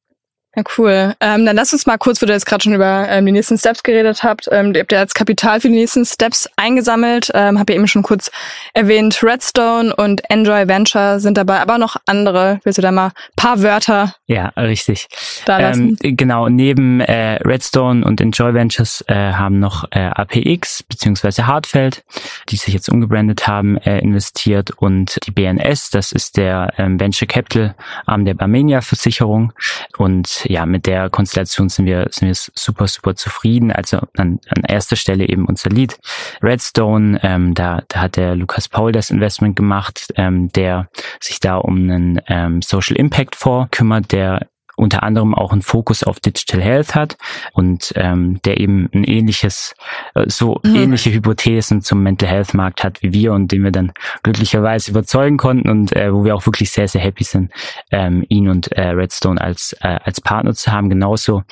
Ja, 0.54 0.62
cool. 0.76 1.14
Ähm, 1.20 1.46
dann 1.46 1.56
lass 1.56 1.72
uns 1.72 1.86
mal 1.86 1.96
kurz, 1.96 2.20
wo 2.20 2.26
du 2.26 2.32
jetzt 2.32 2.44
gerade 2.44 2.62
schon 2.62 2.74
über 2.74 3.08
ähm, 3.08 3.24
die 3.24 3.32
nächsten 3.32 3.56
Steps 3.56 3.82
geredet 3.82 4.22
habt. 4.22 4.48
Ähm, 4.52 4.74
ihr 4.74 4.80
habt 4.80 4.92
ja 4.92 5.00
jetzt 5.00 5.14
Kapital 5.14 5.60
für 5.60 5.68
die 5.68 5.76
nächsten 5.76 6.04
Steps 6.04 6.46
eingesammelt. 6.56 7.30
Ähm, 7.32 7.58
Hab 7.58 7.70
ja 7.70 7.76
eben 7.76 7.88
schon 7.88 8.02
kurz 8.02 8.30
erwähnt, 8.74 9.22
Redstone 9.22 9.96
und 9.96 10.20
Enjoy 10.28 10.68
Venture 10.68 11.20
sind 11.20 11.38
dabei, 11.38 11.60
aber 11.60 11.78
noch 11.78 11.96
andere. 12.04 12.60
Willst 12.64 12.76
du 12.76 12.82
da 12.82 12.92
mal 12.92 13.12
paar 13.34 13.62
Wörter? 13.62 14.14
Ja, 14.26 14.48
richtig. 14.48 15.08
Da 15.46 15.58
lassen? 15.58 15.96
Ähm, 16.02 16.16
genau, 16.18 16.50
neben 16.50 17.00
äh, 17.00 17.36
Redstone 17.42 18.04
und 18.04 18.20
Enjoy 18.20 18.52
Ventures 18.52 19.02
äh, 19.08 19.14
haben 19.14 19.58
noch 19.58 19.84
äh, 19.90 20.00
APX 20.00 20.82
beziehungsweise 20.82 21.46
Hartfeld, 21.46 22.04
die 22.50 22.56
sich 22.56 22.74
jetzt 22.74 22.90
umgebrandet 22.90 23.46
haben, 23.46 23.78
äh, 23.78 24.00
investiert 24.00 24.70
und 24.70 25.18
die 25.26 25.30
BNS, 25.30 25.88
das 25.90 26.12
ist 26.12 26.36
der 26.36 26.74
ähm, 26.76 27.00
Venture 27.00 27.26
Capital 27.26 27.74
Arm 28.04 28.26
der 28.26 28.34
Barmenia 28.34 28.82
Versicherung 28.82 29.54
und 29.96 30.41
ja, 30.44 30.66
mit 30.66 30.86
der 30.86 31.10
Konstellation 31.10 31.68
sind 31.68 31.86
wir, 31.86 32.06
sind 32.10 32.28
wir 32.28 32.34
super, 32.34 32.86
super 32.88 33.14
zufrieden. 33.14 33.72
Also 33.72 33.98
an, 34.16 34.40
an 34.48 34.62
erster 34.66 34.96
Stelle 34.96 35.28
eben 35.28 35.46
unser 35.46 35.70
Lied 35.70 35.98
Redstone. 36.42 37.20
Ähm, 37.22 37.54
da, 37.54 37.82
da 37.88 38.02
hat 38.02 38.16
der 38.16 38.34
Lukas 38.34 38.68
Paul 38.68 38.92
das 38.92 39.10
Investment 39.10 39.56
gemacht, 39.56 40.12
ähm, 40.16 40.50
der 40.52 40.88
sich 41.20 41.40
da 41.40 41.56
um 41.56 41.76
einen 41.76 42.20
ähm, 42.28 42.62
Social 42.62 42.96
Impact 42.96 43.36
Fonds 43.36 43.70
kümmert, 43.70 44.12
der 44.12 44.48
unter 44.76 45.02
anderem 45.02 45.34
auch 45.34 45.52
einen 45.52 45.62
Fokus 45.62 46.02
auf 46.02 46.20
Digital 46.20 46.62
Health 46.62 46.94
hat 46.94 47.16
und 47.52 47.92
ähm, 47.96 48.40
der 48.44 48.60
eben 48.60 48.88
ein 48.92 49.04
ähnliches, 49.04 49.74
äh, 50.14 50.24
so 50.28 50.60
mhm. 50.62 50.76
ähnliche 50.76 51.12
Hypothesen 51.12 51.82
zum 51.82 52.02
Mental 52.02 52.28
Health 52.28 52.54
Markt 52.54 52.84
hat 52.84 53.02
wie 53.02 53.12
wir 53.12 53.32
und 53.32 53.52
den 53.52 53.64
wir 53.64 53.72
dann 53.72 53.92
glücklicherweise 54.22 54.90
überzeugen 54.90 55.36
konnten 55.36 55.68
und 55.68 55.94
äh, 55.94 56.12
wo 56.12 56.24
wir 56.24 56.34
auch 56.34 56.46
wirklich 56.46 56.70
sehr, 56.70 56.88
sehr 56.88 57.00
happy 57.00 57.24
sind, 57.24 57.52
ähm, 57.90 58.24
ihn 58.28 58.48
und 58.48 58.72
äh, 58.72 58.88
Redstone 58.88 59.40
als, 59.40 59.74
äh, 59.80 59.98
als 60.04 60.20
Partner 60.20 60.54
zu 60.54 60.72
haben. 60.72 60.90
Genauso 60.90 61.42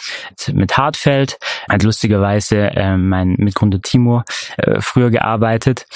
mit 0.53 0.77
Hartfeld, 0.77 1.39
hat 1.69 1.83
lustigerweise 1.83 2.71
äh, 2.75 2.97
mein 2.97 3.35
Mitgründer 3.39 3.81
Timo 3.81 4.23
äh, 4.57 4.81
früher 4.81 5.11
gearbeitet 5.11 5.87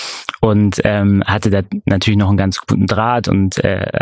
und 0.45 0.79
ähm, 0.85 1.25
hatte 1.27 1.49
da 1.49 1.63
natürlich 1.87 2.19
noch 2.19 2.29
einen 2.29 2.37
ganz 2.37 2.61
guten 2.61 2.87
Draht 2.87 3.29
und 3.29 3.65
äh, 3.65 4.01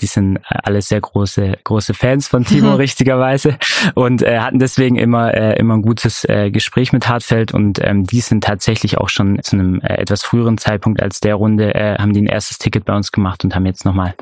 die 0.00 0.06
sind 0.06 0.40
alle 0.48 0.82
sehr 0.82 1.00
große, 1.00 1.58
große 1.62 1.94
Fans 1.94 2.26
von 2.26 2.44
Timo, 2.44 2.74
richtigerweise. 2.76 3.56
Und 3.94 4.22
äh, 4.22 4.40
hatten 4.40 4.58
deswegen 4.58 4.96
immer, 4.96 5.32
äh, 5.34 5.56
immer 5.56 5.74
ein 5.74 5.82
gutes 5.82 6.24
äh, 6.24 6.50
Gespräch 6.50 6.92
mit 6.92 7.08
Hartfeld 7.08 7.54
und 7.54 7.78
ähm, 7.80 8.02
die 8.02 8.20
sind 8.20 8.42
tatsächlich 8.42 8.98
auch 8.98 9.08
schon 9.08 9.40
zu 9.42 9.54
einem 9.54 9.80
äh, 9.80 9.94
etwas 9.94 10.24
früheren 10.24 10.58
Zeitpunkt 10.58 11.00
als 11.00 11.20
der 11.20 11.36
Runde, 11.36 11.72
äh, 11.76 11.96
haben 11.96 12.12
die 12.12 12.22
ein 12.22 12.26
erstes 12.26 12.58
Ticket 12.58 12.84
bei 12.84 12.96
uns 12.96 13.12
gemacht 13.12 13.44
und 13.44 13.54
haben 13.54 13.66
jetzt 13.66 13.84
nochmal 13.84 14.14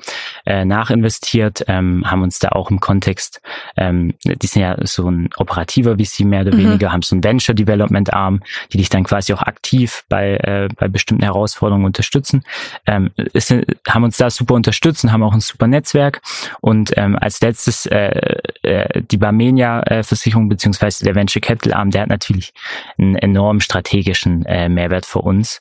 äh, 0.44 0.66
nachinvestiert, 0.66 1.64
ähm, 1.68 2.04
haben 2.04 2.22
uns 2.22 2.38
da 2.38 2.50
auch 2.50 2.70
im 2.70 2.80
Kontext, 2.80 3.40
ähm, 3.78 4.12
die 4.24 4.46
sind 4.46 4.61
ja 4.61 4.76
so 4.82 5.11
ein 5.11 5.30
operativer 5.38 5.96
VC 5.96 6.20
mehr 6.20 6.42
oder 6.42 6.54
mhm. 6.54 6.59
weniger, 6.59 6.92
haben 6.92 7.00
so 7.00 7.16
ein 7.16 7.24
Venture 7.24 7.54
Development 7.54 8.12
Arm, 8.12 8.42
die 8.72 8.76
dich 8.76 8.90
dann 8.90 9.04
quasi 9.04 9.32
auch 9.32 9.42
aktiv 9.42 10.04
bei, 10.11 10.36
äh, 10.36 10.68
bei 10.76 10.88
bestimmten 10.88 11.24
Herausforderungen 11.24 11.45
unterstützen. 11.84 12.42
Ähm, 12.86 13.11
ist, 13.32 13.55
haben 13.88 14.05
uns 14.05 14.16
da 14.16 14.30
super 14.30 14.55
unterstützt 14.55 15.05
und 15.05 15.12
haben 15.12 15.22
auch 15.22 15.32
ein 15.32 15.40
super 15.40 15.66
Netzwerk. 15.66 16.20
Und 16.61 16.92
ähm, 16.97 17.16
als 17.20 17.40
letztes 17.40 17.86
äh, 17.86 18.38
äh, 18.62 19.03
die 19.03 19.16
Barmenia-Versicherung 19.16 20.49
beziehungsweise 20.49 21.05
der 21.05 21.14
Venture 21.14 21.40
Capital 21.40 21.74
Arm, 21.74 21.90
der 21.90 22.03
hat 22.03 22.09
natürlich 22.09 22.53
einen 22.99 23.16
enormen 23.16 23.61
strategischen 23.61 24.44
äh, 24.47 24.68
Mehrwert 24.68 25.07
für 25.07 25.20
uns. 25.20 25.61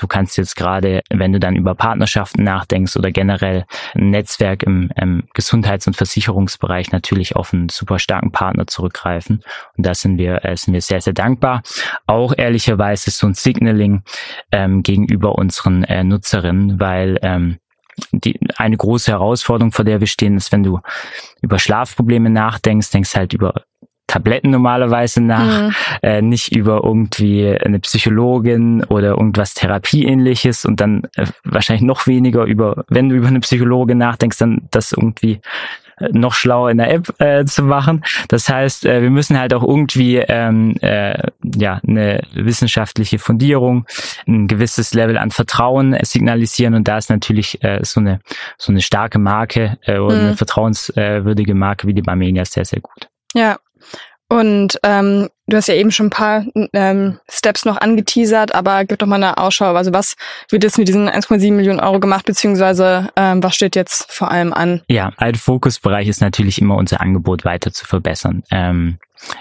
Du 0.00 0.06
kannst 0.06 0.36
jetzt 0.38 0.56
gerade, 0.56 1.02
wenn 1.10 1.32
du 1.32 1.40
dann 1.40 1.56
über 1.56 1.74
Partnerschaften 1.74 2.44
nachdenkst 2.44 2.96
oder 2.96 3.10
generell 3.10 3.66
ein 3.94 4.10
Netzwerk 4.10 4.62
im, 4.62 4.90
im 4.96 5.24
Gesundheits- 5.34 5.86
und 5.86 5.96
Versicherungsbereich 5.96 6.92
natürlich 6.92 7.36
auf 7.36 7.52
einen 7.52 7.68
super 7.68 7.98
starken 7.98 8.32
Partner 8.32 8.66
zurückgreifen. 8.66 9.42
Und 9.76 9.86
da 9.86 9.94
sind 9.94 10.18
wir, 10.18 10.44
äh, 10.44 10.56
sind 10.56 10.74
wir 10.74 10.80
sehr, 10.80 11.00
sehr 11.00 11.12
dankbar. 11.12 11.62
Auch 12.06 12.34
ehrlicherweise 12.36 13.10
so 13.10 13.26
ein 13.26 13.34
Signaling 13.34 14.02
ähm, 14.52 14.82
gegenüber 14.82 15.25
unseren 15.34 15.84
äh, 15.84 16.04
Nutzerinnen, 16.04 16.80
weil 16.80 17.18
ähm, 17.22 17.58
die, 18.12 18.38
eine 18.56 18.76
große 18.76 19.10
Herausforderung, 19.10 19.72
vor 19.72 19.84
der 19.84 20.00
wir 20.00 20.06
stehen, 20.06 20.36
ist, 20.36 20.52
wenn 20.52 20.62
du 20.62 20.80
über 21.40 21.58
Schlafprobleme 21.58 22.30
nachdenkst, 22.30 22.90
denkst 22.90 23.16
halt 23.16 23.32
über 23.32 23.54
Tabletten 24.06 24.50
normalerweise 24.50 25.20
nach, 25.20 25.62
mhm. 25.62 25.74
äh, 26.02 26.22
nicht 26.22 26.54
über 26.54 26.84
irgendwie 26.84 27.48
eine 27.48 27.80
Psychologin 27.80 28.84
oder 28.84 29.10
irgendwas 29.10 29.54
Therapieähnliches 29.54 30.64
und 30.64 30.80
dann 30.80 31.02
äh, 31.16 31.26
wahrscheinlich 31.44 31.82
noch 31.82 32.06
weniger 32.06 32.44
über, 32.44 32.84
wenn 32.88 33.08
du 33.08 33.16
über 33.16 33.26
eine 33.26 33.40
Psychologin 33.40 33.98
nachdenkst, 33.98 34.38
dann 34.38 34.68
das 34.70 34.92
irgendwie 34.92 35.40
noch 36.10 36.34
schlauer 36.34 36.70
in 36.70 36.78
der 36.78 36.92
App 36.92 37.20
äh, 37.20 37.44
zu 37.44 37.62
machen. 37.62 38.04
Das 38.28 38.48
heißt, 38.48 38.84
äh, 38.84 39.02
wir 39.02 39.10
müssen 39.10 39.38
halt 39.38 39.54
auch 39.54 39.62
irgendwie 39.62 40.16
ähm, 40.16 40.76
äh, 40.80 41.30
ja 41.42 41.80
eine 41.86 42.22
wissenschaftliche 42.34 43.18
Fundierung, 43.18 43.86
ein 44.26 44.46
gewisses 44.46 44.94
Level 44.94 45.16
an 45.16 45.30
Vertrauen 45.30 45.96
signalisieren 46.02 46.74
und 46.74 46.86
da 46.86 46.98
ist 46.98 47.10
natürlich 47.10 47.62
äh, 47.64 47.80
so 47.82 48.00
eine 48.00 48.20
so 48.58 48.72
eine 48.72 48.82
starke 48.82 49.18
Marke 49.18 49.78
äh, 49.82 49.98
oder 49.98 50.16
mhm. 50.16 50.22
eine 50.22 50.36
vertrauenswürdige 50.36 51.54
Marke 51.54 51.86
wie 51.86 51.94
die 51.94 52.02
Barmenia 52.02 52.44
sehr 52.44 52.64
sehr 52.64 52.80
gut. 52.80 53.08
Ja, 53.34 53.58
und 54.28 54.78
ähm, 54.82 55.28
du 55.46 55.56
hast 55.56 55.68
ja 55.68 55.74
eben 55.74 55.92
schon 55.92 56.06
ein 56.06 56.10
paar 56.10 56.44
ähm, 56.72 57.20
Steps 57.30 57.64
noch 57.64 57.76
angeteasert, 57.76 58.54
aber 58.54 58.84
gib 58.84 58.98
doch 58.98 59.06
mal 59.06 59.16
eine 59.16 59.38
Ausschau. 59.38 59.74
Also 59.74 59.92
was 59.92 60.16
wird 60.50 60.64
jetzt 60.64 60.78
mit 60.78 60.88
diesen 60.88 61.08
1,7 61.08 61.52
Millionen 61.52 61.78
Euro 61.78 62.00
gemacht, 62.00 62.26
beziehungsweise 62.26 63.08
ähm, 63.14 63.42
was 63.42 63.54
steht 63.54 63.76
jetzt 63.76 64.10
vor 64.10 64.30
allem 64.30 64.52
an? 64.52 64.82
Ja, 64.88 65.12
ein 65.16 65.36
Fokusbereich 65.36 66.08
ist 66.08 66.20
natürlich 66.20 66.60
immer 66.60 66.76
unser 66.76 67.00
Angebot 67.00 67.44
weiter 67.44 67.72
zu 67.72 67.86
verbessern. 67.86 68.42
Ähm, 68.50 68.98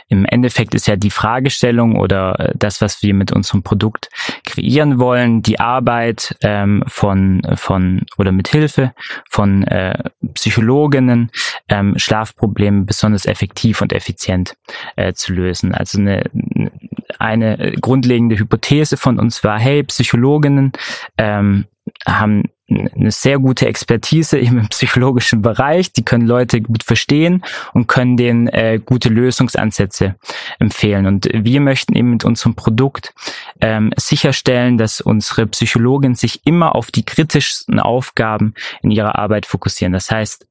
im 0.07 0.25
Endeffekt 0.25 0.73
ist 0.75 0.87
ja 0.87 0.95
die 0.95 1.11
Fragestellung 1.11 1.97
oder 1.97 2.39
äh, 2.39 2.53
das, 2.55 2.81
was 2.81 3.01
wir 3.01 3.13
mit 3.13 3.31
unserem 3.31 3.63
Produkt 3.63 4.09
kreieren 4.45 4.99
wollen, 4.99 5.41
die 5.41 5.59
Arbeit 5.59 6.35
ähm, 6.41 6.83
von, 6.87 7.41
von 7.55 8.05
oder 8.17 8.31
mit 8.31 8.47
Hilfe 8.47 8.93
von 9.29 9.63
äh, 9.63 9.97
Psychologinnen, 10.33 11.31
ähm, 11.69 11.97
Schlafprobleme 11.97 12.83
besonders 12.83 13.25
effektiv 13.25 13.81
und 13.81 13.93
effizient 13.93 14.55
äh, 14.95 15.13
zu 15.13 15.33
lösen. 15.33 15.73
Also 15.73 15.99
eine, 15.99 16.23
eine 17.19 17.73
grundlegende 17.79 18.37
Hypothese 18.37 18.97
von 18.97 19.19
uns 19.19 19.43
war, 19.43 19.59
hey, 19.59 19.83
Psychologinnen 19.83 20.71
ähm, 21.17 21.65
haben 22.05 22.43
eine 22.67 23.11
sehr 23.11 23.37
gute 23.37 23.67
Expertise 23.67 24.39
im 24.39 24.67
psychologischen 24.69 25.41
Bereich. 25.41 25.91
Die 25.91 26.03
können 26.03 26.25
Leute 26.25 26.61
gut 26.61 26.83
verstehen 26.83 27.43
und 27.73 27.87
können 27.87 28.17
denen 28.17 28.47
äh, 28.47 28.79
gute 28.83 29.09
Lösungsansätze 29.09 30.15
empfehlen. 30.59 31.05
Und 31.05 31.29
wir 31.31 31.61
möchten 31.61 31.95
eben 31.95 32.11
mit 32.11 32.25
unserem 32.25 32.55
Produkt 32.55 33.13
ähm, 33.61 33.93
sicherstellen, 33.97 34.77
dass 34.77 34.99
unsere 34.99 35.45
Psychologen 35.47 36.15
sich 36.15 36.41
immer 36.45 36.75
auf 36.75 36.89
die 36.89 37.05
kritischsten 37.05 37.79
Aufgaben 37.79 38.55
in 38.81 38.89
ihrer 38.89 39.17
Arbeit 39.17 39.45
fokussieren. 39.45 39.93
Das 39.93 40.09
heißt, 40.09 40.47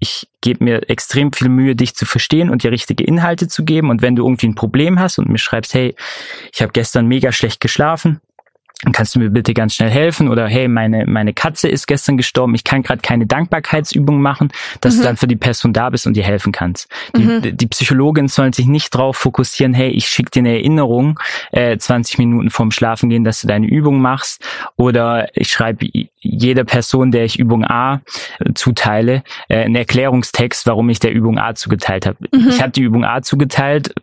ich 0.00 0.28
gebe 0.40 0.64
mir 0.64 0.90
extrem 0.90 1.32
viel 1.32 1.48
Mühe, 1.48 1.76
dich 1.76 1.94
zu 1.94 2.06
verstehen 2.06 2.50
und 2.50 2.64
dir 2.64 2.72
richtige 2.72 3.04
Inhalte 3.04 3.46
zu 3.46 3.64
geben. 3.64 3.88
Und 3.88 4.02
wenn 4.02 4.16
du 4.16 4.24
irgendwie 4.24 4.48
ein 4.48 4.56
Problem 4.56 4.98
hast 4.98 5.18
und 5.18 5.28
mir 5.28 5.38
schreibst, 5.38 5.74
hey, 5.74 5.94
ich 6.52 6.60
habe 6.60 6.72
gestern 6.72 7.06
mega 7.06 7.30
schlecht 7.30 7.60
geschlafen, 7.60 8.20
kannst 8.90 9.14
du 9.14 9.20
mir 9.20 9.30
bitte 9.30 9.54
ganz 9.54 9.74
schnell 9.74 9.90
helfen? 9.90 10.28
Oder 10.28 10.48
hey, 10.48 10.66
meine, 10.66 11.06
meine 11.06 11.32
Katze 11.32 11.68
ist 11.68 11.86
gestern 11.86 12.16
gestorben, 12.16 12.54
ich 12.54 12.64
kann 12.64 12.82
gerade 12.82 13.00
keine 13.00 13.26
Dankbarkeitsübung 13.26 14.20
machen, 14.20 14.52
dass 14.80 14.94
mhm. 14.94 14.98
du 14.98 15.04
dann 15.04 15.16
für 15.16 15.28
die 15.28 15.36
Person 15.36 15.72
da 15.72 15.90
bist 15.90 16.06
und 16.06 16.14
dir 16.14 16.24
helfen 16.24 16.50
kannst. 16.52 16.88
Die, 17.16 17.22
mhm. 17.22 17.56
die 17.56 17.66
Psychologin 17.68 18.26
sollen 18.28 18.52
sich 18.52 18.66
nicht 18.66 18.94
darauf 18.94 19.16
fokussieren, 19.16 19.74
hey, 19.74 19.90
ich 19.90 20.08
schicke 20.08 20.30
dir 20.30 20.40
eine 20.40 20.54
Erinnerung 20.54 21.20
äh, 21.52 21.76
20 21.76 22.18
Minuten 22.18 22.50
vorm 22.50 22.72
Schlafengehen, 22.72 23.22
dass 23.22 23.40
du 23.40 23.46
deine 23.46 23.66
Übung 23.66 24.00
machst. 24.00 24.44
Oder 24.76 25.28
ich 25.34 25.52
schreibe 25.52 25.86
jeder 26.18 26.64
Person, 26.64 27.10
der 27.10 27.24
ich 27.24 27.38
Übung 27.38 27.64
A 27.64 28.00
äh, 28.40 28.52
zuteile, 28.54 29.22
äh, 29.48 29.64
einen 29.64 29.76
Erklärungstext, 29.76 30.66
warum 30.66 30.88
ich 30.90 30.98
der 30.98 31.12
Übung 31.12 31.38
A 31.38 31.54
zugeteilt 31.54 32.06
habe. 32.06 32.18
Mhm. 32.32 32.48
Ich 32.48 32.60
habe 32.60 32.72
die 32.72 32.82
Übung 32.82 33.04
A 33.04 33.22
zugeteilt, 33.22 33.94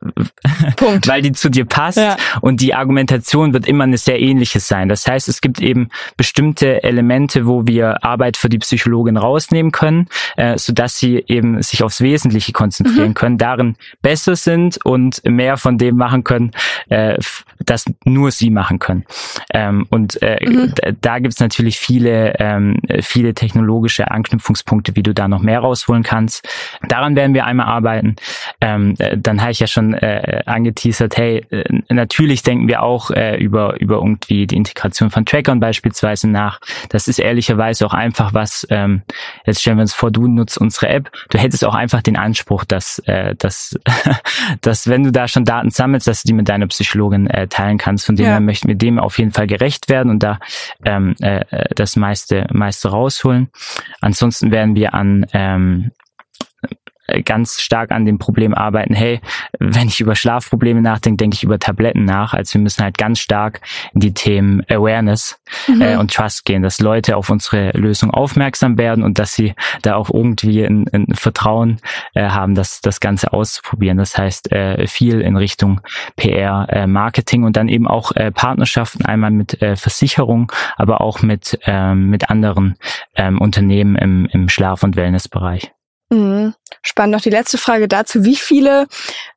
weil 1.06 1.22
die 1.22 1.32
zu 1.32 1.50
dir 1.50 1.66
passt 1.66 1.98
ja. 1.98 2.18
und 2.42 2.62
die 2.62 2.74
Argumentation 2.74 3.54
wird 3.54 3.68
immer 3.68 3.84
eine 3.84 3.98
sehr 3.98 4.20
ähnliche 4.20 4.60
sein. 4.70 4.88
Das 4.88 5.06
heißt, 5.06 5.28
es 5.28 5.42
gibt 5.42 5.60
eben 5.60 5.90
bestimmte 6.16 6.84
Elemente, 6.84 7.46
wo 7.46 7.68
wir 7.68 8.04
Arbeit 8.04 8.38
für 8.38 8.48
die 8.48 8.60
Psychologin 8.60 9.18
rausnehmen 9.18 9.74
können, 9.74 10.08
äh, 10.38 10.58
sodass 10.58 10.98
sie 10.98 11.24
eben 11.28 11.62
sich 11.62 11.84
aufs 11.84 12.00
Wesentliche 12.00 12.54
konzentrieren 12.54 13.10
mhm. 13.10 13.14
können, 13.16 13.38
darin 13.38 13.76
besser 14.02 14.38
sind 14.38 14.84
und 14.86 15.22
mehr 15.26 15.58
von 15.58 15.78
dem 15.78 15.98
machen 15.98 16.24
können, 16.24 16.52
äh, 16.88 17.18
das 17.66 17.86
nur 18.06 18.32
sie 18.32 18.50
machen 18.50 18.80
können. 18.80 19.04
Ähm, 19.54 19.86
und 19.90 20.22
äh, 20.22 20.40
mhm. 20.46 20.74
da 21.02 21.20
gibt's 21.20 21.40
natürlich 21.40 21.78
viele, 21.80 22.36
ähm, 22.40 22.78
viele 23.02 23.34
technologische 23.34 24.12
Anknüpfungspunkte, 24.12 24.96
wie 24.96 25.04
du 25.04 25.14
da 25.14 25.28
noch 25.28 25.42
mehr 25.42 25.60
rausholen 25.60 26.04
kannst. 26.04 26.48
Daran 26.88 27.16
werden 27.16 27.34
wir 27.34 27.46
einmal 27.46 27.66
arbeiten. 27.66 28.16
Ähm, 28.62 28.94
äh, 29.00 29.18
dann 29.18 29.42
habe 29.42 29.52
ich 29.52 29.60
ja 29.60 29.68
schon 29.68 29.94
äh, 29.94 30.44
angeteasert, 30.46 31.18
hey, 31.18 31.46
natürlich 31.90 32.44
denken 32.44 32.68
wir 32.68 32.84
auch 32.84 33.12
äh, 33.12 33.38
über, 33.38 33.80
über 33.82 33.96
irgendwie 33.96 34.46
die 34.48 34.59
Integration 34.60 35.10
von 35.10 35.26
Trackern 35.26 35.60
beispielsweise 35.60 36.30
nach. 36.30 36.60
Das 36.89 37.07
ist 37.07 37.20
ehrlicherweise 37.20 37.86
auch 37.86 37.93
einfach 37.93 38.34
was, 38.34 38.68
ähm, 38.70 39.01
jetzt 39.45 39.62
stellen 39.62 39.78
wir 39.78 39.82
uns 39.82 39.93
vor, 39.93 40.12
du 40.12 40.28
nutzt 40.28 40.57
unsere 40.57 40.89
App, 40.89 41.12
du 41.30 41.38
hättest 41.38 41.66
auch 41.66 41.76
einfach 41.76 42.01
den 42.01 42.18
Anspruch, 42.18 42.66
dass, 42.66 42.99
äh, 43.05 43.36
dass, 43.36 43.78
dass 44.62 44.88
wenn 44.88 45.03
du 45.03 45.12
da 45.12 45.28
schon 45.28 45.45
Daten 45.45 45.72
sammelst, 45.72 46.07
dass 46.07 46.24
du 46.24 46.28
die 46.28 46.34
mit 46.34 46.49
deiner 46.49 46.68
Psychologin 46.68 47.28
äh, 47.28 47.47
teilen 47.47 47.78
kannst. 47.78 48.05
Von 48.05 48.16
dem 48.16 48.26
ja. 48.26 48.32
her 48.34 48.39
möchten 48.39 48.68
wir 48.68 48.76
dem 48.76 48.99
auf 48.99 49.18
jeden 49.18 49.32
Fall 49.32 49.47
gerecht 49.47 49.89
werden 49.89 50.10
und 50.10 50.24
da 50.24 50.39
ähm, 50.86 51.16
äh, 51.20 51.45
das 51.76 51.95
meiste, 51.95 52.47
meiste 52.51 52.89
rausholen. 52.89 53.49
Ansonsten 54.01 54.51
werden 54.51 54.76
wir 54.76 54.93
an 54.93 55.26
ähm, 55.34 55.91
ganz 57.24 57.62
stark 57.62 57.91
an 57.91 58.05
dem 58.05 58.20
Problem 58.20 58.53
arbeiten, 58.53 58.93
hey, 58.93 59.22
wenn 59.60 59.88
ich 59.88 60.01
über 60.01 60.16
Schlafprobleme 60.16 60.82
nachdenke, 60.82 61.18
denke 61.18 61.36
ich 61.36 61.43
über 61.43 61.60
Tabletten 61.60 62.05
nach. 62.05 62.34
Also 62.34 62.55
wir 62.55 62.62
müssen 62.62 62.84
halt 62.84 62.97
ganz 62.97 63.20
stark 63.20 63.62
in 63.93 64.01
die 64.01 64.14
Themen 64.14 64.62
Awareness 64.70 65.39
mhm. 65.68 65.82
äh, 65.82 65.97
und 65.97 66.14
Trust 66.14 66.45
gehen, 66.45 66.62
dass 66.62 66.80
Leute 66.80 67.18
auf 67.18 67.30
unsere 67.30 67.72
Lösung 67.72 68.12
aufmerksam 68.12 68.78
werden 68.78 69.03
und 69.03 69.20
dass 69.20 69.34
sie 69.34 69.53
da 69.82 69.95
auch 69.95 70.10
irgendwie 70.10 70.64
ein, 70.64 70.86
ein 70.91 71.07
Vertrauen 71.14 71.80
äh, 72.14 72.30
haben, 72.30 72.55
das, 72.55 72.82
das 72.82 72.99
Ganze 72.99 73.34
auszuprobieren. 73.34 73.97
Das 73.97 74.18
heißt, 74.18 74.51
äh, 74.51 74.88
viel 74.88 75.22
in 75.22 75.38
Richtung 75.38 75.82
PR, 76.16 76.68
äh, 76.70 76.88
Marketing 76.88 77.43
und 77.43 77.57
dann 77.57 77.70
eben 77.70 77.88
auch 77.88 78.12
äh, 78.14 78.32
Partnerschaften, 78.32 79.05
einmal 79.05 79.32
mit 79.32 79.62
äh, 79.62 79.76
Versicherungen, 79.76 80.47
aber 80.78 81.01
auch 81.01 81.22
mit, 81.22 81.60
äh, 81.66 81.93
mit 81.93 82.30
anderen 82.30 82.76
äh, 83.14 83.32
Unternehmen 83.32 83.95
im, 83.95 84.26
im 84.32 84.49
Schlaf- 84.49 84.84
und 84.84 84.95
Wellnessbereich. 84.95 85.72
Mhm. 86.12 86.53
Spannend 86.82 87.16
noch 87.16 87.22
die 87.22 87.30
letzte 87.30 87.58
Frage 87.58 87.88
dazu. 87.88 88.24
Wie 88.24 88.36
viele 88.36 88.88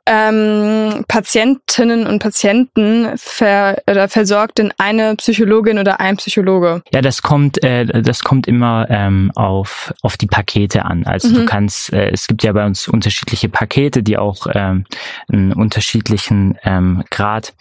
ähm, 0.05 1.05
Patientinnen 1.07 2.07
und 2.07 2.19
Patienten 2.19 3.17
ver 3.17 3.81
oder 3.89 4.09
versorgt 4.09 4.59
denn 4.59 4.73
eine 4.77 5.15
Psychologin 5.17 5.79
oder 5.79 6.01
ein 6.01 6.17
Psychologe? 6.17 6.83
Ja, 6.93 7.03
das 7.03 7.23
kommt, 7.23 7.63
äh, 7.63 8.03
das 8.03 8.25
kommt 8.25 8.49
immer 8.49 8.87
ähm, 8.91 9.31
auf, 9.37 9.95
auf 10.03 10.17
die 10.17 10.27
Pakete 10.27 10.85
an. 10.85 11.05
Also 11.07 11.29
mhm. 11.29 11.35
du 11.35 11.45
kannst, 11.47 11.93
äh, 11.93 12.11
es 12.11 12.27
gibt 12.27 12.43
ja 12.43 12.53
bei 12.53 12.67
uns 12.67 12.89
unterschiedliche 12.89 13.49
Pakete, 13.49 14.03
die 14.03 14.19
auch 14.19 14.47
ähm, 14.53 14.87
einen 15.33 15.53
unterschiedlichen 15.53 16.59
ähm, 16.65 17.05
Grad 17.11 17.55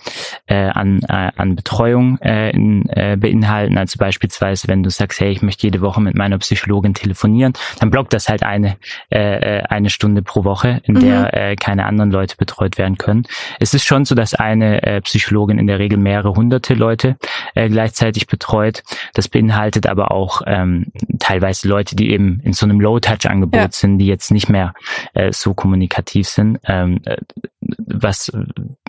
äh, 0.48 0.56
an, 0.56 1.02
äh, 1.08 1.32
an 1.36 1.56
Betreuung 1.56 2.18
äh, 2.22 2.50
in, 2.52 2.90
äh, 2.90 3.18
beinhalten. 3.20 3.78
Also 3.78 4.00
beispielsweise, 4.00 4.68
wenn 4.68 4.82
du 4.82 4.90
sagst, 4.90 5.20
hey, 5.20 5.32
ich 5.32 5.44
möchte 5.44 5.68
jede 5.68 5.82
Woche 5.82 6.02
mit 6.02 6.16
meiner 6.16 6.40
Psychologin 6.40 6.96
telefonieren, 6.96 7.54
dann 7.80 7.92
blockt 7.92 8.14
das 8.14 8.30
halt 8.30 8.42
eine, 8.42 8.78
äh, 9.12 9.61
äh 9.64 9.72
eine 9.72 9.89
Stunde 9.89 10.22
pro 10.22 10.43
Woche, 10.43 10.82
in 10.84 10.99
der 10.99 11.20
mhm. 11.22 11.28
äh, 11.32 11.55
keine 11.55 11.86
anderen 11.86 12.12
Leute 12.12 12.22
Leute 12.22 12.38
betreut 12.38 12.78
werden 12.78 12.97
können. 12.97 13.24
Es 13.59 13.74
ist 13.74 13.84
schon 13.84 14.05
so, 14.05 14.14
dass 14.14 14.36
eine 14.36 14.84
äh, 14.84 15.01
Psychologin 15.01 15.57
in 15.57 15.68
der 15.68 15.80
Regel 15.80 15.97
mehrere 15.97 16.36
hunderte 16.36 16.76
Leute 16.76 17.18
äh, 17.55 17.68
gleichzeitig 17.68 18.28
betreut. 18.28 18.84
Das 19.14 19.28
beinhaltet 19.28 19.88
aber 19.88 20.12
auch 20.12 20.41
ähm, 20.45 20.91
teilweise 21.20 21.68
Leute, 21.68 21.95
die 21.95 22.12
eben 22.12 22.39
in 22.41 22.53
so 22.53 22.66
einem 22.66 22.80
Low-Touch-Angebot 22.80 23.59
ja. 23.59 23.72
sind, 23.72 23.97
die 23.97 24.05
jetzt 24.05 24.32
nicht 24.32 24.49
mehr 24.49 24.74
äh, 25.14 25.32
so 25.34 25.53
kommunikativ 25.53 26.28
sind. 26.28 26.59
Ähm, 26.66 27.01
äh, 27.05 27.18
was, 27.59 28.32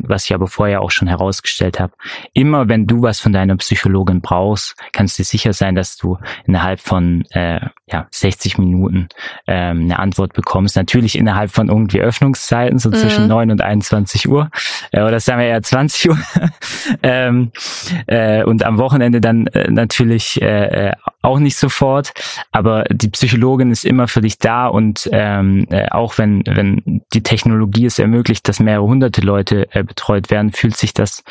was 0.07 0.25
ich 0.25 0.35
aber 0.35 0.47
vorher 0.47 0.83
auch 0.83 0.91
schon 0.91 1.09
herausgestellt 1.09 1.81
habe. 1.81 1.93
Immer 2.33 2.69
wenn 2.69 2.87
du 2.87 3.03
was 3.03 3.21
von 3.21 3.33
deiner 3.33 3.57
Psychologin 3.57 4.21
brauchst, 4.21 4.77
kannst 4.93 5.19
du 5.19 5.23
dir 5.23 5.27
sicher 5.27 5.53
sein, 5.53 5.75
dass 5.75 5.97
du 5.97 6.19
innerhalb 6.47 6.81
von 6.81 7.25
äh, 7.31 7.61
ja, 7.87 8.07
60 8.11 8.59
Minuten 8.59 9.09
ähm, 9.47 9.83
eine 9.83 9.99
Antwort 9.99 10.33
bekommst. 10.33 10.77
Natürlich 10.77 11.17
innerhalb 11.17 11.51
von 11.51 11.69
irgendwie 11.69 12.01
Öffnungszeiten, 12.01 12.79
so 12.79 12.89
mhm. 12.89 12.95
zwischen 12.95 13.29
9 13.29 13.51
und 13.51 13.61
21 13.61 14.29
Uhr. 14.29 14.51
Äh, 14.91 15.03
oder 15.03 15.21
sagen 15.21 15.41
wir 15.41 15.47
eher 15.47 15.63
20 15.63 16.11
Uhr. 16.11 16.19
ähm, 17.03 17.53
äh, 18.07 18.43
und 18.45 18.65
am 18.65 18.79
Wochenende 18.79 19.21
dann 19.21 19.47
äh, 19.49 19.71
natürlich 19.71 20.41
äh, 20.41 20.89
äh, 20.89 20.93
auch 21.23 21.39
nicht 21.39 21.57
sofort. 21.57 22.13
Aber 22.51 22.85
die 22.91 23.09
Psychologin 23.09 23.71
ist 23.71 23.85
immer 23.85 24.09
für 24.09 24.21
dich 24.21 24.39
da 24.39 24.67
und 24.67 25.09
ähm, 25.13 25.67
äh, 25.71 25.89
auch 25.91 26.19
wenn, 26.19 26.43
wenn 26.47 27.03
die 27.13 27.23
Technologie 27.23 27.87
es 27.87 27.99
ermöglicht, 27.99 28.49
dass 28.49 28.61
mehrere 28.61 28.85
hunderte 28.85 29.21
Leute 29.21 29.69
äh, 29.75 29.83
betreut 29.83 30.31
werden, 30.31 30.53
fühlt 30.53 30.77
sich 30.77 30.93
das 30.93 31.25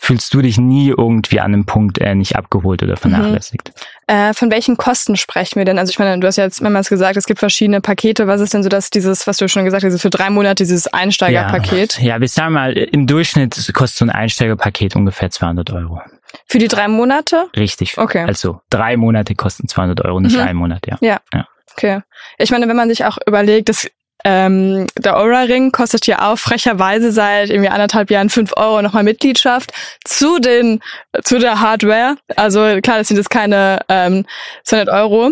fühlst 0.00 0.32
du 0.32 0.40
dich 0.40 0.58
nie 0.58 0.90
irgendwie 0.90 1.40
an 1.40 1.52
einem 1.52 1.66
Punkt 1.66 1.98
äh, 1.98 2.14
nicht 2.14 2.36
abgeholt 2.36 2.84
oder 2.84 2.96
vernachlässigt. 2.96 3.72
Mhm. 4.08 4.14
Äh, 4.14 4.32
von 4.32 4.50
welchen 4.50 4.76
Kosten 4.76 5.16
sprechen 5.16 5.56
wir 5.56 5.64
denn? 5.64 5.76
Also 5.76 5.90
ich 5.90 5.98
meine, 5.98 6.18
du 6.20 6.26
hast 6.26 6.36
ja 6.36 6.44
jetzt 6.44 6.62
mehrmals 6.62 6.88
gesagt, 6.88 7.16
es 7.16 7.26
gibt 7.26 7.40
verschiedene 7.40 7.80
Pakete. 7.80 8.28
Was 8.28 8.40
ist 8.40 8.54
denn 8.54 8.62
so 8.62 8.68
dass 8.68 8.90
dieses, 8.90 9.26
was 9.26 9.38
du 9.38 9.48
schon 9.48 9.64
gesagt 9.64 9.82
hast, 9.84 10.00
für 10.00 10.08
drei 10.08 10.30
Monate 10.30 10.62
dieses 10.62 10.86
Einsteigerpaket? 10.86 11.98
Ja, 11.98 12.14
ja 12.14 12.20
wir 12.20 12.28
sagen 12.28 12.54
mal, 12.54 12.72
im 12.74 13.08
Durchschnitt 13.08 13.72
kostet 13.74 13.98
so 13.98 14.04
ein 14.04 14.10
Einsteigerpaket 14.10 14.94
ungefähr 14.94 15.30
200 15.30 15.72
Euro. 15.72 16.00
Für 16.46 16.58
die 16.58 16.68
drei 16.68 16.88
Monate? 16.88 17.48
Richtig. 17.56 17.98
Okay. 17.98 18.24
Also 18.26 18.60
drei 18.70 18.96
Monate 18.96 19.34
kosten 19.34 19.68
200 19.68 20.04
Euro, 20.04 20.20
nicht 20.20 20.36
mhm. 20.36 20.42
ein 20.42 20.56
Monat, 20.56 20.86
ja. 20.86 20.96
ja. 21.00 21.20
Ja. 21.32 21.46
Okay. 21.72 22.00
Ich 22.38 22.50
meine, 22.50 22.68
wenn 22.68 22.76
man 22.76 22.88
sich 22.88 23.04
auch 23.04 23.18
überlegt, 23.26 23.68
das 23.68 23.88
ähm, 24.24 24.86
der 24.98 25.16
Aura-Ring 25.16 25.70
kostet 25.70 26.06
ja 26.06 26.30
auch 26.30 26.38
frecherweise 26.38 27.12
seit 27.12 27.50
irgendwie 27.50 27.68
anderthalb 27.68 28.10
Jahren 28.10 28.30
fünf 28.30 28.52
Euro 28.56 28.82
nochmal 28.82 29.04
Mitgliedschaft 29.04 29.72
zu 30.04 30.40
den 30.40 30.80
zu 31.22 31.38
der 31.38 31.60
Hardware. 31.60 32.16
Also 32.36 32.60
klar, 32.82 32.98
das 32.98 33.08
sind 33.08 33.16
jetzt 33.16 33.30
keine 33.30 33.80
ähm, 33.88 34.26
200 34.64 34.88
Euro. 34.88 35.30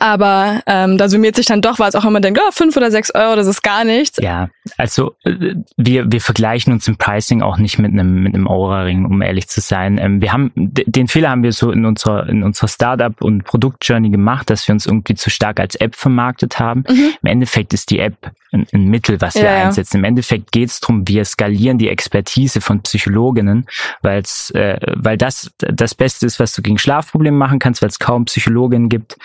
Aber 0.00 0.60
ähm, 0.66 0.98
da 0.98 1.08
summiert 1.08 1.36
sich 1.36 1.46
dann 1.46 1.62
doch, 1.62 1.78
weil 1.78 1.88
es 1.88 1.94
auch 1.94 2.04
immer 2.04 2.20
denkt, 2.20 2.40
oh, 2.42 2.50
fünf 2.50 2.76
oder 2.76 2.90
sechs 2.90 3.14
Euro, 3.14 3.36
das 3.36 3.46
ist 3.46 3.62
gar 3.62 3.84
nichts. 3.84 4.18
Ja, 4.20 4.48
also 4.76 5.14
äh, 5.24 5.54
wir, 5.76 6.10
wir 6.10 6.20
vergleichen 6.20 6.72
uns 6.72 6.88
im 6.88 6.96
Pricing 6.96 7.42
auch 7.42 7.58
nicht 7.58 7.78
mit 7.78 7.92
einem 7.92 8.22
mit 8.22 8.34
einem 8.34 8.48
Aura-Ring, 8.48 9.04
um 9.04 9.22
ehrlich 9.22 9.46
zu 9.48 9.60
sein. 9.60 9.98
Ähm, 9.98 10.20
wir 10.20 10.32
haben 10.32 10.50
den 10.56 11.06
Fehler 11.06 11.30
haben 11.30 11.44
wir 11.44 11.52
so 11.52 11.70
in 11.70 11.84
unserer 11.84 12.28
in 12.28 12.42
unserer 12.42 12.66
Startup 12.66 13.22
und 13.22 13.44
Produktjourney 13.44 14.10
gemacht, 14.10 14.50
dass 14.50 14.66
wir 14.66 14.72
uns 14.72 14.84
irgendwie 14.84 15.14
zu 15.14 15.30
stark 15.30 15.60
als 15.60 15.76
App 15.76 15.94
vermarktet 15.94 16.58
haben. 16.58 16.84
Mhm. 16.88 17.12
Im 17.22 17.30
Endeffekt 17.30 17.72
ist 17.72 17.90
die 17.90 18.00
App 18.00 18.32
ein, 18.50 18.66
ein 18.72 18.86
Mittel, 18.86 19.20
was 19.20 19.36
wir 19.36 19.44
ja, 19.44 19.66
einsetzen. 19.66 19.98
Im 19.98 20.04
Endeffekt 20.04 20.50
geht 20.50 20.70
es 20.70 20.80
darum, 20.80 21.06
wir 21.06 21.24
skalieren 21.24 21.78
die 21.78 21.88
Expertise 21.88 22.60
von 22.60 22.82
Psychologinnen, 22.82 23.66
weil's, 24.02 24.50
äh, 24.50 24.78
weil 24.96 25.16
das 25.16 25.52
das 25.58 25.94
Beste 25.94 26.26
ist, 26.26 26.40
was 26.40 26.52
du 26.52 26.62
gegen 26.62 26.78
Schlafprobleme 26.78 27.36
machen 27.36 27.60
kannst, 27.60 27.80
weil 27.80 27.90
es 27.90 28.00
kaum 28.00 28.24
Psychologinnen 28.24 28.88
gibt 28.88 29.16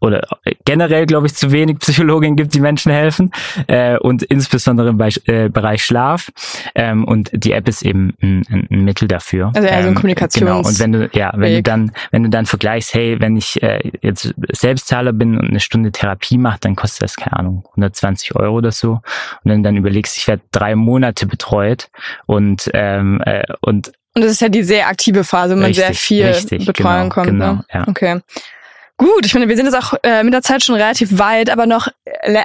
oder 0.00 0.26
generell, 0.64 1.06
glaube 1.06 1.26
ich, 1.26 1.34
zu 1.34 1.52
wenig 1.52 1.78
Psychologen 1.80 2.36
gibt, 2.36 2.54
die 2.54 2.60
Menschen 2.60 2.92
helfen 2.92 3.32
äh, 3.66 3.98
und 3.98 4.22
insbesondere 4.22 4.90
im 4.90 4.98
Bereich, 4.98 5.20
äh, 5.26 5.48
Bereich 5.48 5.84
Schlaf. 5.84 6.30
Ähm, 6.74 7.04
und 7.04 7.30
die 7.32 7.52
App 7.52 7.68
ist 7.68 7.82
eben 7.82 8.14
ein, 8.22 8.66
ein 8.70 8.84
Mittel 8.84 9.08
dafür. 9.08 9.52
Also 9.54 9.68
eher 9.68 9.82
so 9.82 9.88
ein 9.88 9.94
Kommunikations 9.94 10.38
Genau. 10.38 10.58
Und 10.58 10.78
wenn 10.78 10.92
du 10.92 11.10
ja, 11.12 11.32
wenn 11.34 11.52
Weg. 11.52 11.64
du 11.64 11.70
dann, 11.70 11.92
wenn 12.10 12.22
du 12.22 12.30
dann 12.30 12.46
vergleichst, 12.46 12.94
hey, 12.94 13.20
wenn 13.20 13.36
ich 13.36 13.62
äh, 13.62 13.80
jetzt 14.02 14.34
Selbstzahler 14.52 15.12
bin 15.12 15.38
und 15.38 15.48
eine 15.48 15.60
Stunde 15.60 15.92
Therapie 15.92 16.38
mache, 16.38 16.58
dann 16.60 16.76
kostet 16.76 17.02
das 17.02 17.16
keine 17.16 17.38
Ahnung 17.38 17.64
120 17.70 18.36
Euro 18.36 18.56
oder 18.56 18.72
so. 18.72 18.92
Und 18.92 19.02
wenn 19.44 19.62
du 19.62 19.68
dann 19.68 19.76
überlegst, 19.76 20.16
ich 20.16 20.28
werde 20.28 20.42
drei 20.52 20.74
Monate 20.74 21.26
betreut 21.26 21.90
und 22.26 22.70
ähm, 22.74 23.20
äh, 23.24 23.42
und 23.60 23.92
und 24.14 24.24
das 24.24 24.32
ist 24.32 24.40
ja 24.40 24.48
die 24.48 24.64
sehr 24.64 24.88
aktive 24.88 25.22
Phase, 25.22 25.54
wo 25.54 25.60
man 25.60 25.66
richtig, 25.66 25.84
sehr 25.84 25.94
viel 25.94 26.26
richtig, 26.26 26.66
betreuen 26.66 27.02
genau, 27.02 27.14
kommt. 27.14 27.26
Genau, 27.26 27.52
ne? 27.52 27.64
ja. 27.72 27.86
Okay. 27.86 28.20
Gut, 28.98 29.24
ich 29.24 29.32
meine, 29.32 29.48
wir 29.48 29.56
sind 29.56 29.66
jetzt 29.66 29.76
auch 29.76 29.94
äh, 30.02 30.24
mit 30.24 30.34
der 30.34 30.42
Zeit 30.42 30.64
schon 30.64 30.74
relativ 30.74 31.20
weit, 31.20 31.50
aber 31.50 31.66
noch, 31.66 31.86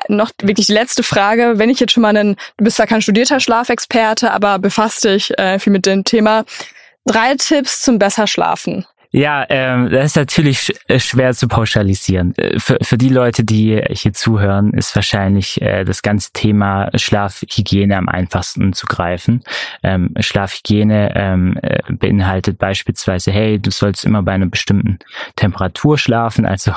noch 0.08 0.30
wirklich 0.40 0.68
die 0.68 0.74
letzte 0.74 1.02
Frage. 1.02 1.54
Wenn 1.56 1.72
ich 1.72 1.80
jetzt 1.80 1.94
schon 1.94 2.04
mal 2.04 2.16
einen, 2.16 2.36
du 2.58 2.64
bist 2.64 2.78
zwar 2.78 2.86
kein 2.86 3.02
studierter 3.02 3.40
Schlafexperte, 3.40 4.30
aber 4.30 4.60
befasst 4.60 5.04
dich 5.04 5.38
äh, 5.40 5.58
viel 5.58 5.74
mit 5.74 5.88
dem 5.88 6.04
Thema. 6.04 6.46
Drei 7.06 7.36
Tipps 7.36 7.82
zum 7.82 7.98
besser 7.98 8.28
Schlafen. 8.28 8.86
Ja, 9.16 9.46
ähm, 9.50 9.92
das 9.92 10.06
ist 10.08 10.16
natürlich 10.16 10.74
äh, 10.88 11.00
schwer 11.00 11.36
zu 11.36 11.48
pauschalisieren. 11.48 12.36
Äh, 12.36 12.60
für, 12.60 12.80
für 12.82 12.98
die 12.98 13.10
Leute, 13.10 13.44
die 13.44 13.80
hier 13.92 14.12
zuhören, 14.12 14.74
ist 14.74 14.96
wahrscheinlich 14.96 15.62
äh, 15.62 15.84
das 15.84 16.02
ganze 16.02 16.32
Thema 16.34 16.90
Schlafhygiene 16.96 17.96
am 17.96 18.10
einfachsten 18.10 18.74
zu 18.74 18.88
greifen. 18.88 19.44
Ähm, 19.84 20.16
Schlafhygiene 20.20 21.14
ähm, 21.16 21.60
äh, 21.62 21.78
beinhaltet 21.94 22.58
beispielsweise, 22.58 23.32
hey, 23.32 23.60
du 23.60 23.70
sollst 23.70 24.04
immer 24.04 24.24
bei 24.24 24.32
einer 24.32 24.48
bestimmten 24.48 24.98
Temperatur 25.36 26.00
schlafen, 26.00 26.48
also 26.48 26.74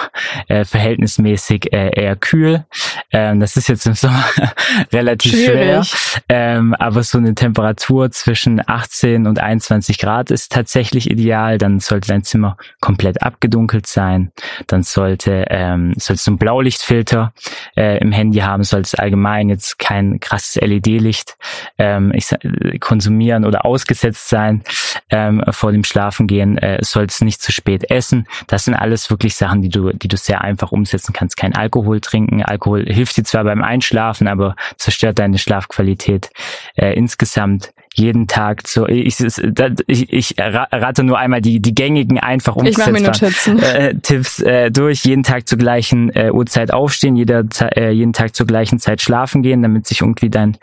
äh, 0.49 0.67
verhältnismäßig 0.67 1.73
äh, 1.73 1.89
eher 1.99 2.17
kühl. 2.17 2.67
Ähm, 3.13 3.41
das 3.41 3.57
ist 3.57 3.71
jetzt 3.71 3.87
im 3.87 3.95
Sommer 3.95 4.27
relativ 4.93 5.33
Schwierig. 5.33 5.89
schwer, 5.89 6.23
ähm, 6.29 6.75
aber 6.75 7.03
so 7.03 7.17
eine 7.17 7.35
Temperatur 7.35 8.11
zwischen 8.11 8.61
18 8.67 9.27
und 9.27 9.39
21 9.39 9.97
Grad 9.97 10.31
ist 10.31 10.53
tatsächlich 10.53 11.11
ideal. 11.11 11.57
Dann 11.57 11.81
sollte 11.81 12.09
dein 12.09 12.26
Zimmer 12.27 12.57
komplett 12.81 13.23
abgedunkelt 13.23 13.87
sein. 13.87 14.33
Dann 14.67 14.83
sollte 14.83 15.47
ähm, 15.49 15.95
sollst 15.97 16.27
du 16.27 16.33
einen 16.33 16.39
Blaulichtfilter 16.39 17.33
äh, 17.77 17.99
im 17.99 18.13
Handy 18.13 18.41
haben, 18.41 18.63
sollst 18.63 18.99
allgemein 18.99 19.49
jetzt 19.49 19.79
kein 19.79 20.21
krasses 20.21 20.57
LED-Licht 20.57 21.37
ähm, 21.79 22.13
ich, 22.15 22.29
konsumieren 22.81 23.45
oder 23.45 23.65
ausgesetzt 23.65 24.29
sein 24.29 24.63
ähm, 25.11 25.43
vor 25.51 25.73
dem 25.73 25.85
Schlafengehen. 25.85 26.59
Äh, 26.59 26.79
sollst 26.83 27.23
nicht 27.23 27.43
zu 27.43 27.53
spät 27.53 27.91
essen. 27.91 28.27
Das 28.47 28.65
sind 28.65 28.75
alles 28.75 29.11
wirklich 29.11 29.37
Sachen, 29.37 29.63
die 29.63 29.69
du, 29.69 29.93
die 29.93 30.09
du 30.09 30.17
sehr 30.17 30.43
einfach 30.43 30.73
umsetzen 30.73 31.13
kannst. 31.13 31.37
Kein 31.37 31.55
Alkohol 31.55 32.01
trinken. 32.01 32.43
Alkohol 32.43 32.85
hilft 32.85 33.17
dir 33.17 33.25
zwar 33.25 33.45
beim 33.45 33.63
Einschlafen, 33.63 34.29
aber 34.29 34.57
zerstört 34.77 35.19
deine 35.19 35.39
Schlafqualität 35.39 36.31
äh, 36.77 36.95
insgesamt 36.95 37.73
jeden 37.99 38.27
Tag 38.27 38.67
so 38.67 38.87
ich, 38.87 39.21
ich, 39.21 40.09
ich 40.13 40.35
rate 40.39 41.03
nur 41.03 41.19
einmal 41.19 41.41
die 41.41 41.61
die 41.61 41.75
gängigen 41.75 42.19
einfach 42.19 42.57
umsetzbaren 42.57 43.59
äh, 43.59 43.95
Tipps 43.97 44.41
äh, 44.41 44.71
durch 44.71 45.05
jeden 45.05 45.23
Tag 45.23 45.49
zur 45.49 45.59
gleichen 45.59 46.11
äh, 46.11 46.31
Uhrzeit 46.31 46.73
aufstehen 46.73 47.17
jeder 47.17 47.45
äh, 47.77 47.91
jeden 47.91 48.13
Tag 48.13 48.35
zur 48.35 48.47
gleichen 48.47 48.79
Zeit 48.79 49.01
schlafen 49.01 49.43
gehen 49.43 49.63
damit 49.63 49.87
sich 49.87 50.01
irgendwie 50.03 50.31
dein 50.31 50.57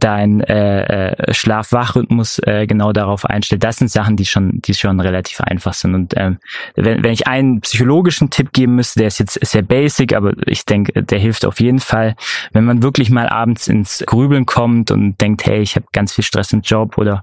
dein 0.00 0.40
äh, 0.42 1.12
äh, 1.14 1.32
Schlaf-Wach-Rhythmus 1.32 2.38
äh, 2.40 2.66
genau 2.66 2.92
darauf 2.92 3.24
einstellt. 3.24 3.64
Das 3.64 3.76
sind 3.76 3.90
Sachen 3.90 4.16
die 4.16 4.26
schon 4.26 4.60
die 4.62 4.74
schon 4.74 5.00
relativ 5.00 5.40
einfach 5.40 5.74
sind. 5.74 5.94
Und 5.94 6.14
ähm, 6.16 6.38
wenn, 6.74 7.02
wenn 7.02 7.12
ich 7.12 7.26
einen 7.26 7.60
psychologischen 7.60 8.30
Tipp 8.30 8.52
geben 8.52 8.74
müsste 8.74 9.00
der 9.00 9.08
ist 9.08 9.18
jetzt 9.18 9.38
sehr 9.44 9.62
basic 9.62 10.14
aber 10.14 10.32
ich 10.46 10.64
denke 10.64 11.02
der 11.02 11.18
hilft 11.18 11.44
auf 11.44 11.60
jeden 11.60 11.80
Fall. 11.80 12.16
Wenn 12.52 12.64
man 12.64 12.82
wirklich 12.82 13.10
mal 13.10 13.28
abends 13.28 13.68
ins 13.68 14.04
Grübeln 14.06 14.46
kommt 14.46 14.90
und 14.90 15.20
denkt 15.20 15.46
hey 15.46 15.60
ich 15.60 15.76
habe 15.76 15.86
ganz 15.92 16.12
viel 16.12 16.24
Stress 16.24 16.52
im 16.52 16.62
Job 16.64 16.98
oder 16.98 17.22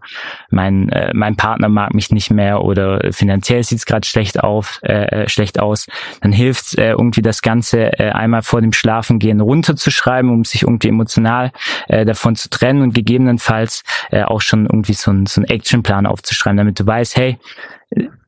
mein, 0.49 0.89
äh, 0.89 1.11
mein 1.13 1.35
Partner 1.35 1.69
mag 1.69 1.93
mich 1.93 2.11
nicht 2.11 2.31
mehr 2.31 2.61
oder 2.61 3.11
finanziell 3.11 3.63
sieht 3.63 3.79
es 3.79 3.85
gerade 3.85 4.07
schlecht 4.07 4.43
auf, 4.43 4.79
äh, 4.83 5.23
äh 5.23 5.29
schlecht 5.29 5.59
aus, 5.59 5.87
dann 6.21 6.31
hilft 6.31 6.77
äh, 6.77 6.91
irgendwie 6.91 7.21
das 7.21 7.41
Ganze 7.41 7.99
äh, 7.99 8.11
einmal 8.11 8.41
vor 8.41 8.61
dem 8.61 8.73
Schlafengehen 8.73 9.41
runterzuschreiben, 9.41 10.31
um 10.31 10.45
sich 10.45 10.63
irgendwie 10.63 10.89
emotional 10.89 11.51
äh, 11.87 12.05
davon 12.05 12.35
zu 12.35 12.49
trennen 12.49 12.81
und 12.81 12.93
gegebenenfalls 12.93 13.83
äh, 14.11 14.23
auch 14.23 14.41
schon 14.41 14.65
irgendwie 14.65 14.93
so 14.93 15.11
ein, 15.11 15.25
so 15.25 15.41
ein 15.41 15.45
Actionplan 15.45 16.05
aufzuschreiben, 16.05 16.57
damit 16.57 16.79
du 16.79 16.85
weißt, 16.85 17.17
hey, 17.17 17.37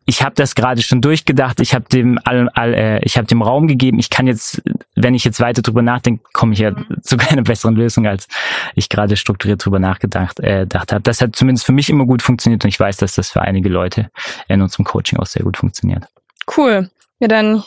ich 0.05 0.21
habe 0.21 0.35
das 0.35 0.55
gerade 0.55 0.81
schon 0.81 1.01
durchgedacht, 1.01 1.59
ich 1.59 1.73
habe 1.73 1.85
dem 1.85 2.19
all, 2.23 2.49
all, 2.49 2.73
äh, 2.73 2.99
ich 3.03 3.17
habe 3.17 3.27
dem 3.27 3.41
Raum 3.41 3.67
gegeben, 3.67 3.99
ich 3.99 4.09
kann 4.09 4.27
jetzt, 4.27 4.61
wenn 4.95 5.13
ich 5.13 5.23
jetzt 5.23 5.39
weiter 5.39 5.61
drüber 5.61 5.81
nachdenke, 5.81 6.23
komme 6.33 6.53
ich 6.53 6.59
ja 6.59 6.75
zu 7.01 7.17
keiner 7.17 7.43
besseren 7.43 7.75
Lösung, 7.75 8.07
als 8.07 8.27
ich 8.75 8.89
gerade 8.89 9.15
strukturiert 9.15 9.63
drüber 9.63 9.79
nachgedacht 9.79 10.39
äh, 10.39 10.65
habe. 10.73 11.01
Das 11.01 11.21
hat 11.21 11.35
zumindest 11.35 11.65
für 11.65 11.71
mich 11.71 11.89
immer 11.89 12.05
gut 12.05 12.21
funktioniert 12.21 12.63
und 12.63 12.69
ich 12.69 12.79
weiß, 12.79 12.97
dass 12.97 13.15
das 13.15 13.31
für 13.31 13.41
einige 13.41 13.69
Leute 13.69 14.09
in 14.47 14.61
unserem 14.61 14.85
Coaching 14.85 15.19
auch 15.19 15.25
sehr 15.25 15.43
gut 15.43 15.57
funktioniert. 15.57 16.05
Cool. 16.57 16.89
Ja, 17.19 17.27
dann 17.27 17.63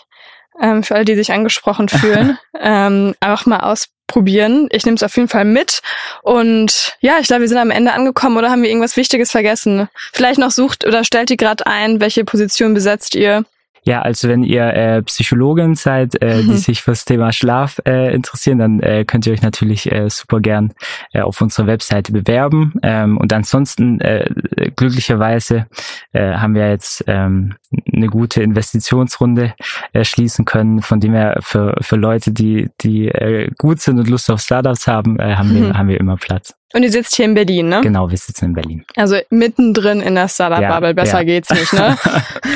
ähm, 0.60 0.82
für 0.82 0.94
alle, 0.94 1.04
die 1.04 1.14
sich 1.14 1.32
angesprochen 1.32 1.88
fühlen, 1.88 2.38
ähm, 2.60 3.14
einfach 3.20 3.46
mal 3.46 3.60
aus 3.60 3.88
probieren. 4.06 4.68
Ich 4.70 4.84
nehme 4.84 4.96
es 4.96 5.02
auf 5.02 5.16
jeden 5.16 5.28
Fall 5.28 5.44
mit. 5.44 5.80
Und 6.22 6.96
ja, 7.00 7.14
ich 7.20 7.26
glaube, 7.26 7.42
wir 7.42 7.48
sind 7.48 7.58
am 7.58 7.70
Ende 7.70 7.92
angekommen 7.92 8.36
oder 8.36 8.50
haben 8.50 8.62
wir 8.62 8.68
irgendwas 8.68 8.96
Wichtiges 8.96 9.30
vergessen? 9.30 9.88
Vielleicht 10.12 10.38
noch 10.38 10.50
sucht 10.50 10.86
oder 10.86 11.04
stellt 11.04 11.30
ihr 11.30 11.36
gerade 11.36 11.66
ein, 11.66 12.00
welche 12.00 12.24
Position 12.24 12.74
besetzt 12.74 13.14
ihr? 13.14 13.44
Ja, 13.86 14.02
also 14.02 14.28
wenn 14.28 14.42
ihr 14.42 14.64
äh, 14.64 15.02
Psychologin 15.02 15.76
seid, 15.76 16.20
äh, 16.20 16.42
die 16.42 16.56
sich 16.56 16.82
fürs 16.82 17.04
Thema 17.04 17.32
Schlaf 17.32 17.80
äh, 17.86 18.12
interessieren, 18.12 18.58
dann 18.58 18.80
äh, 18.80 19.04
könnt 19.04 19.28
ihr 19.28 19.32
euch 19.32 19.42
natürlich 19.42 19.90
äh, 19.92 20.10
super 20.10 20.40
gern 20.40 20.72
äh, 21.12 21.20
auf 21.20 21.40
unserer 21.40 21.68
Webseite 21.68 22.10
bewerben. 22.10 22.74
Ähm, 22.82 23.16
und 23.16 23.32
ansonsten 23.32 24.00
äh, 24.00 24.28
glücklicherweise 24.74 25.66
äh, 26.12 26.32
haben 26.32 26.56
wir 26.56 26.68
jetzt 26.68 27.04
ähm, 27.06 27.54
eine 27.96 28.08
gute 28.08 28.42
Investitionsrunde 28.42 29.54
äh, 29.92 30.04
schließen 30.04 30.44
können, 30.44 30.82
von 30.82 31.00
dem 31.00 31.14
her 31.14 31.38
für, 31.40 31.76
für 31.80 31.96
Leute, 31.96 32.32
die, 32.32 32.70
die 32.80 33.08
äh, 33.08 33.50
gut 33.58 33.80
sind 33.80 33.98
und 33.98 34.08
Lust 34.08 34.30
auf 34.30 34.40
Startups 34.40 34.86
haben, 34.86 35.18
äh, 35.18 35.34
haben, 35.36 35.54
wir, 35.54 35.74
haben 35.74 35.88
wir 35.88 35.98
immer 35.98 36.16
Platz. 36.16 36.54
Und 36.76 36.82
ihr 36.82 36.92
sitzt 36.92 37.16
hier 37.16 37.24
in 37.24 37.32
Berlin, 37.32 37.70
ne? 37.70 37.80
Genau, 37.80 38.10
wir 38.10 38.18
sitzen 38.18 38.44
in 38.44 38.52
Berlin. 38.52 38.84
Also 38.96 39.16
mittendrin 39.30 40.02
in 40.02 40.14
der 40.14 40.28
Startup-Bubble. 40.28 40.88
Ja, 40.88 40.92
Besser 40.92 41.18
ja. 41.20 41.24
geht's 41.24 41.48
nicht, 41.48 41.72
ne? 41.72 41.96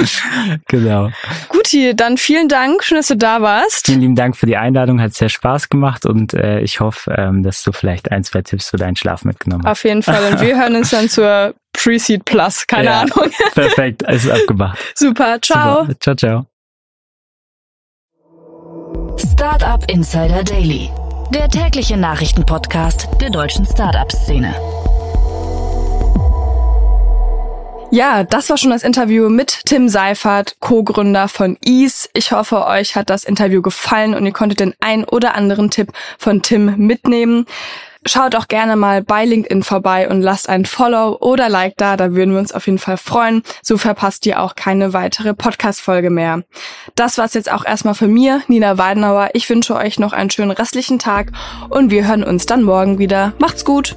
genau. 0.69 1.09
Guti, 1.49 1.97
dann 1.97 2.19
vielen 2.19 2.47
Dank. 2.47 2.85
Schön, 2.85 2.99
dass 2.99 3.07
du 3.07 3.17
da 3.17 3.41
warst. 3.41 3.87
Vielen 3.87 4.03
lieben 4.03 4.17
Dank 4.17 4.37
für 4.37 4.45
die 4.45 4.59
Einladung. 4.59 5.01
Hat 5.01 5.15
sehr 5.15 5.31
Spaß 5.31 5.71
gemacht 5.71 6.05
und 6.05 6.35
äh, 6.35 6.61
ich 6.61 6.81
hoffe, 6.81 7.15
ähm, 7.17 7.43
dass 7.43 7.63
du 7.63 7.73
vielleicht 7.73 8.13
ein, 8.13 8.23
zwei 8.23 8.43
Tipps 8.43 8.69
für 8.69 8.77
deinen 8.77 8.95
Schlaf 8.95 9.25
mitgenommen 9.25 9.65
hast. 9.65 9.71
Auf 9.71 9.85
jeden 9.85 10.03
Fall. 10.03 10.31
Und 10.31 10.43
wir 10.43 10.55
hören 10.55 10.77
uns 10.77 10.91
dann 10.91 11.09
zur 11.09 11.55
Pre-Seed 11.73 12.27
Plus. 12.27 12.67
Keine 12.67 12.91
ja, 12.91 13.01
Ahnung. 13.01 13.31
perfekt. 13.55 14.07
Alles 14.07 14.29
abgemacht. 14.29 14.79
Super. 14.97 15.39
Ciao. 15.41 15.87
Super. 15.87 15.99
Ciao, 15.99 16.15
ciao. 16.15 16.47
Startup 19.17 19.83
Insider 19.91 20.45
Daily 20.45 20.91
der 21.31 21.49
tägliche 21.49 21.97
Nachrichtenpodcast 21.97 23.09
der 23.21 23.31
deutschen 23.31 23.65
Startup-Szene. 23.65 24.55
Ja, 27.93 28.25
das 28.25 28.51
war 28.51 28.57
schon 28.57 28.71
das 28.71 28.83
Interview 28.83 29.29
mit 29.29 29.63
Tim 29.67 29.89
Seifert, 29.89 30.57
Co-Gründer 30.61 31.29
von 31.29 31.57
Ease. 31.65 32.09
Ich 32.15 32.33
hoffe, 32.33 32.67
euch 32.67 32.97
hat 32.97 33.11
das 33.11 33.25
Interview 33.25 33.63
gefallen 33.63 34.15
und 34.15 34.27
ihr 34.27 34.33
konntet 34.33 34.61
den 34.61 34.75
ein 34.81 35.05
oder 35.05 35.35
anderen 35.35 35.71
Tipp 35.71 35.93
von 36.19 36.43
Tim 36.43 36.77
mitnehmen. 36.77 37.47
Schaut 38.07 38.35
auch 38.35 38.49
gerne 38.49 38.77
mal 38.77 39.03
bei 39.03 39.27
LinkedIn 39.27 39.63
vorbei 39.63 40.09
und 40.09 40.23
lasst 40.23 40.49
ein 40.49 40.65
Follow 40.65 41.19
oder 41.21 41.51
Like 41.51 41.75
da, 41.77 41.99
da 41.99 42.15
würden 42.15 42.33
wir 42.33 42.41
uns 42.41 42.53
auf 42.53 42.67
jeden 42.67 42.79
Fall 42.79 42.97
freuen. 42.97 43.43
So 43.63 43.77
verpasst 43.77 44.25
ihr 44.25 44.41
auch 44.41 44.55
keine 44.55 44.95
weitere 44.95 45.35
Podcast-Folge 45.35 46.09
mehr. 46.09 46.43
Das 46.95 47.19
war's 47.19 47.35
jetzt 47.35 47.53
auch 47.53 47.65
erstmal 47.65 47.95
von 47.95 48.11
mir, 48.11 48.41
Nina 48.49 48.79
Weidenauer. 48.79 49.31
Ich 49.35 49.49
wünsche 49.51 49.77
euch 49.77 49.99
noch 49.99 50.15
einen 50.15 50.31
schönen 50.31 50.51
restlichen 50.51 50.99
Tag 50.99 51.33
und 51.69 51.91
wir 51.91 52.07
hören 52.07 52.25
uns 52.25 52.47
dann 52.47 52.63
morgen 52.63 52.99
wieder. 52.99 53.35
Macht's 53.39 53.67
gut! 53.67 53.97